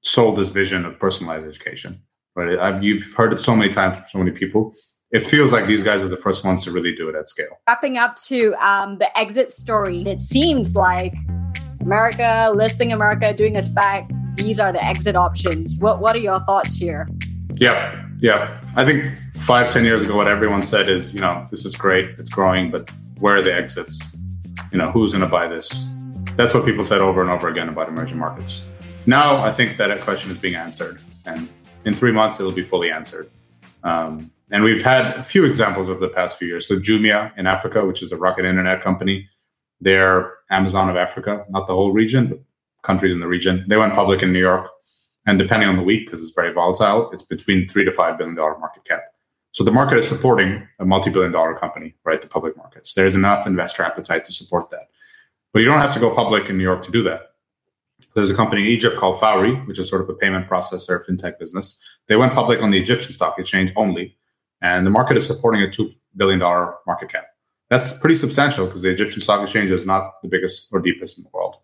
sold 0.00 0.36
this 0.36 0.48
vision 0.48 0.86
of 0.86 0.98
personalized 0.98 1.46
education, 1.46 2.00
right? 2.36 2.58
I've, 2.58 2.82
you've 2.82 3.12
heard 3.12 3.34
it 3.34 3.38
so 3.38 3.54
many 3.54 3.70
times 3.70 3.98
from 3.98 4.06
so 4.08 4.18
many 4.18 4.30
people 4.30 4.74
it 5.14 5.22
feels 5.22 5.52
like 5.52 5.68
these 5.68 5.84
guys 5.84 6.02
are 6.02 6.08
the 6.08 6.16
first 6.16 6.44
ones 6.44 6.64
to 6.64 6.72
really 6.72 6.92
do 6.92 7.08
it 7.08 7.14
at 7.14 7.28
scale. 7.28 7.60
Wrapping 7.68 7.98
up 7.98 8.16
to 8.16 8.52
um, 8.54 8.98
the 8.98 9.16
exit 9.16 9.52
story, 9.52 10.02
it 10.02 10.20
seems 10.20 10.74
like 10.74 11.14
America, 11.80 12.50
listing 12.52 12.92
America, 12.92 13.32
doing 13.32 13.54
a 13.54 13.60
SPAC, 13.60 14.10
these 14.36 14.58
are 14.58 14.72
the 14.72 14.84
exit 14.84 15.14
options. 15.14 15.78
What 15.78 16.00
What 16.00 16.16
are 16.16 16.18
your 16.18 16.40
thoughts 16.40 16.76
here? 16.76 17.08
Yeah, 17.54 18.04
yeah. 18.18 18.60
I 18.74 18.84
think 18.84 19.16
five, 19.36 19.70
ten 19.70 19.84
years 19.84 20.02
ago, 20.02 20.16
what 20.16 20.26
everyone 20.26 20.60
said 20.60 20.88
is, 20.88 21.14
you 21.14 21.20
know, 21.20 21.46
this 21.48 21.64
is 21.64 21.76
great, 21.76 22.06
it's 22.18 22.28
growing, 22.28 22.72
but 22.72 22.90
where 23.20 23.36
are 23.36 23.42
the 23.42 23.54
exits? 23.54 24.16
You 24.72 24.78
know, 24.78 24.90
who's 24.90 25.12
going 25.12 25.22
to 25.22 25.30
buy 25.30 25.46
this? 25.46 25.86
That's 26.34 26.52
what 26.52 26.64
people 26.64 26.82
said 26.82 27.00
over 27.00 27.22
and 27.22 27.30
over 27.30 27.46
again 27.46 27.68
about 27.68 27.88
emerging 27.88 28.18
markets. 28.18 28.66
Now, 29.06 29.40
I 29.40 29.52
think 29.52 29.76
that 29.76 30.00
question 30.00 30.32
is 30.32 30.38
being 30.38 30.56
answered, 30.56 31.00
and 31.24 31.48
in 31.84 31.94
three 31.94 32.10
months 32.10 32.40
it'll 32.40 32.50
be 32.50 32.64
fully 32.64 32.90
answered. 32.90 33.30
Um, 33.84 34.32
and 34.54 34.62
we've 34.62 34.84
had 34.84 35.16
a 35.16 35.22
few 35.24 35.44
examples 35.44 35.88
over 35.88 35.98
the 35.98 36.14
past 36.14 36.38
few 36.38 36.46
years. 36.46 36.68
So 36.68 36.76
Jumia 36.76 37.36
in 37.36 37.48
Africa, 37.48 37.84
which 37.84 38.04
is 38.04 38.12
a 38.12 38.16
rocket 38.16 38.44
internet 38.44 38.80
company, 38.80 39.28
they're 39.80 40.32
Amazon 40.48 40.88
of 40.88 40.94
Africa, 40.94 41.44
not 41.50 41.66
the 41.66 41.74
whole 41.74 41.90
region, 41.90 42.28
but 42.28 42.38
countries 42.82 43.12
in 43.12 43.18
the 43.18 43.26
region. 43.26 43.64
They 43.66 43.76
went 43.76 43.94
public 43.94 44.22
in 44.22 44.32
New 44.32 44.38
York, 44.38 44.70
and 45.26 45.40
depending 45.40 45.68
on 45.68 45.74
the 45.76 45.82
week, 45.82 46.06
because 46.06 46.20
it's 46.20 46.30
very 46.30 46.52
volatile, 46.52 47.10
it's 47.10 47.24
between 47.24 47.68
three 47.68 47.84
to 47.84 47.90
five 47.90 48.16
billion 48.16 48.36
dollar 48.36 48.56
market 48.60 48.84
cap. 48.84 49.02
So 49.50 49.64
the 49.64 49.72
market 49.72 49.98
is 49.98 50.06
supporting 50.06 50.68
a 50.78 50.84
multi-billion 50.84 51.32
dollar 51.32 51.56
company, 51.56 51.96
right? 52.04 52.22
The 52.22 52.28
public 52.28 52.56
markets. 52.56 52.94
There's 52.94 53.16
enough 53.16 53.48
investor 53.48 53.82
appetite 53.82 54.24
to 54.26 54.32
support 54.32 54.70
that. 54.70 54.88
But 55.52 55.62
you 55.62 55.68
don't 55.68 55.80
have 55.80 55.94
to 55.94 56.00
go 56.00 56.14
public 56.14 56.48
in 56.48 56.58
New 56.58 56.64
York 56.64 56.82
to 56.82 56.92
do 56.92 57.02
that. 57.02 57.32
There's 58.14 58.30
a 58.30 58.36
company 58.36 58.62
in 58.62 58.68
Egypt 58.68 58.98
called 58.98 59.18
Fawry, 59.18 59.56
which 59.66 59.80
is 59.80 59.88
sort 59.88 60.02
of 60.02 60.08
a 60.08 60.14
payment 60.14 60.48
processor, 60.48 61.04
fintech 61.04 61.40
business. 61.40 61.80
They 62.06 62.14
went 62.14 62.34
public 62.34 62.62
on 62.62 62.70
the 62.70 62.78
Egyptian 62.78 63.12
stock 63.12 63.36
exchange 63.40 63.72
only, 63.74 64.16
and 64.64 64.86
the 64.86 64.90
market 64.90 65.18
is 65.18 65.26
supporting 65.26 65.62
a 65.62 65.66
$2 65.66 65.94
billion 66.16 66.38
market 66.38 67.10
cap. 67.10 67.26
That's 67.68 67.92
pretty 67.98 68.14
substantial 68.14 68.64
because 68.64 68.80
the 68.80 68.88
Egyptian 68.88 69.20
stock 69.20 69.42
exchange 69.42 69.70
is 69.70 69.84
not 69.84 70.22
the 70.22 70.28
biggest 70.28 70.68
or 70.72 70.80
deepest 70.80 71.18
in 71.18 71.24
the 71.24 71.30
world. 71.34 71.56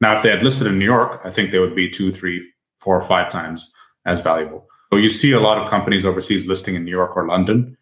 Now, 0.00 0.16
if 0.16 0.22
they 0.22 0.30
had 0.30 0.42
listed 0.42 0.66
in 0.66 0.76
New 0.76 0.84
York, 0.84 1.20
I 1.24 1.30
think 1.30 1.52
they 1.52 1.60
would 1.60 1.76
be 1.76 1.88
two, 1.88 2.12
three, 2.12 2.44
four, 2.80 2.96
or 2.96 3.02
five 3.02 3.28
times 3.28 3.72
as 4.06 4.20
valuable. 4.20 4.66
So 4.92 4.98
you 4.98 5.08
see 5.08 5.30
a 5.32 5.40
lot 5.40 5.56
of 5.56 5.70
companies 5.70 6.04
overseas 6.04 6.46
listing 6.46 6.74
in 6.74 6.84
New 6.84 6.90
York 6.90 7.16
or 7.16 7.28
London, 7.28 7.76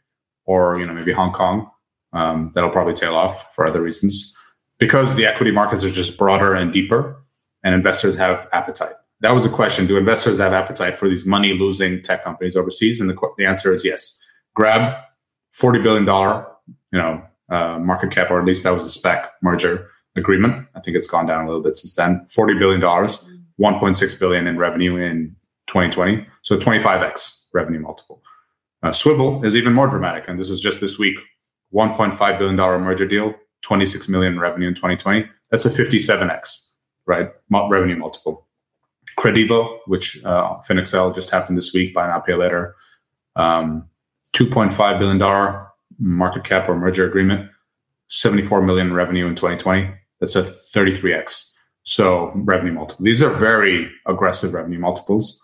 or 0.45 0.79
you 0.79 0.87
know 0.87 0.93
maybe 0.93 1.13
Hong 1.13 1.33
Kong. 1.33 1.71
Um, 2.13 2.53
that'll 2.55 2.71
probably 2.71 2.95
tail 2.95 3.15
off 3.15 3.55
for 3.55 3.67
other 3.67 3.81
reasons 3.81 4.37
because 4.79 5.17
the 5.17 5.25
equity 5.25 5.51
markets 5.51 5.83
are 5.85 5.91
just 5.91 6.19
broader 6.19 6.55
and 6.55 6.71
deeper, 6.73 7.23
and 7.65 7.75
investors 7.75 8.15
have 8.17 8.47
appetite. 8.53 8.95
That 9.23 9.33
was 9.33 9.45
the 9.45 9.51
question: 9.51 9.87
Do 9.87 9.97
investors 9.97 10.39
have 10.39 10.53
appetite 10.53 10.99
for 10.99 11.09
these 11.09 11.25
money-losing 11.25 12.03
tech 12.03 12.23
companies 12.23 12.57
overseas? 12.57 13.01
And 13.01 13.09
the, 13.09 13.17
the 13.39 13.47
answer 13.47 13.73
is 13.73 13.85
yes. 13.85 14.19
Grab 14.55 14.95
forty 15.53 15.81
billion 15.81 16.05
dollar, 16.05 16.47
you 16.93 16.99
know, 16.99 17.23
uh, 17.49 17.79
market 17.79 18.11
cap, 18.11 18.31
or 18.31 18.39
at 18.39 18.45
least 18.45 18.65
that 18.65 18.75
was 18.75 18.85
a 18.85 19.01
SPAC 19.01 19.29
merger 19.43 19.89
agreement. 20.17 20.67
I 20.75 20.81
think 20.81 20.97
it's 20.97 21.07
gone 21.07 21.27
down 21.27 21.45
a 21.45 21.47
little 21.47 21.63
bit 21.63 21.77
since 21.77 21.95
then. 21.95 22.27
Forty 22.29 22.55
billion 22.55 22.81
dollars, 22.81 23.25
one 23.57 23.79
point 23.79 23.97
six 23.97 24.15
billion 24.15 24.47
in 24.47 24.59
revenue 24.59 24.97
in 24.97 25.37
2020, 25.69 26.27
so 26.43 26.59
25x 26.59 27.47
revenue 27.55 27.81
multiple. 27.81 28.23
Uh, 28.83 28.89
Swvl 28.91 29.45
is 29.45 29.55
even 29.55 29.73
more 29.73 29.87
dramatic, 29.87 30.25
and 30.27 30.39
this 30.39 30.51
is 30.51 30.61
just 30.61 30.81
this 30.81 30.99
week. 30.99 31.17
1.5 31.73 32.39
billion 32.39 32.57
dollar 32.57 32.79
merger 32.79 33.07
deal, 33.07 33.35
26 33.63 34.09
million 34.09 34.39
revenue 34.39 34.69
in 34.69 34.75
2020. 34.75 35.25
That's 35.51 35.65
a 35.65 35.71
57x, 35.71 36.67
right? 37.07 37.31
Revenue 37.51 37.97
multiple. 37.97 38.47
Kredivo, 39.19 39.79
which 39.87 40.23
uh, 40.25 40.59
FinAccel 40.69 41.15
just 41.15 41.31
happened 41.31 41.57
this 41.59 41.73
week, 41.73 41.95
buy 41.95 42.07
now 42.07 42.21
pay 42.21 42.35
later, 42.35 42.75
um, 43.37 43.89
2.5 44.33 44.99
billion 44.99 45.19
dollar 45.19 45.69
market 45.99 46.45
cap 46.45 46.69
or 46.69 46.75
merger 46.75 47.07
agreement, 47.07 47.51
74 48.09 48.63
million 48.63 48.93
revenue 48.93 49.27
in 49.27 49.35
2020. 49.35 49.91
That's 50.21 50.37
a 50.37 50.43
33x. 50.43 51.51
So 51.85 52.31
revenue 52.35 52.73
multiple. 52.73 53.05
These 53.05 53.23
are 53.23 53.31
very 53.31 53.91
aggressive 54.07 54.55
revenue 54.55 54.79
multiples. 54.79 55.43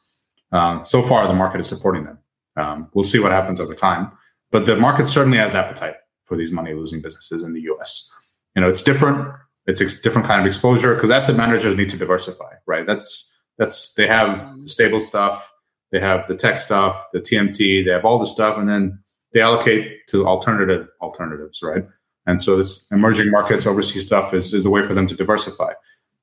Um, 0.52 0.84
so 0.84 1.02
far, 1.02 1.26
the 1.26 1.34
market 1.34 1.60
is 1.60 1.66
supporting 1.66 2.04
them. 2.04 2.18
Um, 2.56 2.88
we'll 2.94 3.04
see 3.04 3.18
what 3.18 3.32
happens 3.32 3.60
over 3.60 3.74
time, 3.74 4.10
but 4.50 4.66
the 4.66 4.76
market 4.76 5.06
certainly 5.06 5.38
has 5.38 5.54
appetite 5.54 5.96
for 6.24 6.36
these 6.36 6.50
money 6.52 6.74
losing 6.74 7.00
businesses 7.00 7.42
in 7.42 7.52
the 7.52 7.60
U.S. 7.62 8.10
You 8.54 8.62
know, 8.62 8.68
it's 8.68 8.82
different. 8.82 9.32
It's 9.66 9.80
a 9.80 10.02
different 10.02 10.26
kind 10.26 10.40
of 10.40 10.46
exposure 10.46 10.94
because 10.94 11.10
asset 11.10 11.36
managers 11.36 11.76
need 11.76 11.90
to 11.90 11.96
diversify, 11.96 12.54
right? 12.66 12.86
That's 12.86 13.30
that's 13.58 13.92
they 13.94 14.06
have 14.06 14.58
the 14.60 14.68
stable 14.68 15.00
stuff, 15.00 15.52
they 15.90 16.00
have 16.00 16.26
the 16.26 16.36
tech 16.36 16.58
stuff, 16.58 17.04
the 17.12 17.20
TMT, 17.20 17.84
they 17.84 17.90
have 17.90 18.04
all 18.04 18.18
the 18.18 18.26
stuff, 18.26 18.56
and 18.56 18.68
then 18.68 19.02
they 19.32 19.40
allocate 19.40 20.06
to 20.08 20.26
alternative 20.26 20.88
alternatives, 21.00 21.62
right? 21.62 21.84
And 22.26 22.40
so 22.40 22.56
this 22.56 22.90
emerging 22.92 23.30
markets, 23.30 23.66
overseas 23.66 24.06
stuff 24.06 24.34
is, 24.34 24.52
is 24.52 24.66
a 24.66 24.70
way 24.70 24.82
for 24.82 24.94
them 24.94 25.06
to 25.06 25.16
diversify 25.16 25.72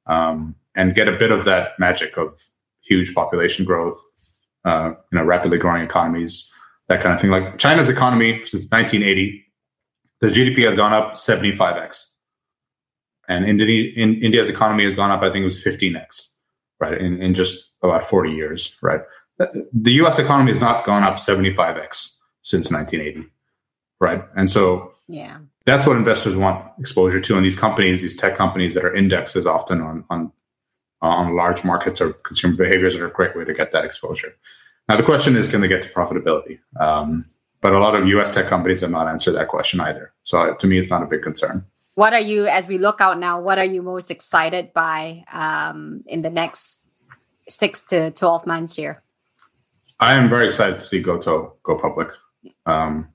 um, 0.07 0.55
and 0.75 0.93
get 0.93 1.07
a 1.07 1.17
bit 1.17 1.31
of 1.31 1.45
that 1.45 1.71
magic 1.79 2.17
of 2.17 2.39
huge 2.81 3.13
population 3.15 3.65
growth, 3.65 3.97
uh, 4.65 4.93
you 5.11 5.17
know, 5.17 5.23
rapidly 5.23 5.57
growing 5.57 5.83
economies, 5.83 6.51
that 6.87 7.01
kind 7.01 7.13
of 7.13 7.19
thing. 7.19 7.31
Like 7.31 7.57
China's 7.57 7.89
economy 7.89 8.43
since 8.43 8.67
1980, 8.69 9.43
the 10.21 10.27
GDP 10.27 10.65
has 10.65 10.75
gone 10.75 10.93
up 10.93 11.15
75x, 11.15 12.11
and 13.27 13.45
in, 13.45 13.59
India's 13.59 14.49
economy 14.49 14.83
has 14.83 14.93
gone 14.93 15.11
up. 15.11 15.21
I 15.21 15.31
think 15.31 15.41
it 15.41 15.45
was 15.45 15.63
15x, 15.63 16.34
right, 16.79 16.99
in, 16.99 17.21
in 17.21 17.33
just 17.33 17.71
about 17.81 18.03
40 18.03 18.31
years, 18.31 18.77
right. 18.81 19.01
The 19.37 19.93
U.S. 19.93 20.17
economy 20.17 20.51
has 20.51 20.61
not 20.61 20.85
gone 20.85 21.03
up 21.03 21.15
75x 21.17 22.17
since 22.41 22.71
1980, 22.71 23.27
right, 23.99 24.23
and 24.35 24.49
so 24.49 24.93
yeah, 25.07 25.39
that's 25.65 25.85
what 25.85 25.97
investors 25.97 26.35
want 26.35 26.65
exposure 26.79 27.19
to. 27.19 27.35
And 27.35 27.45
these 27.45 27.57
companies, 27.57 28.01
these 28.01 28.15
tech 28.15 28.35
companies 28.35 28.73
that 28.75 28.85
are 28.85 28.95
indexes 28.95 29.45
often 29.45 29.81
on 29.81 30.05
on 30.09 30.31
on 31.01 31.35
large 31.35 31.63
markets 31.63 32.01
or 32.01 32.13
consumer 32.13 32.55
behaviors 32.55 32.95
are 32.95 33.07
a 33.07 33.11
great 33.11 33.35
way 33.35 33.43
to 33.43 33.53
get 33.53 33.71
that 33.71 33.85
exposure. 33.85 34.35
Now, 34.87 34.97
the 34.97 35.03
question 35.03 35.35
is, 35.35 35.47
can 35.47 35.61
they 35.61 35.67
get 35.67 35.81
to 35.83 35.89
profitability? 35.89 36.59
Um, 36.79 37.25
but 37.61 37.73
a 37.73 37.79
lot 37.79 37.95
of 37.95 38.07
US 38.07 38.31
tech 38.31 38.47
companies 38.47 38.81
have 38.81 38.91
not 38.91 39.07
answered 39.07 39.33
that 39.33 39.47
question 39.47 39.79
either. 39.79 40.13
So 40.23 40.55
to 40.55 40.67
me, 40.67 40.77
it's 40.77 40.91
not 40.91 41.03
a 41.03 41.07
big 41.07 41.23
concern. 41.23 41.65
What 41.95 42.13
are 42.13 42.19
you, 42.19 42.45
as 42.45 42.67
we 42.67 42.77
look 42.77 42.99
out 42.99 43.19
now, 43.19 43.39
what 43.39 43.57
are 43.57 43.65
you 43.65 43.81
most 43.81 44.11
excited 44.11 44.73
by 44.73 45.23
um, 45.31 46.03
in 46.05 46.21
the 46.21 46.29
next 46.29 46.81
six 47.47 47.83
to 47.85 48.11
12 48.11 48.45
months 48.45 48.75
here? 48.75 49.01
I 50.01 50.15
am 50.15 50.29
very 50.29 50.45
excited 50.45 50.79
to 50.79 50.85
see 50.85 51.01
GoTo 51.01 51.55
go 51.63 51.77
public 51.77 52.09
um, 52.65 53.07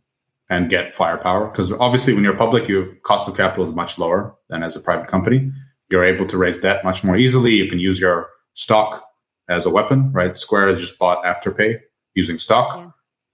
and 0.48 0.70
get 0.70 0.94
firepower 0.94 1.48
because 1.48 1.72
obviously, 1.72 2.14
when 2.14 2.24
you're 2.24 2.36
public, 2.36 2.68
your 2.68 2.94
cost 3.04 3.28
of 3.28 3.36
capital 3.36 3.66
is 3.66 3.74
much 3.74 3.98
lower 3.98 4.34
than 4.48 4.62
as 4.62 4.76
a 4.76 4.80
private 4.80 5.08
company. 5.08 5.52
You're 5.90 6.06
able 6.06 6.26
to 6.26 6.38
raise 6.38 6.58
debt 6.58 6.82
much 6.82 7.04
more 7.04 7.18
easily. 7.18 7.54
You 7.54 7.68
can 7.68 7.80
use 7.80 8.00
your 8.00 8.30
stock 8.54 9.04
as 9.50 9.66
a 9.66 9.70
weapon, 9.70 10.10
right? 10.12 10.34
Square 10.36 10.68
has 10.68 10.80
just 10.80 10.98
bought 10.98 11.22
Afterpay 11.22 11.80
using 12.14 12.38
stock. 12.38 12.78
Yeah. 12.78 12.90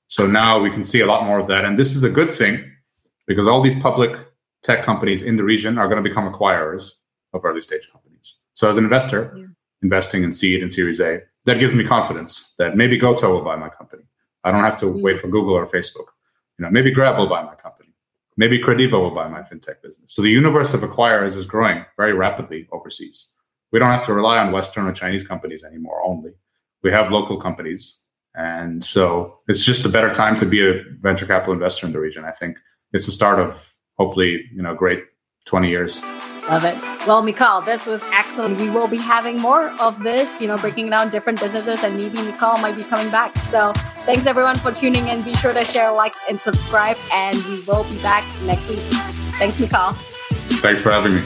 So 0.09 0.27
now 0.27 0.59
we 0.59 0.71
can 0.71 0.83
see 0.83 1.01
a 1.01 1.07
lot 1.07 1.25
more 1.25 1.39
of 1.39 1.47
that. 1.49 1.65
And 1.65 1.79
this 1.79 1.95
is 1.95 2.03
a 2.03 2.11
good 2.11 2.33
thing 2.33 2.65
because 3.27 3.47
all 3.47 3.63
these 3.63 3.81
public 3.81 4.19
tech 4.67 4.83
companies 4.83 5.23
in 5.23 5.37
the 5.37 5.45
region 5.45 5.79
are 5.79 5.89
going 5.89 6.03
to 6.03 6.09
become 6.09 6.31
acquirers 6.31 6.95
of 7.33 7.45
early 7.45 7.61
stage 7.61 7.89
companies. 7.91 8.35
So 8.55 8.69
as 8.69 8.77
an 8.77 8.85
investor, 8.85 9.33
yeah. 9.37 9.45
investing 9.81 10.25
in 10.25 10.33
seed 10.33 10.61
and 10.61 10.73
series 10.73 11.01
A, 11.01 11.23
that 11.45 11.61
gives 11.61 11.73
me 11.73 11.85
confidence 11.85 12.55
that 12.59 12.77
maybe 12.77 12.99
GoTo 12.99 13.33
will 13.33 13.43
buy 13.43 13.55
my 13.55 13.69
company. 13.69 14.03
I 14.43 14.51
don't 14.51 14.65
have 14.65 14.79
to 14.81 14.87
yeah. 14.87 15.03
wait 15.03 15.19
for 15.19 15.29
Google 15.29 15.55
or 15.55 15.67
Facebook. 15.67 16.09
You 16.59 16.65
know, 16.65 16.71
maybe 16.71 16.91
Grab 16.91 17.17
will 17.17 17.29
buy 17.29 17.43
my 17.45 17.55
company. 17.55 17.91
Maybe 18.37 18.59
Kredivo 18.59 19.01
will 19.01 19.15
buy 19.15 19.29
my 19.29 19.43
fintech 19.43 19.81
business. 19.83 20.13
So 20.15 20.23
the 20.23 20.31
universe 20.31 20.75
of 20.75 20.81
acquirers 20.81 21.37
is 21.37 21.47
growing 21.47 21.85
very 21.97 22.13
rapidly 22.13 22.69
overseas. 22.73 23.31
We 23.73 23.79
don't 23.79 23.93
have 23.93 24.05
to 24.07 24.15
rely 24.15 24.39
on 24.39 24.53
Western 24.53 24.87
or 24.87 24.93
Chinese 24.93 25.25
companies 25.27 25.63
anymore 25.63 26.03
only. 26.05 26.33
We 26.83 26.91
have 26.91 27.13
local 27.13 27.37
companies. 27.37 28.01
And 28.35 28.85
so 28.85 29.39
it's 29.49 29.65
just 29.65 29.87
a 29.87 29.89
better 29.89 30.11
time 30.11 30.37
to 30.39 30.47
be 30.47 30.61
a 30.67 30.83
venture 30.99 31.27
capital 31.27 31.55
investor 31.55 31.87
in 31.87 31.93
the 31.93 32.01
region. 32.01 32.25
I 32.25 32.33
think 32.33 32.59
it's 32.93 33.07
the 33.07 33.13
start 33.13 33.39
of 33.39 33.76
hopefully, 33.99 34.45
you 34.55 34.63
know, 34.63 34.75
great 34.75 35.05
20 35.47 35.69
years. 35.69 36.03
Love 36.49 36.65
it. 36.65 36.77
Well, 37.07 37.23
Mikhail, 37.23 37.61
this 37.61 37.87
was 37.87 38.05
excellent. 38.13 38.59
We 38.61 38.71
will 38.71 38.87
be 38.87 38.99
having 38.99 39.41
more 39.41 39.71
of 39.81 40.03
this, 40.05 40.41
you 40.41 40.47
know, 40.47 40.57
breaking 40.57 40.91
down 40.91 41.11
different 41.11 41.41
businesses, 41.41 41.83
and 41.83 41.97
maybe 41.97 42.23
Mikhail 42.23 42.59
might 42.59 42.77
be 42.77 42.85
coming 42.85 43.11
back. 43.11 43.35
So 43.37 43.73
thanks 44.05 44.27
everyone 44.27 44.57
for 44.59 44.71
tuning 44.73 45.09
in. 45.09 45.23
Be 45.23 45.35
sure 45.35 45.53
to 45.53 45.65
share, 45.65 45.91
like, 45.93 46.15
and 46.29 46.39
subscribe, 46.39 46.97
and 47.13 47.37
we 47.47 47.61
will 47.63 47.85
be 47.85 48.01
back 48.01 48.25
next 48.45 48.69
week. 48.69 48.79
Thanks, 49.39 49.59
Mikhail. 49.59 49.93
Thanks 50.61 50.81
for 50.81 50.91
having 50.91 51.17
me. 51.17 51.23